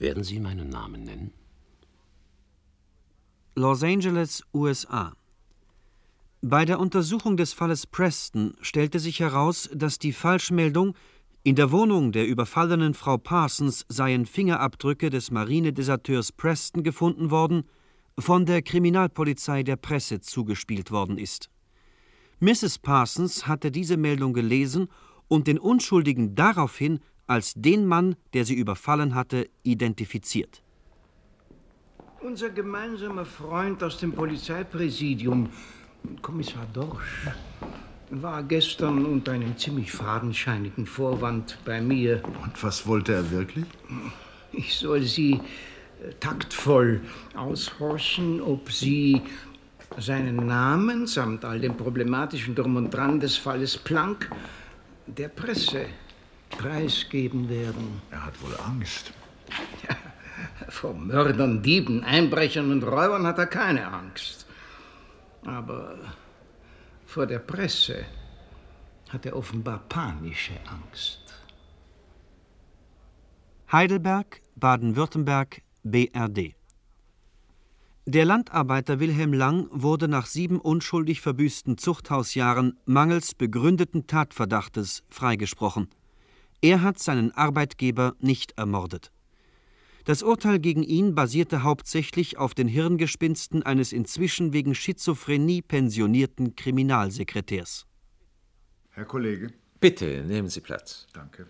werden 0.00 0.24
Sie 0.24 0.40
meinen 0.40 0.70
Namen 0.70 1.04
nennen? 1.04 1.32
Los 3.54 3.84
Angeles, 3.84 4.42
USA. 4.52 5.14
Bei 6.40 6.64
der 6.64 6.80
Untersuchung 6.80 7.36
des 7.36 7.52
Falles 7.52 7.86
Preston 7.86 8.56
stellte 8.60 8.98
sich 8.98 9.20
heraus, 9.20 9.70
dass 9.72 10.00
die 10.00 10.12
Falschmeldung, 10.12 10.96
in 11.44 11.56
der 11.56 11.72
Wohnung 11.72 12.12
der 12.12 12.26
überfallenen 12.28 12.94
Frau 12.94 13.18
Parsons 13.18 13.84
seien 13.88 14.26
Fingerabdrücke 14.26 15.10
des 15.10 15.32
Marinedeserteurs 15.32 16.30
Preston 16.30 16.84
gefunden 16.84 17.32
worden, 17.32 17.64
von 18.16 18.46
der 18.46 18.62
Kriminalpolizei 18.62 19.64
der 19.64 19.74
Presse 19.74 20.20
zugespielt 20.20 20.92
worden 20.92 21.18
ist. 21.18 21.50
Mrs. 22.38 22.78
Parsons 22.78 23.48
hatte 23.48 23.72
diese 23.72 23.96
Meldung 23.96 24.34
gelesen 24.34 24.88
und 25.26 25.48
den 25.48 25.58
Unschuldigen 25.58 26.36
daraufhin 26.36 27.00
als 27.26 27.54
den 27.56 27.86
Mann, 27.86 28.14
der 28.34 28.44
sie 28.44 28.54
überfallen 28.54 29.14
hatte, 29.16 29.48
identifiziert. 29.64 30.62
Unser 32.20 32.50
gemeinsamer 32.50 33.24
Freund 33.24 33.82
aus 33.82 33.98
dem 33.98 34.12
Polizeipräsidium, 34.12 35.48
Kommissar 36.20 36.66
Dorsch, 36.72 37.28
war 38.20 38.42
gestern 38.42 39.06
unter 39.06 39.32
einem 39.32 39.56
ziemlich 39.56 39.90
fadenscheinigen 39.90 40.84
Vorwand 40.86 41.56
bei 41.64 41.80
mir. 41.80 42.22
Und 42.42 42.62
was 42.62 42.86
wollte 42.86 43.14
er 43.14 43.30
wirklich? 43.30 43.64
Ich 44.52 44.74
soll 44.74 45.02
Sie 45.02 45.32
äh, 45.32 46.12
taktvoll 46.20 47.00
aushorchen, 47.34 48.42
ob 48.42 48.70
Sie 48.70 49.22
seinen 49.96 50.46
Namen 50.46 51.06
samt 51.06 51.44
all 51.44 51.60
dem 51.60 51.76
problematischen 51.76 52.54
Drum 52.54 52.76
und 52.76 52.90
Dran 52.90 53.18
des 53.18 53.36
Falles 53.36 53.78
Planck 53.78 54.30
der 55.06 55.28
Presse 55.28 55.86
preisgeben 56.50 57.48
werden. 57.48 58.02
Er 58.10 58.26
hat 58.26 58.42
wohl 58.42 58.54
Angst. 58.66 59.12
Ja, 59.88 59.96
vor 60.68 60.94
Mördern, 60.94 61.62
Dieben, 61.62 62.04
Einbrechern 62.04 62.70
und 62.72 62.82
Räubern 62.84 63.26
hat 63.26 63.38
er 63.38 63.46
keine 63.46 63.86
Angst. 63.86 64.46
Aber 65.44 65.98
vor 67.12 67.26
der 67.26 67.40
Presse 67.40 68.06
hat 69.10 69.26
er 69.26 69.36
offenbar 69.36 69.80
panische 69.90 70.54
Angst. 70.66 71.20
Heidelberg, 73.70 74.40
Baden-Württemberg, 74.56 75.60
BRD. 75.82 76.54
Der 78.06 78.24
Landarbeiter 78.24 78.98
Wilhelm 78.98 79.34
Lang 79.34 79.68
wurde 79.70 80.08
nach 80.08 80.24
sieben 80.24 80.58
unschuldig 80.58 81.20
verbüßten 81.20 81.76
Zuchthausjahren 81.76 82.78
mangels 82.86 83.34
begründeten 83.34 84.06
Tatverdachtes 84.06 85.02
freigesprochen. 85.10 85.88
Er 86.62 86.80
hat 86.80 86.98
seinen 86.98 87.32
Arbeitgeber 87.32 88.14
nicht 88.20 88.52
ermordet. 88.52 89.12
Das 90.04 90.22
Urteil 90.22 90.58
gegen 90.58 90.82
ihn 90.82 91.14
basierte 91.14 91.62
hauptsächlich 91.62 92.36
auf 92.36 92.54
den 92.54 92.68
Hirngespinsten 92.68 93.62
eines 93.62 93.92
inzwischen 93.92 94.52
wegen 94.52 94.74
Schizophrenie 94.74 95.62
pensionierten 95.62 96.56
Kriminalsekretärs. 96.56 97.86
Herr 98.90 99.04
Kollege, 99.04 99.52
Bitte, 99.82 100.22
nehmen 100.24 100.48
Sie 100.48 100.60
Platz. 100.60 101.08
Danke. 101.12 101.44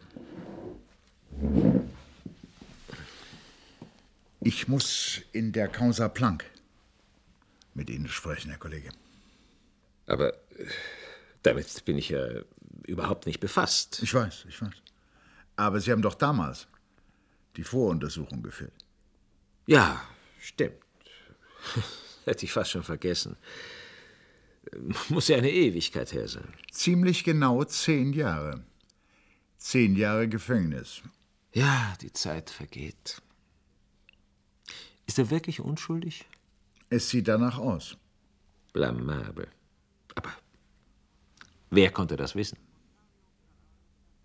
Ich 4.40 4.68
muss 4.68 5.20
in 5.32 5.52
der 5.52 5.68
Causa 5.68 6.08
Planck 6.08 6.46
mit 7.74 7.90
Ihnen 7.90 8.08
sprechen, 8.08 8.48
Herr 8.48 8.58
Kollege. 8.58 8.88
Aber 10.06 10.32
äh, 10.32 10.64
damit 11.42 11.84
bin 11.84 11.98
ich 11.98 12.08
ja 12.08 12.26
überhaupt 12.86 13.26
nicht 13.26 13.38
befasst. 13.38 14.00
Ich 14.02 14.14
weiß, 14.14 14.46
ich 14.48 14.62
weiß. 14.62 14.72
Aber 15.56 15.78
Sie 15.80 15.92
haben 15.92 16.00
doch 16.00 16.14
damals 16.14 16.68
die 17.56 17.64
Voruntersuchung 17.64 18.42
geführt. 18.42 18.74
Ja, 19.66 20.02
stimmt. 20.38 20.76
Hätte 22.24 22.44
ich 22.44 22.52
fast 22.52 22.70
schon 22.70 22.82
vergessen. 22.82 23.36
Muss 25.08 25.28
ja 25.28 25.36
eine 25.36 25.50
Ewigkeit 25.50 26.12
her 26.12 26.28
sein. 26.28 26.54
Ziemlich 26.70 27.24
genau 27.24 27.64
zehn 27.64 28.12
Jahre. 28.12 28.64
Zehn 29.58 29.96
Jahre 29.96 30.28
Gefängnis. 30.28 31.02
Ja, 31.52 31.94
die 32.00 32.12
Zeit 32.12 32.50
vergeht. 32.50 33.20
Ist 35.06 35.18
er 35.18 35.30
wirklich 35.30 35.60
unschuldig? 35.60 36.24
Es 36.88 37.10
sieht 37.10 37.28
danach 37.28 37.58
aus. 37.58 37.96
Blamabel. 38.72 39.48
Aber 40.14 40.32
wer 41.70 41.90
konnte 41.90 42.16
das 42.16 42.34
wissen? 42.34 42.58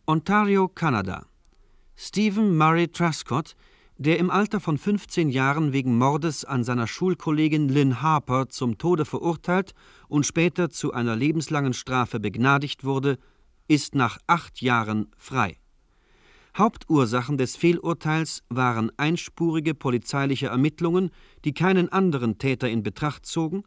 Ontario, 0.06 0.70
Kanada. 0.70 1.26
Stephen 2.00 2.56
Murray 2.56 2.89
Truscott, 2.89 3.56
der 3.98 4.20
im 4.20 4.30
Alter 4.30 4.60
von 4.60 4.78
15 4.78 5.30
Jahren 5.30 5.74
wegen 5.74 5.98
Mordes 5.98 6.45
an 6.45 6.64
seiner 6.64 6.86
Schulkollegin 6.86 7.70
Lynn 7.70 8.04
Harper 8.04 8.50
zum 8.50 8.78
Tode 8.78 9.04
verurteilt 9.04 9.74
und 10.08 10.24
später 10.24 10.70
zu 10.70 10.93
einer 10.93 11.16
lebenslangen 11.16 11.74
Strafe 11.74 12.20
begnadigt 12.20 12.84
wurde, 12.84 13.18
ist 13.68 13.95
nach 13.95 14.20
acht 14.28 14.62
Jahren 14.62 15.08
frei. 15.18 15.58
Hauptursachen 16.56 17.39
des 17.39 17.56
Fehlurteils 17.56 18.43
waren 18.48 18.91
einspurige 18.98 19.74
polizeiliche 19.74 20.48
Ermittlungen, 20.48 21.10
die 21.45 21.56
keinen 21.56 21.91
anderen 21.91 22.38
Täter 22.38 22.70
in 22.70 22.84
Betracht 22.84 23.26
zogen, 23.26 23.64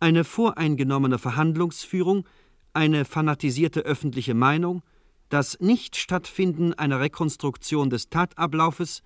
eine 0.00 0.24
voreingenommene 0.24 1.16
Verhandlungsführung, 1.16 2.28
eine 2.74 3.06
fanatisierte 3.06 3.80
öffentliche 3.80 4.34
Meinung, 4.34 4.82
das 5.28 5.58
Nichtstattfinden 5.60 6.74
einer 6.74 7.00
Rekonstruktion 7.00 7.90
des 7.90 8.08
Tatablaufes 8.08 9.02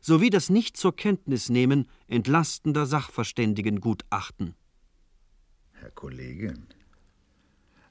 sowie 0.00 0.30
das 0.30 0.50
Nicht 0.50 0.76
zur 0.76 0.94
Kenntnis 0.94 1.48
nehmen 1.48 1.88
entlastender 2.08 2.86
Sachverständigengutachten. 2.86 4.54
Herr 5.72 5.90
Kollege, 5.90 6.54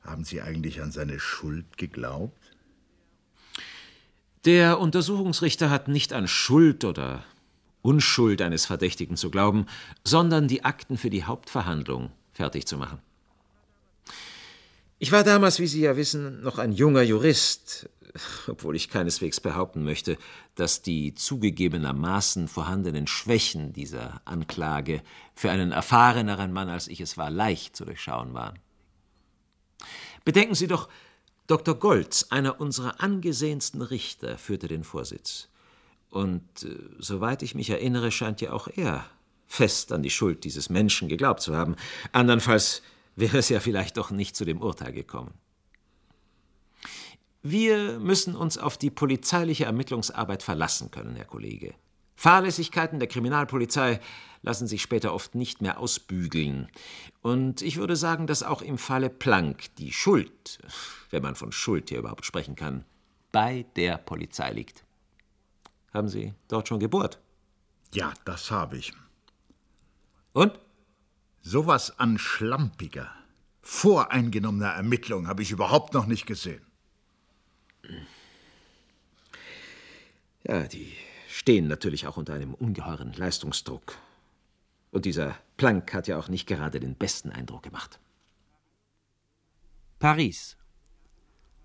haben 0.01 0.23
Sie 0.23 0.41
eigentlich 0.41 0.82
an 0.82 0.91
seine 0.91 1.19
Schuld 1.19 1.77
geglaubt? 1.77 2.38
Der 4.45 4.80
Untersuchungsrichter 4.80 5.69
hat 5.69 5.88
nicht 5.88 6.13
an 6.13 6.27
Schuld 6.27 6.86
oder 6.86 7.23
Unschuld 7.82 8.41
eines 8.41 8.65
Verdächtigen 8.65 9.17
zu 9.17 9.30
glauben, 9.30 9.65
sondern 10.03 10.47
die 10.47 10.63
Akten 10.63 10.97
für 10.97 11.09
die 11.09 11.23
Hauptverhandlung 11.23 12.11
fertig 12.32 12.65
zu 12.65 12.77
machen. 12.77 12.99
Ich 15.02 15.14
war 15.14 15.24
damals, 15.24 15.60
wie 15.60 15.68
Sie 15.68 15.80
ja 15.80 15.95
wissen, 15.95 16.41
noch 16.41 16.58
ein 16.58 16.74
junger 16.74 17.04
Jurist, 17.04 17.89
obwohl 18.47 18.76
ich 18.76 18.89
keineswegs 18.89 19.39
behaupten 19.39 19.86
möchte, 19.86 20.18
dass 20.56 20.82
die 20.82 21.14
zugegebenermaßen 21.14 22.50
vorhandenen 22.50 23.08
Schwächen 23.08 23.72
dieser 23.72 24.22
Anklage 24.26 25.02
für 25.34 25.52
einen 25.52 25.72
erfahreneren 25.72 26.52
Mann 26.52 26.68
als 26.68 26.89
ich 26.89 27.00
es 27.00 27.18
war 27.18 27.30
leicht 27.30 27.78
zu 27.78 27.86
durchschauen 27.86 28.34
waren. 28.34 28.60
Bedenken 30.26 30.56
Sie 30.56 30.68
doch, 30.68 30.89
Dr. 31.47 31.76
Goltz, 31.76 32.28
einer 32.30 32.60
unserer 32.60 33.02
angesehensten 33.02 33.82
Richter, 33.82 34.38
führte 34.38 34.68
den 34.68 34.84
Vorsitz. 34.84 35.47
Und 36.10 36.43
äh, 36.64 36.76
soweit 37.00 37.41
ich 37.41 37.56
mich 37.56 37.70
erinnere, 37.70 38.12
scheint 38.12 38.41
ja 38.41 38.52
auch 38.52 38.68
er 38.68 39.06
fest 39.47 39.93
an 39.93 40.04
die 40.04 40.10
Schuld 40.10 40.43
dieses 40.43 40.70
Menschen 40.70 41.08
geglaubt 41.08 41.41
zu 41.41 41.56
haben. 41.56 41.78
Andernfalls 42.12 42.82
wäre 43.20 43.38
es 43.38 43.49
ja 43.49 43.59
vielleicht 43.59 43.97
doch 43.97 44.11
nicht 44.11 44.36
zu 44.36 44.45
dem 44.45 44.61
Urteil 44.61 44.93
gekommen. 44.93 45.34
Wir 47.41 47.99
müssen 47.99 48.36
uns 48.36 48.57
auf 48.57 48.78
die 48.78 48.89
polizeiliche 48.89 49.65
Ermittlungsarbeit 49.65 50.43
verlassen 50.43 50.91
können, 50.91 51.15
Herr 51.15 51.26
Kollege. 51.26 51.74
Fahrlässigkeiten 52.15 52.99
der 52.99 53.07
Kriminalpolizei 53.07 54.01
lassen 54.41 54.67
sich 54.67 54.82
später 54.82 55.13
oft 55.13 55.36
nicht 55.36 55.61
mehr 55.61 55.80
ausbügeln. 55.80 56.67
Und 57.22 57.61
ich 57.61 57.78
würde 57.78 57.95
sagen, 57.95 58.28
dass 58.28 58.43
auch 58.43 58.61
im 58.61 58.78
Falle 58.78 59.09
Planck 59.09 59.74
die 59.78 59.93
Schuld, 59.93 60.59
wenn 61.11 61.24
man 61.24 61.36
von 61.36 61.53
Schuld 61.53 61.88
hier 61.88 61.99
überhaupt 61.99 62.26
sprechen 62.26 62.57
kann, 62.57 62.84
bei 63.32 63.65
der 63.78 63.97
Polizei 63.97 64.51
liegt. 64.51 64.84
Haben 65.93 66.09
Sie 66.09 66.34
dort 66.49 66.67
schon 66.67 66.80
gebohrt? 66.80 67.20
Ja, 67.93 68.13
das 68.26 68.51
habe 68.51 68.78
ich. 68.78 68.91
Und? 70.34 70.59
Sowas 71.41 71.99
an 71.99 72.17
schlampiger, 72.17 73.09
voreingenommener 73.61 74.69
Ermittlung 74.69 75.27
habe 75.27 75.41
ich 75.41 75.51
überhaupt 75.51 75.93
noch 75.93 76.05
nicht 76.05 76.25
gesehen. 76.25 76.61
Ja, 80.43 80.67
die 80.67 80.93
stehen 81.27 81.67
natürlich 81.67 82.07
auch 82.07 82.17
unter 82.17 82.33
einem 82.33 82.53
ungeheuren 82.53 83.13
Leistungsdruck. 83.13 83.97
Und 84.91 85.05
dieser 85.05 85.35
Planck 85.57 85.93
hat 85.93 86.07
ja 86.07 86.17
auch 86.17 86.27
nicht 86.27 86.47
gerade 86.47 86.79
den 86.79 86.95
besten 86.95 87.31
Eindruck 87.31 87.63
gemacht. 87.63 87.99
Paris. 89.99 90.57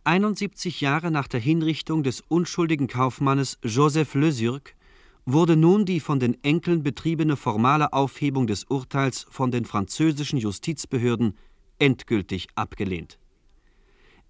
71 0.05 0.83
Jahre 0.83 1.11
nach 1.11 1.29
der 1.29 1.41
Hinrichtung 1.41 2.03
des 2.03 2.21
unschuldigen 2.21 2.89
Kaufmannes 2.89 3.59
Joseph 3.63 4.15
Le 4.15 4.33
Surc 4.33 4.75
wurde 5.27 5.57
nun 5.57 5.85
die 5.85 6.01
von 6.01 6.21
den 6.21 6.43
Enkeln 6.45 6.83
betriebene 6.83 7.37
formale 7.37 7.93
Aufhebung 7.93 8.47
des 8.47 8.65
Urteils 8.65 9.27
von 9.31 9.51
den 9.51 9.65
französischen 9.65 10.39
Justizbehörden 10.39 11.37
endgültig 11.79 12.49
abgelehnt. 12.55 13.19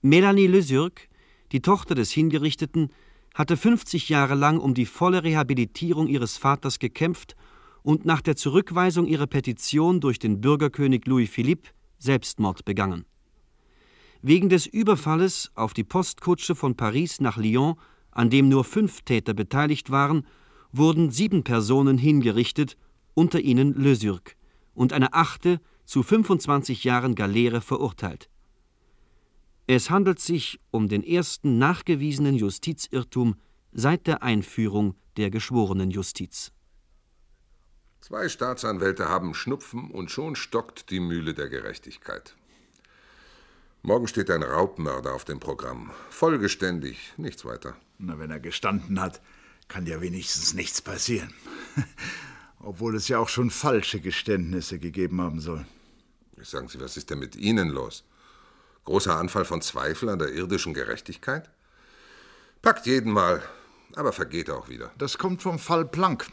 Melanie 0.03 0.47
Le 0.47 0.63
Surc, 0.63 1.09
die 1.53 1.63
Tochter 1.63 1.95
des 1.95 2.11
Hingerichteten, 2.13 2.91
hatte 3.35 3.57
50 3.57 4.09
Jahre 4.09 4.35
lang 4.35 4.59
um 4.59 4.75
die 4.75 4.87
volle 4.87 5.25
Rehabilitierung 5.25 6.07
ihres 6.07 6.37
Vaters 6.37 6.79
gekämpft 6.79 7.35
und 7.83 8.05
nach 8.05 8.23
der 8.23 8.37
Zurückweisung 8.37 9.07
ihrer 9.07 9.27
Petition 9.27 10.01
durch 10.01 10.19
den 10.19 10.41
Bürgerkönig 10.41 11.07
Louis 11.07 11.29
Philippe 11.29 11.71
Selbstmord 11.99 12.65
begangen. 12.65 13.05
Wegen 14.23 14.49
des 14.49 14.67
Überfalles 14.67 15.51
auf 15.55 15.75
die 15.75 15.85
Postkutsche 15.85 16.55
von 16.55 16.77
Paris 16.77 17.21
nach 17.21 17.37
Lyon, 17.37 17.75
an 18.11 18.31
dem 18.31 18.49
nur 18.49 18.65
fünf 18.65 19.03
Täter 19.03 19.35
beteiligt 19.35 19.91
waren, 19.91 20.27
wurden 20.77 21.11
sieben 21.11 21.45
Personen 21.45 21.99
hingerichtet, 21.99 22.77
unter 23.15 23.41
ihnen 23.41 23.75
Le 23.75 23.95
Surc, 23.95 24.37
und 24.75 24.93
eine 24.93 25.13
achte 25.13 25.61
zu 25.85 26.03
25 26.03 26.85
Jahren 26.85 27.15
Galeere 27.15 27.61
verurteilt. 27.61 28.29
Es 29.67 29.89
handelt 29.89 30.21
sich 30.21 30.61
um 30.71 30.89
den 30.89 31.03
ersten 31.03 31.59
nachgewiesenen 31.59 32.35
Justizirrtum 32.35 33.37
seit 33.73 34.07
der 34.07 34.23
Einführung 34.23 34.95
der 35.17 35.31
Geschworenenjustiz. 35.31 36.53
Zwei 38.01 38.29
Staatsanwälte 38.29 39.09
haben 39.09 39.33
Schnupfen 39.33 39.91
und 39.91 40.11
schon 40.11 40.37
stockt 40.37 40.91
die 40.91 41.01
Mühle 41.01 41.33
der 41.33 41.49
Gerechtigkeit. 41.49 42.37
Morgen 43.83 44.07
steht 44.09 44.31
ein 44.31 44.43
Raubmörder 44.43 45.15
auf 45.15 45.25
dem 45.25 45.41
Programm. 45.41 45.91
Vollgeständig, 46.11 47.15
nichts 47.17 47.45
weiter. 47.45 47.77
Na, 47.99 48.19
wenn 48.19 48.31
er 48.31 48.41
gestanden 48.41 49.01
hat, 49.01 49.23
kann 49.69 49.87
ja 49.87 50.01
wenigstens 50.01 50.55
nichts 50.55 50.83
passieren. 50.83 51.35
Obwohl 52.61 52.97
es 52.97 53.09
ja 53.09 53.19
auch 53.19 53.29
schon 53.29 53.51
falsche 53.51 54.01
Geständnisse 54.01 54.79
gegeben 54.79 55.21
haben 55.21 55.41
soll. 55.41 55.67
Sagen 56.43 56.69
Sie, 56.69 56.81
was 56.81 56.97
ist 56.97 57.11
denn 57.11 57.19
mit 57.19 57.37
Ihnen 57.37 57.69
los? 57.71 58.05
Großer 58.85 59.17
Anfall 59.17 59.45
von 59.45 59.63
Zweifel 59.63 60.09
an 60.09 60.19
der 60.19 60.33
irdischen 60.33 60.75
Gerechtigkeit? 60.75 61.51
Packt 62.61 62.87
jeden 62.87 63.13
Mal, 63.13 63.43
aber 63.95 64.13
vergeht 64.13 64.51
auch 64.51 64.69
wieder. 64.69 64.93
Das 64.99 65.19
kommt 65.19 65.43
vom 65.43 65.59
Fall 65.59 65.85
Planck. 65.87 66.27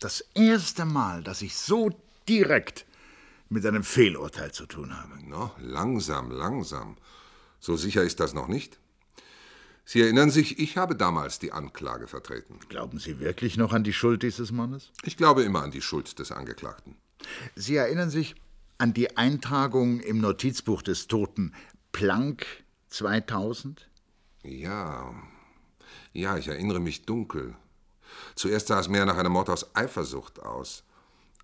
Das 0.00 0.20
erste 0.34 0.84
Mal, 0.84 1.22
dass 1.22 1.42
ich 1.42 1.56
so 1.56 1.90
direkt 2.28 2.86
mit 3.48 3.64
einem 3.64 3.84
Fehlurteil 3.84 4.52
zu 4.52 4.66
tun 4.66 4.96
habe. 4.96 5.18
No, 5.28 5.52
langsam, 5.58 6.30
langsam. 6.30 6.96
So 7.60 7.76
sicher 7.76 8.02
ist 8.02 8.20
das 8.20 8.34
noch 8.34 8.48
nicht. 8.48 8.78
Sie 9.88 10.02
erinnern 10.02 10.30
sich, 10.30 10.58
ich 10.58 10.76
habe 10.76 10.96
damals 10.96 11.38
die 11.38 11.52
Anklage 11.52 12.08
vertreten. 12.08 12.58
Glauben 12.68 12.98
Sie 12.98 13.20
wirklich 13.20 13.56
noch 13.56 13.72
an 13.72 13.84
die 13.84 13.92
Schuld 13.92 14.24
dieses 14.24 14.50
Mannes? 14.50 14.90
Ich 15.04 15.16
glaube 15.16 15.44
immer 15.44 15.62
an 15.62 15.70
die 15.70 15.80
Schuld 15.80 16.18
des 16.18 16.32
Angeklagten. 16.32 16.96
Sie 17.54 17.76
erinnern 17.76 18.10
sich 18.10 18.34
an 18.78 18.92
die 18.94 19.16
Eintragung 19.16 20.00
im 20.00 20.20
Notizbuch 20.20 20.82
des 20.82 21.06
Toten 21.06 21.54
Planck 21.92 22.46
2000? 22.88 23.88
Ja, 24.42 25.14
ja, 26.12 26.36
ich 26.36 26.48
erinnere 26.48 26.80
mich 26.80 27.06
dunkel. 27.06 27.54
Zuerst 28.34 28.66
sah 28.66 28.80
es 28.80 28.88
mehr 28.88 29.06
nach 29.06 29.16
einem 29.16 29.32
Mord 29.32 29.50
aus 29.50 29.76
Eifersucht 29.76 30.42
aus. 30.42 30.82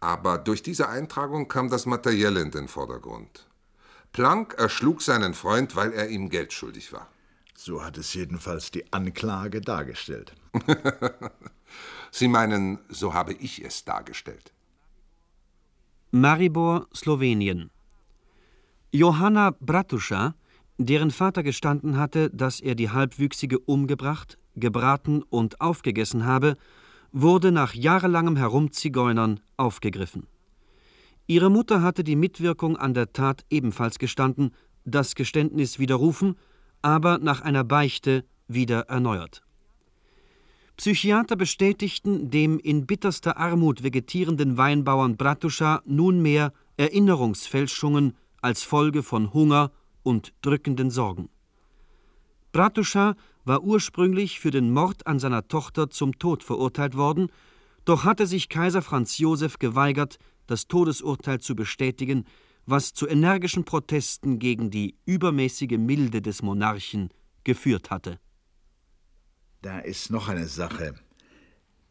Aber 0.00 0.38
durch 0.38 0.64
diese 0.64 0.88
Eintragung 0.88 1.46
kam 1.46 1.70
das 1.70 1.86
Materielle 1.86 2.40
in 2.40 2.50
den 2.50 2.66
Vordergrund. 2.66 3.46
Planck 4.12 4.54
erschlug 4.54 5.00
seinen 5.00 5.34
Freund, 5.34 5.76
weil 5.76 5.92
er 5.92 6.08
ihm 6.08 6.28
Geld 6.28 6.52
schuldig 6.52 6.92
war. 6.92 7.08
So 7.64 7.84
hat 7.84 7.96
es 7.96 8.12
jedenfalls 8.12 8.72
die 8.72 8.92
Anklage 8.92 9.60
dargestellt. 9.60 10.34
Sie 12.10 12.26
meinen, 12.26 12.80
so 12.88 13.14
habe 13.14 13.34
ich 13.34 13.64
es 13.64 13.84
dargestellt. 13.84 14.52
Maribor, 16.10 16.88
Slowenien. 16.92 17.70
Johanna 18.90 19.54
Bratuscha, 19.60 20.34
deren 20.76 21.12
Vater 21.12 21.44
gestanden 21.44 21.96
hatte, 21.96 22.30
dass 22.30 22.58
er 22.58 22.74
die 22.74 22.90
Halbwüchsige 22.90 23.60
umgebracht, 23.60 24.38
gebraten 24.56 25.22
und 25.22 25.60
aufgegessen 25.60 26.24
habe, 26.24 26.56
wurde 27.12 27.52
nach 27.52 27.74
jahrelangem 27.74 28.34
Herumzigeunern 28.34 29.38
aufgegriffen. 29.56 30.26
Ihre 31.28 31.48
Mutter 31.48 31.80
hatte 31.80 32.02
die 32.02 32.16
Mitwirkung 32.16 32.76
an 32.76 32.92
der 32.92 33.12
Tat 33.12 33.44
ebenfalls 33.50 34.00
gestanden, 34.00 34.50
das 34.84 35.14
Geständnis 35.14 35.78
widerrufen, 35.78 36.34
aber 36.82 37.18
nach 37.18 37.40
einer 37.40 37.64
Beichte 37.64 38.24
wieder 38.48 38.80
erneuert. 38.88 39.42
Psychiater 40.76 41.36
bestätigten 41.36 42.30
dem 42.30 42.58
in 42.58 42.86
bitterster 42.86 43.36
Armut 43.36 43.82
vegetierenden 43.82 44.56
Weinbauern 44.56 45.16
Bratuscha 45.16 45.82
nunmehr 45.84 46.52
Erinnerungsfälschungen 46.76 48.16
als 48.40 48.64
Folge 48.64 49.02
von 49.02 49.32
Hunger 49.32 49.70
und 50.02 50.32
drückenden 50.42 50.90
Sorgen. 50.90 51.28
Bratuscha 52.50 53.14
war 53.44 53.62
ursprünglich 53.62 54.40
für 54.40 54.50
den 54.50 54.72
Mord 54.72 55.06
an 55.06 55.18
seiner 55.18 55.46
Tochter 55.48 55.90
zum 55.90 56.18
Tod 56.18 56.42
verurteilt 56.42 56.96
worden, 56.96 57.30
doch 57.84 58.04
hatte 58.04 58.26
sich 58.26 58.48
Kaiser 58.48 58.82
Franz 58.82 59.18
Josef 59.18 59.58
geweigert, 59.58 60.18
das 60.46 60.68
Todesurteil 60.68 61.40
zu 61.40 61.54
bestätigen, 61.54 62.24
was 62.66 62.94
zu 62.94 63.08
energischen 63.08 63.64
Protesten 63.64 64.38
gegen 64.38 64.70
die 64.70 64.96
übermäßige 65.04 65.78
Milde 65.78 66.22
des 66.22 66.42
Monarchen 66.42 67.10
geführt 67.44 67.90
hatte. 67.90 68.18
Da 69.62 69.78
ist 69.78 70.10
noch 70.10 70.28
eine 70.28 70.46
Sache, 70.46 70.94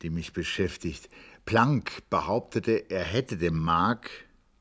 die 0.02 0.10
mich 0.10 0.34
beschäftigt. 0.34 1.10
Planck 1.46 2.10
behauptete, 2.10 2.90
er 2.90 3.04
hätte 3.04 3.38
dem 3.38 3.58
Mark 3.58 4.10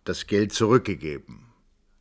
das 0.04 0.26
Geld 0.26 0.52
zurückgegeben, 0.52 1.46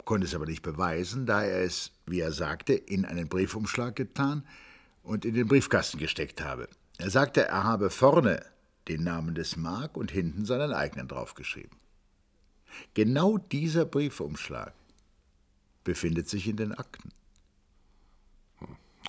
konnte 0.06 0.26
es 0.26 0.36
aber 0.36 0.46
nicht 0.46 0.62
beweisen, 0.62 1.26
da 1.26 1.44
er 1.44 1.64
es, 1.64 1.92
wie 2.06 2.20
er 2.20 2.32
sagte, 2.32 2.74
in 2.74 3.06
einen 3.06 3.28
Briefumschlag 3.28 3.96
getan 3.96 4.46
und 5.04 5.26
in 5.26 5.34
den 5.34 5.48
Briefkasten 5.48 5.98
gesteckt 5.98 6.42
habe. 6.42 6.70
Er 6.98 7.10
sagte, 7.10 7.46
er 7.46 7.64
habe 7.64 7.90
vorne 7.90 8.46
den 8.88 9.04
Namen 9.04 9.36
des 9.36 9.56
Mark 9.56 9.98
und 9.98 10.12
hinten 10.12 10.46
seinen 10.46 10.74
eigenen 10.74 11.08
draufgeschrieben. 11.08 11.78
Genau 12.94 13.38
dieser 13.38 13.86
Briefumschlag 13.86 14.74
befindet 15.84 16.30
sich 16.30 16.48
in 16.48 16.58
den 16.58 16.74
Akten. 16.74 17.12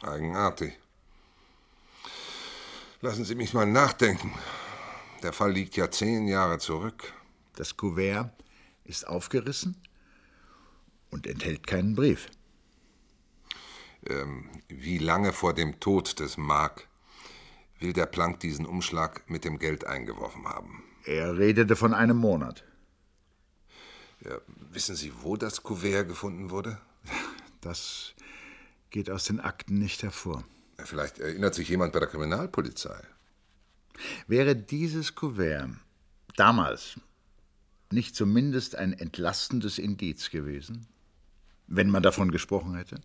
Eigenartig. 0.03 0.79
Lassen 3.03 3.25
Sie 3.25 3.35
mich 3.35 3.55
mal 3.55 3.67
nachdenken. 3.67 4.33
Der 5.23 5.33
Fall 5.33 5.53
liegt 5.53 5.77
ja 5.77 5.91
zehn 5.91 6.27
Jahre 6.29 6.59
zurück. 6.59 7.13
Das 7.57 7.77
Kuvert 7.77 8.33
ist 8.85 9.07
aufgerissen 9.07 9.77
und 11.11 11.27
enthält 11.27 11.67
keinen 11.67 11.95
Brief. 11.95 12.29
Ähm, 14.07 14.49
wie 14.69 14.99
lange 14.99 15.33
vor 15.33 15.53
dem 15.53 15.79
Tod 15.81 16.21
des 16.21 16.39
Mark 16.39 16.89
will 17.79 17.93
der 17.93 18.07
Planck 18.07 18.41
diesen 18.41 18.65
Umschlag 18.65 19.29
mit 19.29 19.45
dem 19.45 19.59
Geld 19.59 19.87
eingeworfen 19.87 20.47
haben? 20.47 20.83
Er 21.05 21.37
redete 21.37 21.77
von 21.77 21.93
einem 21.93 22.17
Monat. 22.17 22.65
Ja, 24.25 24.39
wissen 24.71 24.97
Sie, 24.97 25.13
wo 25.23 25.37
das 25.37 25.63
Kuvert 25.63 26.09
gefunden 26.09 26.51
wurde? 26.51 26.79
Das 27.61 28.15
geht 28.91 29.11
aus 29.11 29.25
den 29.25 29.41
Akten 29.41 29.79
nicht 29.79 30.03
hervor. 30.03 30.45
Vielleicht 30.79 31.19
erinnert 31.19 31.55
sich 31.55 31.69
jemand 31.69 31.93
bei 31.93 32.01
der 32.01 32.09
Kriminalpolizei. 32.09 33.01
Wäre 34.27 34.57
dieses 34.57 35.15
Kuvert 35.15 35.71
damals 36.37 36.99
nicht 37.91 38.15
zumindest 38.15 38.77
ein 38.77 38.93
entlastendes 38.93 39.79
Indiz 39.79 40.31
gewesen, 40.31 40.87
wenn 41.67 41.91
man 41.91 42.03
davon 42.03 42.31
gesprochen 42.31 42.77
hätte? 42.77 43.01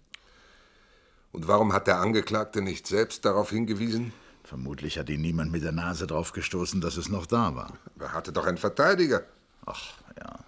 Und 1.31 1.47
warum 1.47 1.73
hat 1.73 1.87
der 1.87 1.99
Angeklagte 1.99 2.61
nicht 2.61 2.87
selbst 2.87 3.25
darauf 3.25 3.49
hingewiesen? 3.49 4.13
Vermutlich 4.43 4.97
hat 4.97 5.09
ihn 5.09 5.21
niemand 5.21 5.51
mit 5.51 5.63
der 5.63 5.71
Nase 5.71 6.07
drauf 6.07 6.31
gestoßen, 6.31 6.79
dass 6.79 6.97
es 6.97 7.09
noch 7.09 7.25
da 7.25 7.55
war. 7.55 7.77
Er 7.99 8.13
hatte 8.13 8.31
doch 8.31 8.45
einen 8.45 8.57
Verteidiger. 8.57 9.25
Ach 9.65 9.95
ja, 10.17 10.39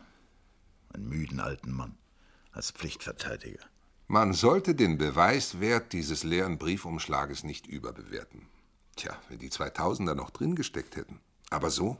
einen 0.97 1.09
müden 1.09 1.39
alten 1.39 1.71
Mann 1.71 1.97
als 2.51 2.71
Pflichtverteidiger. 2.71 3.63
Man 4.07 4.33
sollte 4.33 4.73
den 4.73 4.97
Beweiswert 4.97 5.93
dieses 5.93 6.23
leeren 6.23 6.57
Briefumschlages 6.57 7.43
nicht 7.43 7.67
überbewerten. 7.67 8.47
Tja, 8.95 9.15
wenn 9.29 9.39
die 9.39 9.51
2000er 9.51 10.15
noch 10.15 10.31
drin 10.31 10.55
gesteckt 10.55 10.95
hätten. 10.95 11.19
Aber 11.49 11.69
so? 11.69 11.97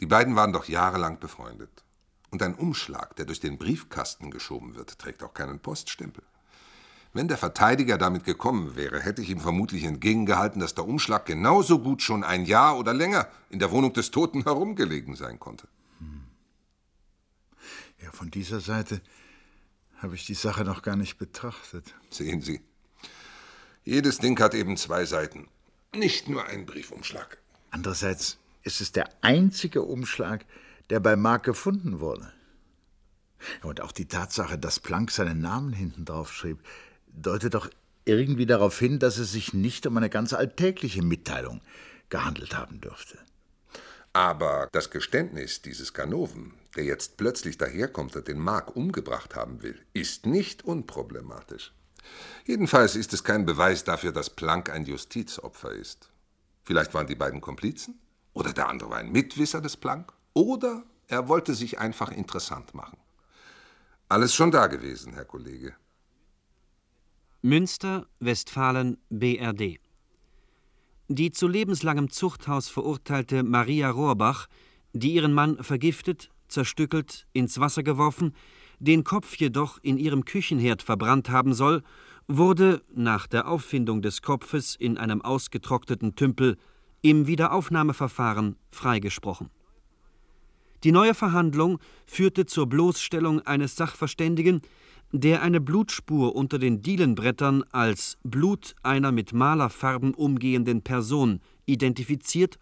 Die 0.00 0.06
beiden 0.06 0.34
waren 0.34 0.52
doch 0.52 0.66
jahrelang 0.66 1.18
befreundet. 1.18 1.84
Und 2.30 2.42
ein 2.42 2.54
Umschlag, 2.54 3.16
der 3.16 3.26
durch 3.26 3.40
den 3.40 3.58
Briefkasten 3.58 4.30
geschoben 4.30 4.76
wird, 4.76 4.98
trägt 4.98 5.22
auch 5.22 5.34
keinen 5.34 5.58
Poststempel. 5.58 6.22
Wenn 7.12 7.26
der 7.26 7.38
Verteidiger 7.38 7.98
damit 7.98 8.24
gekommen 8.24 8.76
wäre, 8.76 9.00
hätte 9.00 9.20
ich 9.20 9.30
ihm 9.30 9.40
vermutlich 9.40 9.82
entgegengehalten, 9.82 10.60
dass 10.60 10.76
der 10.76 10.86
Umschlag 10.86 11.26
genauso 11.26 11.80
gut 11.80 12.02
schon 12.02 12.22
ein 12.22 12.44
Jahr 12.44 12.78
oder 12.78 12.94
länger 12.94 13.26
in 13.50 13.58
der 13.58 13.72
Wohnung 13.72 13.92
des 13.92 14.12
Toten 14.12 14.44
herumgelegen 14.44 15.16
sein 15.16 15.40
konnte. 15.40 15.66
Ja, 18.10 18.16
von 18.16 18.30
dieser 18.30 18.60
Seite 18.60 19.00
habe 19.98 20.14
ich 20.16 20.26
die 20.26 20.34
Sache 20.34 20.64
noch 20.64 20.82
gar 20.82 20.96
nicht 20.96 21.16
betrachtet. 21.18 21.94
Sehen 22.10 22.42
Sie, 22.42 22.60
jedes 23.84 24.18
Ding 24.18 24.38
hat 24.40 24.54
eben 24.54 24.76
zwei 24.76 25.04
Seiten, 25.04 25.48
nicht 25.94 26.28
nur 26.28 26.44
ein 26.46 26.66
Briefumschlag. 26.66 27.38
Andererseits 27.70 28.38
ist 28.62 28.80
es 28.80 28.90
der 28.92 29.08
einzige 29.22 29.82
Umschlag, 29.82 30.44
der 30.90 30.98
bei 30.98 31.14
Mark 31.14 31.44
gefunden 31.44 32.00
wurde. 32.00 32.32
Und 33.62 33.80
auch 33.80 33.92
die 33.92 34.06
Tatsache, 34.06 34.58
dass 34.58 34.80
Planck 34.80 35.12
seinen 35.12 35.40
Namen 35.40 35.72
hinten 35.72 36.04
drauf 36.04 36.32
schrieb, 36.32 36.58
deutet 37.06 37.54
doch 37.54 37.70
irgendwie 38.04 38.46
darauf 38.46 38.78
hin, 38.78 38.98
dass 38.98 39.18
es 39.18 39.30
sich 39.32 39.54
nicht 39.54 39.86
um 39.86 39.96
eine 39.96 40.10
ganz 40.10 40.32
alltägliche 40.32 41.02
Mitteilung 41.02 41.60
gehandelt 42.08 42.56
haben 42.56 42.80
dürfte. 42.80 43.18
Aber 44.12 44.68
das 44.72 44.90
Geständnis 44.90 45.62
dieses 45.62 45.94
Ganoven, 45.94 46.54
der 46.76 46.84
jetzt 46.84 47.16
plötzlich 47.16 47.58
daherkommt 47.58 48.16
und 48.16 48.26
den 48.26 48.38
Mark 48.38 48.74
umgebracht 48.74 49.36
haben 49.36 49.62
will, 49.62 49.78
ist 49.92 50.26
nicht 50.26 50.64
unproblematisch. 50.64 51.72
Jedenfalls 52.44 52.96
ist 52.96 53.12
es 53.12 53.22
kein 53.22 53.46
Beweis 53.46 53.84
dafür, 53.84 54.12
dass 54.12 54.30
Planck 54.30 54.70
ein 54.70 54.84
Justizopfer 54.84 55.72
ist. 55.72 56.10
Vielleicht 56.64 56.92
waren 56.94 57.06
die 57.06 57.14
beiden 57.14 57.40
Komplizen? 57.40 58.00
Oder 58.32 58.52
der 58.52 58.68
andere 58.68 58.90
war 58.90 58.98
ein 58.98 59.12
Mitwisser 59.12 59.60
des 59.60 59.76
Planck? 59.76 60.12
Oder 60.34 60.84
er 61.08 61.28
wollte 61.28 61.54
sich 61.54 61.78
einfach 61.78 62.10
interessant 62.10 62.74
machen. 62.74 62.98
Alles 64.08 64.34
schon 64.34 64.50
da 64.50 64.66
gewesen, 64.66 65.14
Herr 65.14 65.24
Kollege. 65.24 65.74
Münster, 67.42 68.06
Westfalen, 68.20 68.98
BRD. 69.08 69.80
Die 71.12 71.32
zu 71.32 71.48
lebenslangem 71.48 72.08
Zuchthaus 72.08 72.68
verurteilte 72.68 73.42
Maria 73.42 73.90
Rohrbach, 73.90 74.46
die 74.92 75.14
ihren 75.14 75.32
Mann 75.32 75.60
vergiftet, 75.60 76.30
zerstückelt, 76.46 77.26
ins 77.32 77.58
Wasser 77.58 77.82
geworfen, 77.82 78.32
den 78.78 79.02
Kopf 79.02 79.34
jedoch 79.34 79.78
in 79.82 79.98
ihrem 79.98 80.24
Küchenherd 80.24 80.82
verbrannt 80.82 81.28
haben 81.28 81.52
soll, 81.52 81.82
wurde 82.28 82.84
nach 82.94 83.26
der 83.26 83.48
Auffindung 83.48 84.02
des 84.02 84.22
Kopfes 84.22 84.76
in 84.76 84.98
einem 84.98 85.20
ausgetrockneten 85.20 86.14
Tümpel 86.14 86.56
im 87.02 87.26
Wiederaufnahmeverfahren 87.26 88.54
freigesprochen. 88.70 89.50
Die 90.84 90.92
neue 90.92 91.14
Verhandlung 91.14 91.80
führte 92.06 92.46
zur 92.46 92.68
Bloßstellung 92.68 93.40
eines 93.40 93.74
Sachverständigen, 93.74 94.62
der 95.12 95.42
eine 95.42 95.60
Blutspur 95.60 96.36
unter 96.36 96.58
den 96.58 96.82
Dielenbrettern 96.82 97.64
als 97.72 98.16
Blut 98.22 98.74
einer 98.82 99.12
mit 99.12 99.32
Malerfarben 99.32 100.14
umgehenden 100.14 100.82
Person 100.82 101.40
identifiziert 101.66 102.58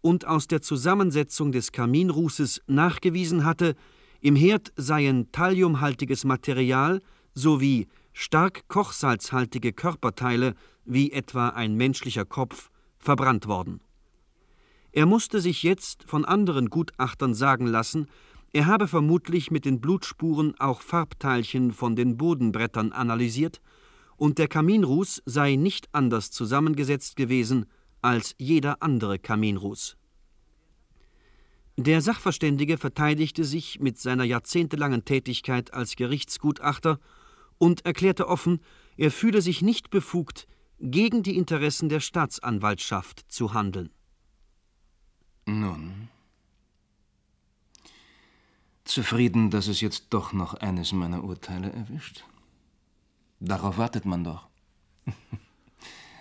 und 0.00 0.26
aus 0.26 0.48
der 0.48 0.62
Zusammensetzung 0.62 1.52
des 1.52 1.70
Kaminrußes 1.72 2.62
nachgewiesen 2.66 3.44
hatte, 3.44 3.76
im 4.20 4.36
Herd 4.36 4.72
seien 4.76 5.30
thalliumhaltiges 5.32 6.24
Material 6.24 7.00
sowie 7.34 7.86
stark 8.12 8.68
kochsalzhaltige 8.68 9.72
Körperteile 9.72 10.54
wie 10.84 11.12
etwa 11.12 11.48
ein 11.50 11.76
menschlicher 11.76 12.24
Kopf 12.24 12.70
verbrannt 12.98 13.46
worden. 13.46 13.80
Er 14.90 15.06
musste 15.06 15.40
sich 15.40 15.62
jetzt 15.62 16.04
von 16.04 16.24
anderen 16.24 16.68
Gutachtern 16.68 17.34
sagen 17.34 17.66
lassen, 17.66 18.08
er 18.52 18.66
habe 18.66 18.86
vermutlich 18.86 19.50
mit 19.50 19.64
den 19.64 19.80
Blutspuren 19.80 20.54
auch 20.60 20.82
Farbteilchen 20.82 21.72
von 21.72 21.96
den 21.96 22.16
Bodenbrettern 22.16 22.92
analysiert, 22.92 23.60
und 24.16 24.38
der 24.38 24.46
Kaminruß 24.46 25.22
sei 25.26 25.56
nicht 25.56 25.88
anders 25.92 26.30
zusammengesetzt 26.30 27.16
gewesen 27.16 27.66
als 28.02 28.34
jeder 28.38 28.82
andere 28.82 29.18
Kaminruß. 29.18 29.96
Der 31.76 32.02
Sachverständige 32.02 32.76
verteidigte 32.76 33.44
sich 33.44 33.80
mit 33.80 33.98
seiner 33.98 34.24
jahrzehntelangen 34.24 35.04
Tätigkeit 35.04 35.72
als 35.72 35.96
Gerichtsgutachter 35.96 37.00
und 37.58 37.86
erklärte 37.86 38.28
offen, 38.28 38.60
er 38.96 39.10
fühle 39.10 39.40
sich 39.40 39.62
nicht 39.62 39.90
befugt, 39.90 40.46
gegen 40.78 41.22
die 41.22 41.36
Interessen 41.36 41.88
der 41.88 42.00
Staatsanwaltschaft 42.00 43.24
zu 43.28 43.54
handeln. 43.54 43.90
Nun. 45.46 46.08
Zufrieden, 48.92 49.48
dass 49.48 49.68
es 49.68 49.80
jetzt 49.80 50.08
doch 50.10 50.34
noch 50.34 50.52
eines 50.52 50.92
meiner 50.92 51.24
Urteile 51.24 51.72
erwischt? 51.72 52.24
Darauf 53.40 53.78
wartet 53.78 54.04
man 54.04 54.22
doch. 54.22 54.48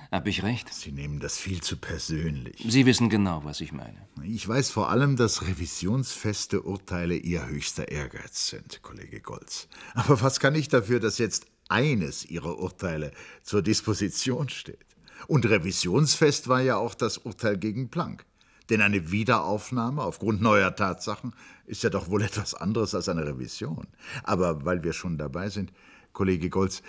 Hab 0.10 0.26
ich 0.26 0.42
recht? 0.42 0.74
Sie 0.74 0.94
nehmen 0.94 1.20
das 1.20 1.38
viel 1.38 1.60
zu 1.60 1.76
persönlich. 1.76 2.64
Sie 2.66 2.86
wissen 2.86 3.10
genau, 3.10 3.44
was 3.44 3.60
ich 3.60 3.74
meine. 3.74 4.08
Ich 4.24 4.48
weiß 4.48 4.70
vor 4.70 4.90
allem, 4.90 5.18
dass 5.18 5.42
revisionsfeste 5.42 6.62
Urteile 6.62 7.18
Ihr 7.18 7.46
höchster 7.46 7.90
Ehrgeiz 7.90 8.48
sind, 8.48 8.82
Kollege 8.82 9.20
Golz. 9.20 9.68
Aber 9.94 10.22
was 10.22 10.40
kann 10.40 10.56
ich 10.56 10.70
dafür, 10.70 11.02
dass 11.02 11.18
jetzt 11.18 11.48
eines 11.68 12.24
Ihrer 12.24 12.58
Urteile 12.58 13.12
zur 13.44 13.62
Disposition 13.64 14.48
steht? 14.48 14.86
Und 15.28 15.46
revisionsfest 15.46 16.48
war 16.48 16.62
ja 16.62 16.78
auch 16.78 16.96
das 16.96 17.18
Urteil 17.18 17.58
gegen 17.58 17.90
Planck. 17.90 18.26
Denn 18.72 18.82
eine 18.82 19.12
Wiederaufnahme 19.12 20.02
aufgrund 20.02 20.42
neuer 20.42 20.74
Tatsachen 20.74 21.34
ist 21.68 21.84
ja 21.84 21.90
doch 21.90 22.10
wohl 22.10 22.22
etwas 22.30 22.56
anderes 22.56 22.96
als 22.96 23.10
eine 23.10 23.28
Revision. 23.28 23.86
Aber 24.24 24.66
weil 24.66 24.84
wir 24.84 24.94
schon 24.94 25.18
dabei 25.18 25.50
sind, 25.50 25.74
Kollege 26.14 26.50
Golz, 26.50 26.82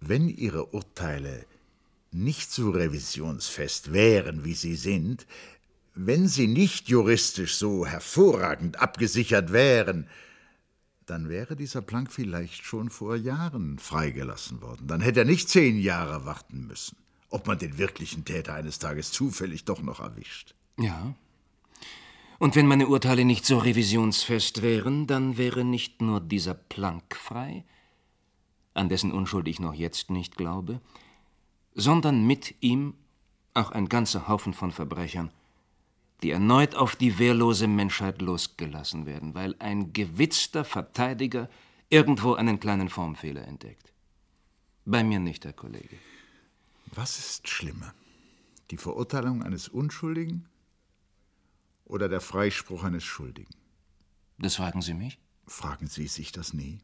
wenn 0.00 0.28
Ihre 0.28 0.66
Urteile 0.66 1.44
nicht 2.12 2.52
so 2.52 2.70
revisionsfest 2.70 3.92
wären, 3.92 4.44
wie 4.44 4.54
sie 4.54 4.76
sind, 4.76 5.26
wenn 5.96 6.28
sie 6.28 6.46
nicht 6.46 6.88
juristisch 6.88 7.56
so 7.56 7.84
hervorragend 7.84 8.80
abgesichert 8.80 9.52
wären, 9.52 10.06
dann 11.06 11.28
wäre 11.28 11.56
dieser 11.56 11.82
Planck 11.82 12.12
vielleicht 12.12 12.64
schon 12.64 12.90
vor 12.90 13.16
Jahren 13.16 13.80
freigelassen 13.80 14.62
worden. 14.62 14.86
Dann 14.86 15.00
hätte 15.00 15.20
er 15.20 15.26
nicht 15.26 15.48
zehn 15.48 15.78
Jahre 15.78 16.24
warten 16.24 16.68
müssen, 16.68 16.96
ob 17.28 17.48
man 17.48 17.58
den 17.58 17.76
wirklichen 17.78 18.24
Täter 18.24 18.54
eines 18.54 18.78
Tages 18.78 19.10
zufällig 19.10 19.64
doch 19.64 19.82
noch 19.82 19.98
erwischt. 19.98 20.54
Ja. 20.78 21.14
Und 22.38 22.56
wenn 22.56 22.66
meine 22.66 22.88
Urteile 22.88 23.24
nicht 23.24 23.46
so 23.46 23.58
revisionsfest 23.58 24.62
wären, 24.62 25.06
dann 25.06 25.36
wäre 25.36 25.64
nicht 25.64 26.02
nur 26.02 26.20
dieser 26.20 26.54
Planck 26.54 27.16
frei, 27.16 27.64
an 28.74 28.88
dessen 28.88 29.12
Unschuld 29.12 29.46
ich 29.48 29.60
noch 29.60 29.74
jetzt 29.74 30.10
nicht 30.10 30.36
glaube, 30.36 30.80
sondern 31.74 32.26
mit 32.26 32.54
ihm 32.60 32.94
auch 33.54 33.70
ein 33.70 33.88
ganzer 33.88 34.26
Haufen 34.26 34.52
von 34.52 34.72
Verbrechern, 34.72 35.30
die 36.22 36.30
erneut 36.30 36.74
auf 36.74 36.96
die 36.96 37.18
wehrlose 37.18 37.68
Menschheit 37.68 38.20
losgelassen 38.20 39.06
werden, 39.06 39.34
weil 39.34 39.54
ein 39.60 39.92
gewitzter 39.92 40.64
Verteidiger 40.64 41.48
irgendwo 41.88 42.34
einen 42.34 42.58
kleinen 42.58 42.88
Formfehler 42.88 43.46
entdeckt. 43.46 43.92
Bei 44.84 45.04
mir 45.04 45.20
nicht, 45.20 45.44
Herr 45.44 45.52
Kollege. 45.52 45.96
Was 46.94 47.18
ist 47.18 47.48
schlimmer? 47.48 47.94
Die 48.70 48.76
Verurteilung 48.76 49.42
eines 49.42 49.68
Unschuldigen 49.68 50.48
oder 51.84 52.08
der 52.08 52.20
Freispruch 52.20 52.84
eines 52.84 53.04
Schuldigen? 53.04 53.54
Das 54.38 54.56
fragen 54.56 54.82
Sie 54.82 54.94
mich? 54.94 55.18
Fragen 55.46 55.86
Sie 55.86 56.06
sich 56.06 56.32
das 56.32 56.52
nie? 56.52 56.80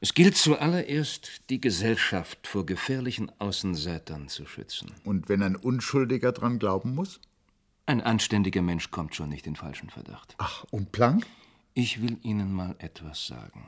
Es 0.00 0.12
gilt 0.12 0.36
zuallererst, 0.36 1.48
die 1.48 1.60
Gesellschaft 1.60 2.46
vor 2.46 2.66
gefährlichen 2.66 3.32
Außenseitern 3.40 4.28
zu 4.28 4.44
schützen. 4.44 4.92
Und 5.04 5.28
wenn 5.28 5.42
ein 5.42 5.56
Unschuldiger 5.56 6.32
dran 6.32 6.58
glauben 6.58 6.94
muss? 6.94 7.20
Ein 7.86 8.00
anständiger 8.00 8.62
Mensch 8.62 8.90
kommt 8.90 9.14
schon 9.14 9.30
nicht 9.30 9.46
in 9.46 9.56
falschen 9.56 9.90
Verdacht. 9.90 10.34
Ach, 10.38 10.64
und 10.70 10.92
Planck? 10.92 11.26
Ich 11.72 12.02
will 12.02 12.18
Ihnen 12.22 12.52
mal 12.52 12.76
etwas 12.78 13.26
sagen. 13.26 13.64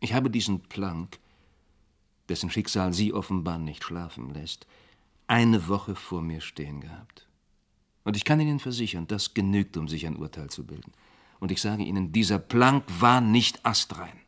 Ich 0.00 0.12
habe 0.12 0.28
diesen 0.28 0.60
Planck, 0.62 1.20
dessen 2.28 2.50
Schicksal 2.50 2.92
Sie 2.92 3.12
offenbar 3.12 3.58
nicht 3.58 3.84
schlafen 3.84 4.34
lässt, 4.34 4.66
eine 5.28 5.68
Woche 5.68 5.94
vor 5.94 6.22
mir 6.22 6.40
stehen 6.40 6.80
gehabt. 6.80 7.28
Und 8.04 8.16
ich 8.16 8.24
kann 8.24 8.40
Ihnen 8.40 8.58
versichern, 8.58 9.06
das 9.06 9.34
genügt, 9.34 9.76
um 9.76 9.88
sich 9.88 10.06
ein 10.06 10.16
Urteil 10.16 10.50
zu 10.50 10.64
bilden. 10.64 10.92
Und 11.40 11.50
ich 11.50 11.60
sage 11.60 11.82
Ihnen, 11.82 12.12
dieser 12.12 12.38
Planck 12.38 12.84
war 13.00 13.20
nicht 13.20 13.64
astrein. 13.64 14.18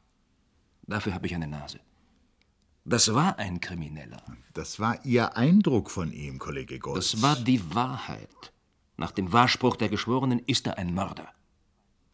Dafür 0.87 1.15
habe 1.15 1.27
ich 1.27 1.35
eine 1.35 1.47
Nase. 1.47 1.81
Das 2.85 3.15
war 3.15 3.39
ein 3.39 3.61
Krimineller. 3.61 4.23
Das 4.53 4.79
war 4.79 5.05
Ihr 5.05 5.37
Eindruck 5.37 5.91
von 5.91 6.13
ihm, 6.13 6.39
Kollege 6.39 6.79
Goltz. 6.79 7.13
Das 7.13 7.23
war 7.23 7.37
die 7.37 7.75
Wahrheit. 7.75 8.53
Nach 8.97 9.11
dem 9.11 9.33
Wahrspruch 9.33 9.77
der 9.77 9.89
Geschworenen 9.89 10.41
ist 10.41 10.67
er 10.67 10.79
ein 10.79 10.95
Mörder. 10.95 11.33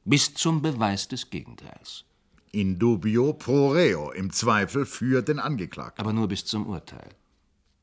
Bis 0.05 0.33
zum 0.35 0.63
Beweis 0.63 1.09
des 1.09 1.29
Gegenteils. 1.29 2.05
In 2.53 2.79
dubio 2.79 3.33
pro 3.33 3.71
reo, 3.71 4.11
im 4.13 4.33
Zweifel 4.33 4.87
für 4.87 5.23
den 5.23 5.39
Angeklagten. 5.39 6.01
Aber 6.01 6.13
nur 6.13 6.29
bis 6.29 6.45
zum 6.45 6.67
Urteil. 6.67 7.11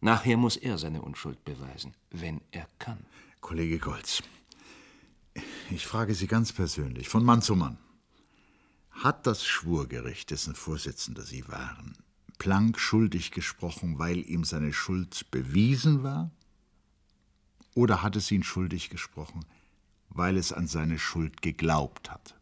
Nachher 0.01 0.37
muss 0.37 0.57
er 0.57 0.77
seine 0.77 1.01
Unschuld 1.01 1.43
beweisen, 1.43 1.93
wenn 2.11 2.41
er 2.51 2.67
kann. 2.79 2.99
Kollege 3.41 3.79
Goltz, 3.79 4.23
ich 5.69 5.85
frage 5.85 6.15
Sie 6.15 6.27
ganz 6.27 6.51
persönlich, 6.51 7.07
von 7.07 7.23
Mann 7.23 7.41
zu 7.41 7.55
Mann. 7.55 7.77
Hat 8.89 9.27
das 9.27 9.45
Schwurgericht, 9.45 10.31
dessen 10.31 10.55
Vorsitzender 10.55 11.21
Sie 11.21 11.47
waren, 11.47 11.93
Planck 12.39 12.79
schuldig 12.79 13.31
gesprochen, 13.31 13.99
weil 13.99 14.19
ihm 14.29 14.43
seine 14.43 14.73
Schuld 14.73 15.29
bewiesen 15.31 16.03
war? 16.03 16.31
Oder 17.75 18.01
hat 18.01 18.15
es 18.15 18.31
ihn 18.31 18.43
schuldig 18.43 18.89
gesprochen, 18.89 19.45
weil 20.09 20.37
es 20.37 20.51
an 20.51 20.67
seine 20.67 20.99
Schuld 20.99 21.41
geglaubt 21.41 22.09
hat? 22.09 22.35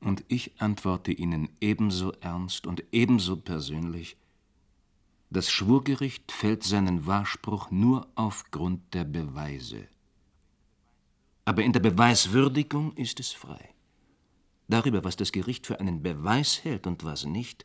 Und 0.00 0.24
ich 0.28 0.60
antworte 0.60 1.12
Ihnen 1.12 1.48
ebenso 1.60 2.12
ernst 2.20 2.66
und 2.66 2.82
ebenso 2.92 3.36
persönlich, 3.36 4.16
das 5.30 5.50
Schwurgericht 5.50 6.32
fällt 6.32 6.64
seinen 6.64 7.04
Wahrspruch 7.06 7.70
nur 7.70 8.08
aufgrund 8.14 8.94
der 8.94 9.04
Beweise. 9.04 9.88
Aber 11.48 11.62
in 11.62 11.72
der 11.72 11.80
Beweiswürdigung 11.80 12.92
ist 12.92 13.20
es 13.20 13.32
frei. 13.32 13.70
Darüber, 14.68 15.02
was 15.02 15.16
das 15.16 15.32
Gericht 15.32 15.66
für 15.66 15.80
einen 15.80 16.02
Beweis 16.02 16.62
hält 16.62 16.86
und 16.86 17.04
was 17.04 17.24
nicht, 17.24 17.64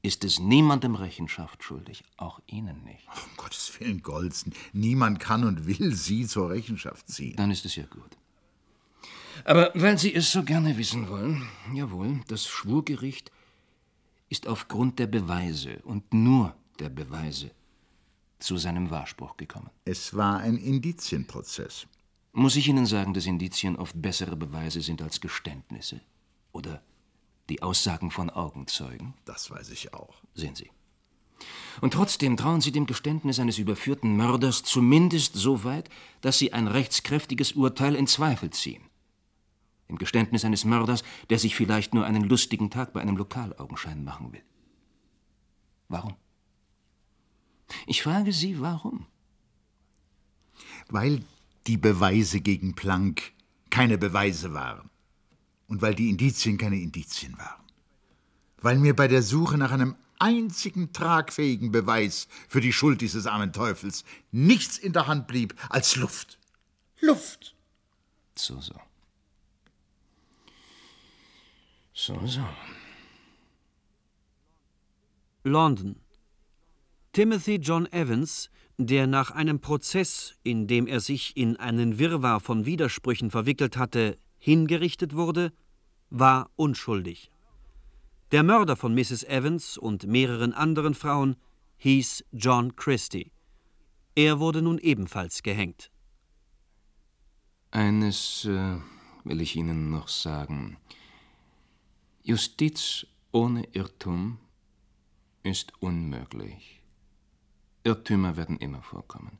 ist 0.00 0.24
es 0.24 0.38
niemandem 0.38 0.94
Rechenschaft 0.94 1.62
schuldig, 1.62 2.04
auch 2.16 2.40
Ihnen 2.46 2.82
nicht. 2.84 3.06
Oh, 3.08 3.18
um 3.28 3.36
Gottes 3.36 3.78
Willen, 3.78 4.00
Golzen, 4.00 4.54
niemand 4.72 5.20
kann 5.20 5.44
und 5.44 5.66
will 5.66 5.94
Sie 5.94 6.26
zur 6.26 6.48
Rechenschaft 6.48 7.06
ziehen. 7.06 7.36
Dann 7.36 7.50
ist 7.50 7.66
es 7.66 7.76
ja 7.76 7.84
gut. 7.84 8.16
Aber 9.44 9.70
weil 9.74 9.98
Sie 9.98 10.14
es 10.14 10.32
so 10.32 10.42
gerne 10.42 10.78
wissen 10.78 11.10
wollen, 11.10 11.46
jawohl, 11.74 12.22
das 12.28 12.46
Schwurgericht 12.46 13.30
ist 14.30 14.46
aufgrund 14.46 14.98
der 14.98 15.06
Beweise 15.06 15.82
und 15.82 16.14
nur 16.14 16.56
der 16.78 16.88
Beweise 16.88 17.50
zu 18.38 18.56
seinem 18.56 18.88
Wahrspruch 18.88 19.36
gekommen. 19.36 19.68
Es 19.84 20.16
war 20.16 20.38
ein 20.38 20.56
Indizienprozess. 20.56 21.86
Muss 22.32 22.56
ich 22.56 22.66
Ihnen 22.66 22.86
sagen, 22.86 23.12
dass 23.12 23.26
Indizien 23.26 23.76
oft 23.76 24.00
bessere 24.00 24.36
Beweise 24.36 24.80
sind 24.80 25.02
als 25.02 25.20
Geständnisse? 25.20 26.00
Oder 26.52 26.82
die 27.50 27.62
Aussagen 27.62 28.10
von 28.10 28.30
Augenzeugen? 28.30 29.14
Das 29.26 29.50
weiß 29.50 29.70
ich 29.70 29.92
auch. 29.92 30.22
Sehen 30.34 30.54
Sie. 30.54 30.70
Und 31.80 31.92
trotzdem 31.92 32.36
trauen 32.36 32.60
Sie 32.60 32.72
dem 32.72 32.86
Geständnis 32.86 33.38
eines 33.38 33.58
überführten 33.58 34.16
Mörders 34.16 34.62
zumindest 34.62 35.34
so 35.34 35.64
weit, 35.64 35.90
dass 36.20 36.38
Sie 36.38 36.52
ein 36.52 36.68
rechtskräftiges 36.68 37.52
Urteil 37.52 37.94
in 37.94 38.06
Zweifel 38.06 38.50
ziehen. 38.50 38.82
Im 39.88 39.98
Geständnis 39.98 40.44
eines 40.44 40.64
Mörders, 40.64 41.02
der 41.28 41.38
sich 41.38 41.54
vielleicht 41.54 41.92
nur 41.92 42.06
einen 42.06 42.24
lustigen 42.24 42.70
Tag 42.70 42.94
bei 42.94 43.02
einem 43.02 43.16
Lokalaugenschein 43.16 44.04
machen 44.04 44.32
will. 44.32 44.42
Warum? 45.88 46.14
Ich 47.86 48.02
frage 48.02 48.32
Sie, 48.32 48.60
warum? 48.60 49.06
Weil 50.88 51.22
die 51.66 51.76
Beweise 51.76 52.40
gegen 52.40 52.74
Planck 52.74 53.32
keine 53.70 53.98
Beweise 53.98 54.52
waren 54.54 54.90
und 55.68 55.82
weil 55.82 55.94
die 55.94 56.10
Indizien 56.10 56.58
keine 56.58 56.80
Indizien 56.80 57.36
waren. 57.38 57.62
Weil 58.60 58.78
mir 58.78 58.94
bei 58.94 59.08
der 59.08 59.22
Suche 59.22 59.56
nach 59.58 59.70
einem 59.72 59.96
einzigen 60.18 60.92
tragfähigen 60.92 61.72
Beweis 61.72 62.28
für 62.48 62.60
die 62.60 62.72
Schuld 62.72 63.00
dieses 63.00 63.26
armen 63.26 63.52
Teufels 63.52 64.04
nichts 64.30 64.78
in 64.78 64.92
der 64.92 65.08
Hand 65.08 65.26
blieb 65.26 65.54
als 65.68 65.96
Luft. 65.96 66.38
Luft. 67.00 67.56
So, 68.36 68.60
so. 68.60 68.74
So, 71.92 72.26
so. 72.26 72.46
London. 75.44 75.96
Timothy 77.12 77.56
John 77.56 77.86
Evans, 77.92 78.48
der 78.78 79.06
nach 79.06 79.30
einem 79.30 79.60
Prozess, 79.60 80.34
in 80.42 80.66
dem 80.66 80.86
er 80.86 81.00
sich 81.00 81.36
in 81.36 81.56
einen 81.56 81.98
Wirrwarr 81.98 82.40
von 82.40 82.66
Widersprüchen 82.66 83.30
verwickelt 83.30 83.76
hatte, 83.76 84.18
hingerichtet 84.38 85.14
wurde, 85.14 85.52
war 86.10 86.50
unschuldig. 86.56 87.30
Der 88.32 88.42
Mörder 88.42 88.76
von 88.76 88.94
Mrs. 88.94 89.24
Evans 89.24 89.76
und 89.76 90.06
mehreren 90.06 90.52
anderen 90.52 90.94
Frauen 90.94 91.36
hieß 91.78 92.24
John 92.32 92.76
Christie. 92.76 93.30
Er 94.14 94.40
wurde 94.40 94.62
nun 94.62 94.78
ebenfalls 94.78 95.42
gehängt. 95.42 95.90
Eines 97.70 98.44
äh, 98.44 98.76
will 99.24 99.40
ich 99.40 99.56
Ihnen 99.56 99.90
noch 99.90 100.08
sagen. 100.08 100.76
Justiz 102.22 103.06
ohne 103.32 103.64
Irrtum 103.72 104.38
ist 105.42 105.72
unmöglich. 105.80 106.81
Irrtümer 107.84 108.36
werden 108.36 108.58
immer 108.58 108.82
vorkommen. 108.82 109.38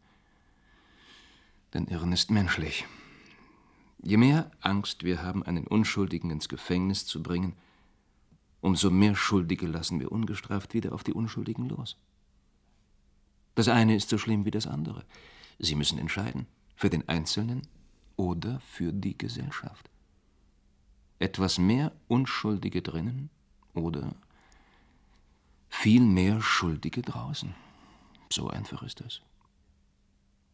Denn 1.75 1.87
Irren 1.87 2.13
ist 2.13 2.31
menschlich. 2.31 2.87
Je 4.03 4.17
mehr 4.17 4.51
Angst 4.61 5.05
wir 5.05 5.23
haben, 5.23 5.45
einen 5.45 5.67
Unschuldigen 5.67 6.31
ins 6.31 6.49
Gefängnis 6.49 7.07
zu 7.07 7.23
bringen, 7.23 7.55
umso 8.61 8.91
mehr 8.91 9.15
Schuldige 9.15 9.67
lassen 9.67 10.01
wir 10.01 10.11
ungestraft 10.11 10.75
wieder 10.75 10.93
auf 10.93 11.05
die 11.05 11.13
Unschuldigen 11.13 11.69
los. 11.69 11.97
Das 13.55 13.69
eine 13.69 13.95
ist 13.95 14.09
so 14.09 14.19
schlimm 14.19 14.45
wie 14.45 14.51
das 14.51 14.67
andere. 14.67 15.05
Sie 15.59 15.75
müssen 15.75 15.99
entscheiden, 15.99 16.47
für 16.75 16.91
den 16.91 17.09
Einzelnen 17.09 17.63
oder 18.17 18.61
für 18.61 18.93
die 18.93 19.17
Gesellschaft. 19.17 19.89
Etwas 21.19 21.59
mehr 21.59 21.93
Unschuldige 22.09 22.83
drinnen 22.83 23.31
oder 23.75 24.15
viel 25.69 26.03
mehr 26.03 26.41
Schuldige 26.41 27.03
draußen. 27.03 27.55
So 28.33 28.49
einfach 28.49 28.83
ist 28.83 29.01
das. 29.01 29.21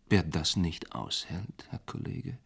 Wer 0.08 0.24
das 0.24 0.56
nicht 0.56 0.96
aushält, 0.96 1.66
Herr 1.68 1.78
Kollege, 1.86 2.36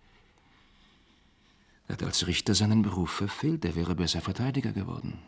hat 1.88 2.02
als 2.02 2.26
Richter 2.26 2.54
seinen 2.54 2.82
Beruf 2.82 3.10
verfehlt, 3.10 3.64
der 3.64 3.74
wäre 3.74 3.94
besser 3.94 4.20
Verteidiger 4.20 4.72
geworden. 4.72 5.18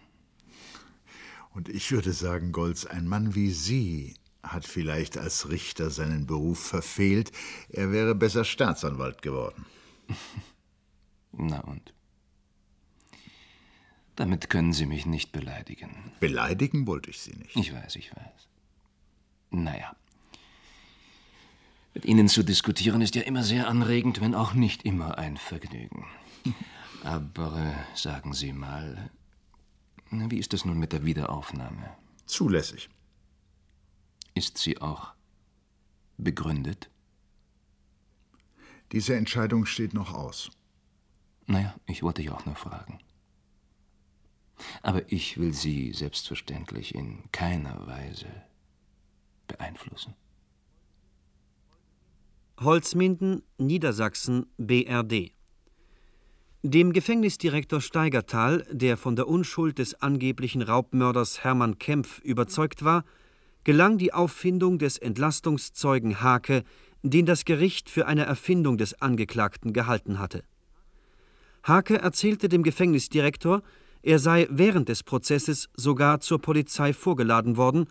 Und 1.55 1.70
ich 1.70 1.90
würde 1.90 2.12
sagen, 2.12 2.52
Golz, 2.52 2.84
ein 2.84 3.09
Mann 3.09 3.34
wie 3.34 3.50
Sie 3.50 4.14
hat 4.42 4.66
vielleicht 4.66 5.16
als 5.16 5.48
Richter 5.48 5.88
seinen 5.88 6.26
Beruf 6.26 6.59
verfehlt. 6.59 7.32
Er 7.70 7.90
wäre 7.90 8.14
besser 8.14 8.44
Staatsanwalt 8.44 9.22
geworden. 9.22 9.64
Na 11.32 11.61
und? 11.61 11.94
Damit 14.16 14.50
können 14.50 14.74
Sie 14.74 14.84
mich 14.84 15.07
nicht 15.07 15.32
beleidigen. 15.32 16.12
Beleidigen 16.20 16.86
wollte 16.86 17.09
ich 17.09 17.20
Sie 17.20 17.36
nicht. 17.36 17.57
Ich 17.57 17.72
weiß, 17.72 17.96
ich 17.96 18.14
weiß. 18.14 18.48
Naja. 19.55 19.94
Mit 21.94 22.05
Ihnen 22.07 22.28
zu 22.28 22.42
diskutieren 22.42 23.00
ist 23.00 23.14
ja 23.14 23.22
immer 23.22 23.44
sehr 23.44 23.68
anregend, 23.68 24.20
wenn 24.20 24.34
auch 24.34 24.52
nicht 24.52 24.82
immer 24.82 25.16
ein 25.16 25.36
Vergnügen. 25.36 26.07
Aber 27.05 27.57
äh, 27.57 27.96
sagen 27.96 28.32
Sie 28.32 28.52
mal, 28.52 29.11
wie 30.11 30.38
ist 30.38 30.55
es 30.55 30.64
nun 30.64 30.78
mit 30.78 30.92
der 30.92 31.05
Wiederaufnahme? 31.05 31.96
Zulässig. 32.26 32.88
Ist 34.34 34.59
sie 34.59 34.80
auch 34.80 35.12
begründet? 36.16 36.90
Diese 38.90 39.14
Entscheidung 39.14 39.66
steht 39.66 39.94
noch 39.94 40.14
aus. 40.14 40.50
Naja, 41.46 41.74
ich 41.86 42.02
wollte 42.02 42.22
ja 42.22 42.32
auch 42.32 42.46
nur 42.46 42.57
fragen. 42.57 42.98
Aber 44.82 45.12
ich 45.12 45.38
will 45.38 45.52
Sie 45.52 45.92
selbstverständlich 45.92 46.94
in 46.94 47.30
keiner 47.32 47.86
Weise 47.86 48.43
beeinflussen. 49.47 50.14
Holzminden, 52.61 53.42
Niedersachsen, 53.59 54.47
BRD. 54.59 55.32
Dem 56.62 56.92
Gefängnisdirektor 56.92 57.80
Steigertal, 57.80 58.66
der 58.70 58.97
von 58.97 59.16
der 59.16 59.28
Unschuld 59.28 59.78
des 59.78 60.01
angeblichen 60.01 60.62
Raubmörders 60.62 61.45
Hermann 61.45 61.78
Kempf 61.78 62.20
überzeugt 62.20 62.84
war, 62.84 63.05
gelang 63.64 63.99
die 63.99 64.14
Auffindung 64.14 64.78
des 64.78 64.97
Entlastungszeugen 64.99 66.22
Hake, 66.22 66.64
den 67.03 67.26
das 67.26 67.45
Gericht 67.45 67.90
für 67.90 68.07
eine 68.07 68.24
Erfindung 68.24 68.78
des 68.78 69.01
Angeklagten 69.03 69.72
gehalten 69.72 70.18
hatte. 70.18 70.45
Hake 71.64 71.99
erzählte 71.99 72.49
dem 72.49 72.62
Gefängnisdirektor, 72.62 73.62
er 74.03 74.18
sei 74.18 74.47
während 74.51 74.88
des 74.88 75.03
Prozesses 75.03 75.68
sogar 75.74 76.20
zur 76.20 76.40
Polizei 76.40 76.92
vorgeladen 76.92 77.57
worden, 77.57 77.88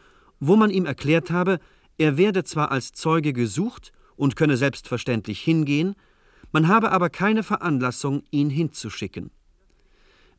wo 0.48 0.58
man 0.58 0.70
ihm 0.70 0.86
erklärt 0.86 1.32
habe, 1.32 1.60
er 1.98 2.18
werde 2.18 2.44
zwar 2.44 2.72
als 2.72 2.92
Zeuge 2.92 3.32
gesucht 3.32 3.94
und 4.16 4.36
könne 4.36 4.58
selbstverständlich 4.58 5.40
hingehen, 5.40 5.96
man 6.52 6.68
habe 6.68 6.92
aber 6.92 7.10
keine 7.10 7.44
Veranlassung, 7.44 8.24
ihn 8.30 8.50
hinzuschicken. 8.50 9.32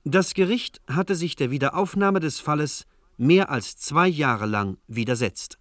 Das 0.05 0.35
Gericht 0.35 0.83
hatte 0.87 1.15
sich 1.15 1.37
der 1.37 1.51
Wiederaufnahme 1.51 2.21
des 2.21 2.39
Falles 2.39 2.85
mehr 3.17 3.51
als 3.51 3.77
zwei 3.77 4.07
Jahre 4.07 4.47
lang 4.47 4.77
widersetzt. 4.87 5.59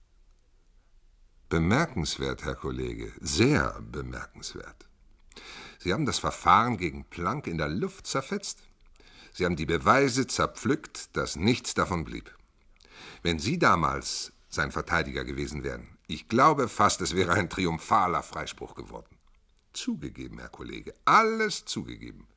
Bemerkenswert, 1.47 2.43
Herr 2.43 2.55
Kollege, 2.55 3.13
sehr 3.21 3.79
bemerkenswert. 3.81 4.89
Sie 5.79 5.93
haben 5.93 6.05
das 6.05 6.19
Verfahren 6.19 6.77
gegen 6.77 7.05
Planck 7.05 7.47
in 7.47 7.57
der 7.57 7.69
Luft 7.69 8.07
zerfetzt. 8.07 8.63
Sie 9.31 9.45
haben 9.45 9.55
die 9.55 9.65
Beweise 9.65 10.27
zerpflückt, 10.27 11.15
dass 11.15 11.35
nichts 11.37 11.73
davon 11.73 12.03
blieb. 12.03 12.35
Wenn 13.21 13.39
Sie 13.39 13.57
damals 13.57 14.33
sein 14.49 14.71
Verteidiger 14.71 15.23
gewesen 15.23 15.63
wären, 15.63 15.97
ich 16.07 16.27
glaube 16.27 16.67
fast, 16.67 17.01
es 17.01 17.15
wäre 17.15 17.33
ein 17.33 17.49
triumphaler 17.49 18.23
Freispruch 18.23 18.75
geworden. 18.75 19.17
Zugegeben, 19.73 20.39
Herr 20.39 20.49
Kollege, 20.49 20.93
alles 21.05 21.65
zugegeben. 21.65 22.27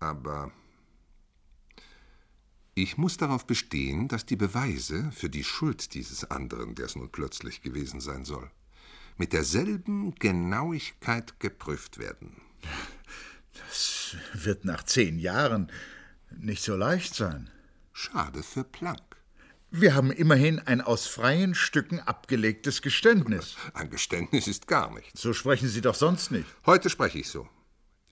Aber 0.00 0.50
ich 2.74 2.96
muss 2.96 3.16
darauf 3.16 3.46
bestehen, 3.46 4.08
dass 4.08 4.24
die 4.24 4.36
Beweise 4.36 5.12
für 5.12 5.28
die 5.28 5.44
Schuld 5.44 5.94
dieses 5.94 6.30
anderen, 6.30 6.74
der 6.74 6.86
es 6.86 6.96
nun 6.96 7.10
plötzlich 7.10 7.62
gewesen 7.62 8.00
sein 8.00 8.24
soll, 8.24 8.50
mit 9.18 9.32
derselben 9.34 10.14
Genauigkeit 10.14 11.38
geprüft 11.40 11.98
werden. 11.98 12.40
Das 13.52 14.16
wird 14.32 14.64
nach 14.64 14.82
zehn 14.84 15.18
Jahren 15.18 15.70
nicht 16.30 16.62
so 16.62 16.74
leicht 16.74 17.14
sein. 17.14 17.50
Schade 17.92 18.42
für 18.42 18.64
Planck. 18.64 19.16
Wir 19.70 19.94
haben 19.94 20.10
immerhin 20.10 20.58
ein 20.58 20.80
aus 20.80 21.06
freien 21.06 21.54
Stücken 21.54 22.00
abgelegtes 22.00 22.82
Geständnis. 22.82 23.56
Ein 23.72 23.88
Geständnis 23.88 24.48
ist 24.48 24.66
gar 24.66 24.92
nichts. 24.92 25.20
So 25.20 25.32
sprechen 25.32 25.68
Sie 25.68 25.80
doch 25.80 25.94
sonst 25.94 26.32
nicht. 26.32 26.46
Heute 26.66 26.90
spreche 26.90 27.20
ich 27.20 27.28
so. 27.28 27.48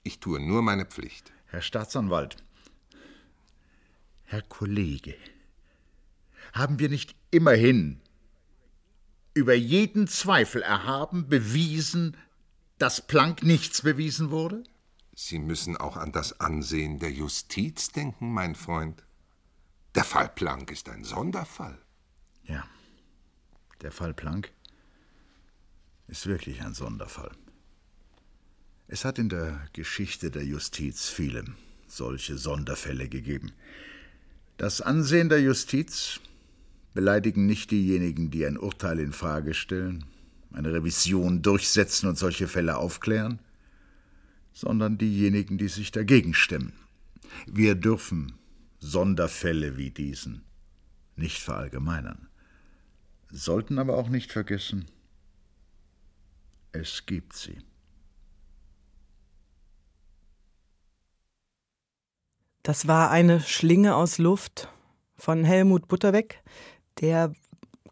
Ich 0.05 0.20
tue 0.20 0.39
nur 0.39 0.62
meine 0.62 0.87
Pflicht. 0.87 1.33
Herr 1.47 1.62
Staatsanwalt, 1.62 2.37
Herr 4.24 4.43
Kollege, 4.43 5.14
haben 6.53 6.79
wir 6.79 6.89
nicht 6.89 7.16
immerhin 7.31 8.01
über 9.35 9.55
jeden 9.55 10.07
Zweifel 10.07 10.62
erhaben 10.62 11.29
bewiesen, 11.29 12.16
dass 12.79 13.07
Planck 13.07 13.43
nichts 13.43 13.83
bewiesen 13.83 14.31
wurde? 14.31 14.62
Sie 15.14 15.38
müssen 15.38 15.76
auch 15.76 15.96
an 15.96 16.13
das 16.13 16.38
Ansehen 16.41 17.00
der 17.00 17.11
Justiz 17.11 17.91
denken, 17.91 18.33
mein 18.33 18.55
Freund. 18.55 19.03
Der 19.99 20.04
Fall 20.04 20.29
Planck 20.29 20.70
ist 20.70 20.88
ein 20.88 21.03
Sonderfall. 21.03 21.76
Ja, 22.45 22.64
der 23.83 23.91
Fall 23.91 24.14
Planck 24.14 24.53
ist 26.07 26.29
wirklich 26.29 26.62
ein 26.62 26.72
Sonderfall. 26.72 27.33
Es 28.87 29.04
hat 29.04 29.18
in 29.18 29.29
der 29.29 29.66
Geschichte 29.72 30.30
der 30.30 30.45
Justiz 30.45 31.08
viele 31.08 31.46
solche 31.88 32.38
Sonderfälle 32.38 33.08
gegeben. 33.08 33.50
Das 34.57 34.80
Ansehen 34.80 35.30
der 35.30 35.41
Justiz 35.41 36.20
beleidigen 36.95 37.46
nicht 37.46 37.72
diejenigen, 37.72 38.30
die 38.30 38.46
ein 38.46 38.57
Urteil 38.57 39.00
in 39.00 39.12
Frage 39.12 39.53
stellen, 39.53 40.04
eine 40.53 40.72
Revision 40.72 41.42
durchsetzen 41.42 42.08
und 42.08 42.16
solche 42.16 42.46
Fälle 42.46 42.76
aufklären, 42.76 43.41
sondern 44.53 44.96
diejenigen, 44.96 45.58
die 45.58 45.66
sich 45.66 45.91
dagegen 45.91 46.34
stemmen. 46.34 46.72
Wir 47.46 47.75
dürfen 47.75 48.38
Sonderfälle 48.79 49.76
wie 49.76 49.91
diesen 49.91 50.45
nicht 51.17 51.42
verallgemeinern, 51.42 52.29
sollten 53.30 53.79
aber 53.79 53.96
auch 53.96 54.09
nicht 54.09 54.33
vergessen, 54.33 54.87
es 56.72 57.07
gibt 57.07 57.34
sie. 57.34 57.59
Das 62.63 62.87
war 62.87 63.11
eine 63.11 63.41
Schlinge 63.41 63.96
aus 63.96 64.18
Luft 64.18 64.68
von 65.17 65.42
Helmut 65.42 65.88
Butterweck, 65.88 66.42
der 67.00 67.33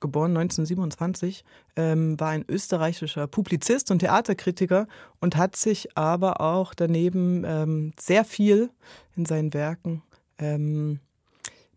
geboren 0.01 0.37
1927, 0.37 1.45
ähm, 1.77 2.21
war 2.21 2.29
ein 2.29 2.45
österreichischer 2.49 3.27
Publizist 3.27 3.91
und 3.91 4.01
Theaterkritiker 4.01 4.87
und 5.21 5.37
hat 5.37 5.57
sich 5.57 5.97
aber 5.97 6.41
auch 6.41 6.75
daneben 6.75 7.45
ähm, 7.45 7.93
sehr 7.99 8.25
viel 8.25 8.71
in 9.17 9.25
seinen 9.25 9.55
Werken 9.55 10.03
ähm, 10.39 11.01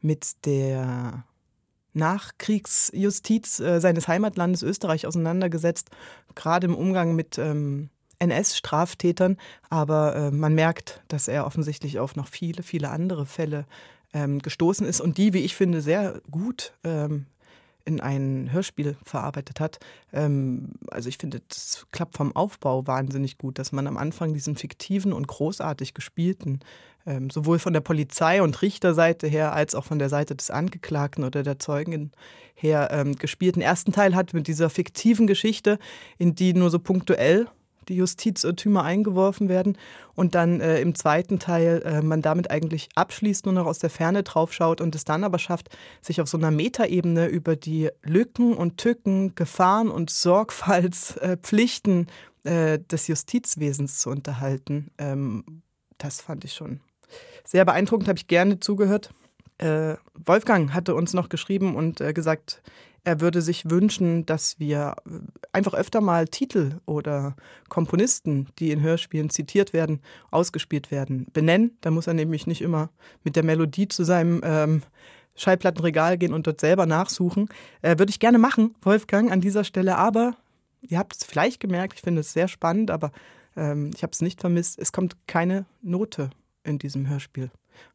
mit 0.01 0.45
der 0.45 1.25
Nachkriegsjustiz 1.93 3.59
äh, 3.59 3.79
seines 3.79 4.07
Heimatlandes 4.07 4.63
Österreich 4.63 5.07
auseinandergesetzt, 5.07 5.89
gerade 6.35 6.67
im 6.67 6.75
Umgang 6.75 7.15
mit 7.15 7.37
ähm, 7.37 7.89
NS-Straftätern. 8.19 9.37
Aber 9.69 10.15
äh, 10.15 10.31
man 10.31 10.53
merkt, 10.53 11.01
dass 11.07 11.27
er 11.27 11.45
offensichtlich 11.45 11.99
auf 11.99 12.15
noch 12.15 12.27
viele, 12.27 12.63
viele 12.63 12.89
andere 12.89 13.25
Fälle 13.25 13.65
ähm, 14.13 14.39
gestoßen 14.39 14.85
ist 14.85 15.01
und 15.01 15.17
die, 15.17 15.33
wie 15.33 15.39
ich 15.39 15.55
finde, 15.55 15.81
sehr 15.81 16.21
gut 16.31 16.73
ähm, 16.83 17.25
in 17.89 17.99
ein 18.01 18.51
Hörspiel 18.51 18.95
verarbeitet 19.03 19.59
hat. 19.59 19.79
Ähm, 20.13 20.73
also 20.91 21.09
ich 21.09 21.17
finde, 21.17 21.41
das 21.47 21.87
klappt 21.91 22.15
vom 22.15 22.35
Aufbau 22.35 22.85
wahnsinnig 22.85 23.39
gut, 23.39 23.57
dass 23.57 23.71
man 23.71 23.87
am 23.87 23.97
Anfang 23.97 24.33
diesen 24.33 24.55
fiktiven 24.55 25.11
und 25.11 25.27
großartig 25.27 25.95
gespielten, 25.95 26.59
ähm, 27.07 27.31
sowohl 27.31 27.57
von 27.57 27.73
der 27.73 27.81
Polizei 27.81 28.43
und 28.43 28.61
Richterseite 28.61 29.27
her, 29.27 29.53
als 29.53 29.73
auch 29.73 29.85
von 29.85 29.97
der 29.97 30.09
Seite 30.09 30.35
des 30.35 30.51
Angeklagten 30.51 31.23
oder 31.23 31.41
der 31.41 31.57
Zeugin 31.57 32.11
her 32.53 32.89
ähm, 32.91 33.15
gespielten 33.15 33.61
ersten 33.61 33.91
Teil 33.91 34.15
hat 34.15 34.33
mit 34.35 34.47
dieser 34.47 34.69
fiktiven 34.69 35.25
Geschichte, 35.25 35.79
in 36.19 36.35
die 36.35 36.53
nur 36.53 36.69
so 36.69 36.77
punktuell 36.77 37.47
die 37.89 37.95
Justizirrtümer 37.95 38.83
eingeworfen 38.83 39.49
werden 39.49 39.77
und 40.15 40.35
dann 40.35 40.61
äh, 40.61 40.79
im 40.79 40.95
zweiten 40.95 41.39
Teil 41.39 41.81
äh, 41.83 42.01
man 42.01 42.21
damit 42.21 42.49
eigentlich 42.51 42.87
abschließt, 42.95 43.45
nur 43.45 43.53
noch 43.55 43.65
aus 43.65 43.79
der 43.79 43.89
Ferne 43.89 44.23
draufschaut 44.23 44.79
und 44.79 44.95
es 44.95 45.03
dann 45.03 45.23
aber 45.23 45.39
schafft, 45.39 45.69
sich 46.01 46.21
auf 46.21 46.29
so 46.29 46.37
einer 46.37 46.51
Metaebene 46.51 47.27
über 47.27 47.55
die 47.55 47.89
Lücken 48.03 48.53
und 48.53 48.77
Tücken, 48.77 49.35
Gefahren 49.35 49.89
und 49.89 50.09
Sorgfaltspflichten 50.09 52.07
äh, 52.43 52.79
des 52.79 53.07
Justizwesens 53.07 53.99
zu 53.99 54.09
unterhalten. 54.09 54.91
Ähm, 54.97 55.63
das 55.97 56.21
fand 56.21 56.45
ich 56.45 56.53
schon 56.53 56.79
sehr 57.43 57.65
beeindruckend, 57.65 58.07
habe 58.07 58.19
ich 58.19 58.27
gerne 58.27 58.59
zugehört. 58.59 59.11
Äh, 59.57 59.95
Wolfgang 60.13 60.73
hatte 60.73 60.95
uns 60.95 61.13
noch 61.13 61.27
geschrieben 61.27 61.75
und 61.75 61.99
äh, 61.99 62.13
gesagt, 62.13 62.61
er 63.03 63.21
würde 63.21 63.41
sich 63.41 63.69
wünschen, 63.69 64.25
dass 64.25 64.59
wir 64.59 64.95
einfach 65.51 65.73
öfter 65.73 66.01
mal 66.01 66.27
Titel 66.27 66.79
oder 66.85 67.35
Komponisten, 67.69 68.47
die 68.59 68.71
in 68.71 68.81
Hörspielen 68.81 69.29
zitiert 69.29 69.73
werden, 69.73 70.01
ausgespielt 70.31 70.91
werden, 70.91 71.27
benennen. 71.33 71.77
Da 71.81 71.91
muss 71.91 72.07
er 72.07 72.13
nämlich 72.13 72.47
nicht 72.47 72.61
immer 72.61 72.89
mit 73.23 73.35
der 73.35 73.43
Melodie 73.43 73.87
zu 73.87 74.03
seinem 74.03 74.41
ähm, 74.43 74.83
Schallplattenregal 75.35 76.17
gehen 76.17 76.33
und 76.33 76.47
dort 76.47 76.59
selber 76.59 76.85
nachsuchen. 76.85 77.49
Äh, 77.81 77.97
würde 77.97 78.09
ich 78.09 78.19
gerne 78.19 78.37
machen, 78.37 78.75
Wolfgang, 78.81 79.31
an 79.31 79.41
dieser 79.41 79.63
Stelle. 79.63 79.97
Aber 79.97 80.35
ihr 80.81 80.97
habt 80.97 81.15
es 81.15 81.23
vielleicht 81.23 81.59
gemerkt, 81.59 81.93
ich 81.95 82.01
finde 82.01 82.21
es 82.21 82.33
sehr 82.33 82.47
spannend, 82.47 82.91
aber 82.91 83.11
ähm, 83.55 83.91
ich 83.95 84.03
habe 84.03 84.11
es 84.11 84.21
nicht 84.21 84.41
vermisst. 84.41 84.77
Es 84.79 84.91
kommt 84.91 85.15
keine 85.27 85.65
Note 85.81 86.29
in 86.63 86.79
diesem 86.79 87.07
Hörspiel 87.07 87.51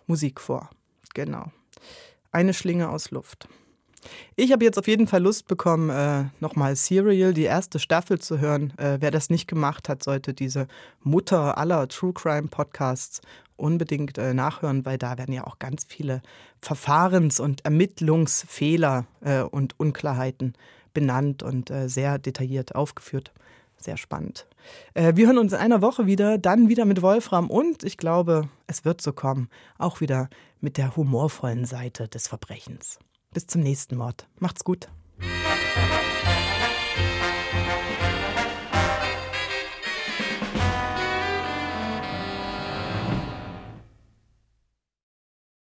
Musik 0.06 0.40
vor. 0.40 0.70
Genau. 1.14 1.52
Eine 2.32 2.54
Schlinge 2.54 2.88
aus 2.88 3.10
Luft. 3.10 3.48
Ich 4.36 4.52
habe 4.52 4.64
jetzt 4.64 4.78
auf 4.78 4.88
jeden 4.88 5.06
Fall 5.06 5.22
Lust 5.22 5.46
bekommen, 5.46 5.90
äh, 5.90 6.24
nochmal 6.40 6.76
Serial, 6.76 7.34
die 7.34 7.44
erste 7.44 7.78
Staffel 7.78 8.18
zu 8.18 8.38
hören. 8.38 8.72
Äh, 8.78 8.98
wer 9.00 9.10
das 9.10 9.30
nicht 9.30 9.46
gemacht 9.46 9.88
hat, 9.88 10.02
sollte 10.02 10.34
diese 10.34 10.66
Mutter 11.02 11.58
aller 11.58 11.88
True 11.88 12.12
Crime 12.12 12.48
Podcasts 12.48 13.20
unbedingt 13.56 14.18
äh, 14.18 14.34
nachhören, 14.34 14.84
weil 14.84 14.98
da 14.98 15.18
werden 15.18 15.32
ja 15.32 15.46
auch 15.46 15.58
ganz 15.58 15.84
viele 15.86 16.22
Verfahrens- 16.60 17.40
und 17.40 17.64
Ermittlungsfehler 17.64 19.06
äh, 19.20 19.42
und 19.42 19.78
Unklarheiten 19.78 20.54
benannt 20.92 21.42
und 21.42 21.70
äh, 21.70 21.88
sehr 21.88 22.18
detailliert 22.18 22.74
aufgeführt. 22.74 23.32
Sehr 23.76 23.96
spannend. 23.96 24.46
Äh, 24.94 25.16
wir 25.16 25.26
hören 25.26 25.38
uns 25.38 25.52
in 25.52 25.58
einer 25.58 25.82
Woche 25.82 26.06
wieder, 26.06 26.38
dann 26.38 26.68
wieder 26.68 26.84
mit 26.84 27.02
Wolfram 27.02 27.50
und 27.50 27.84
ich 27.84 27.98
glaube, 27.98 28.48
es 28.66 28.84
wird 28.84 29.00
so 29.00 29.12
kommen, 29.12 29.48
auch 29.78 30.00
wieder 30.00 30.28
mit 30.60 30.78
der 30.78 30.96
humorvollen 30.96 31.66
Seite 31.66 32.08
des 32.08 32.28
Verbrechens. 32.28 32.98
Bis 33.34 33.48
zum 33.48 33.62
nächsten 33.62 33.96
Mord. 33.96 34.28
Macht's 34.38 34.62
gut. 34.62 34.88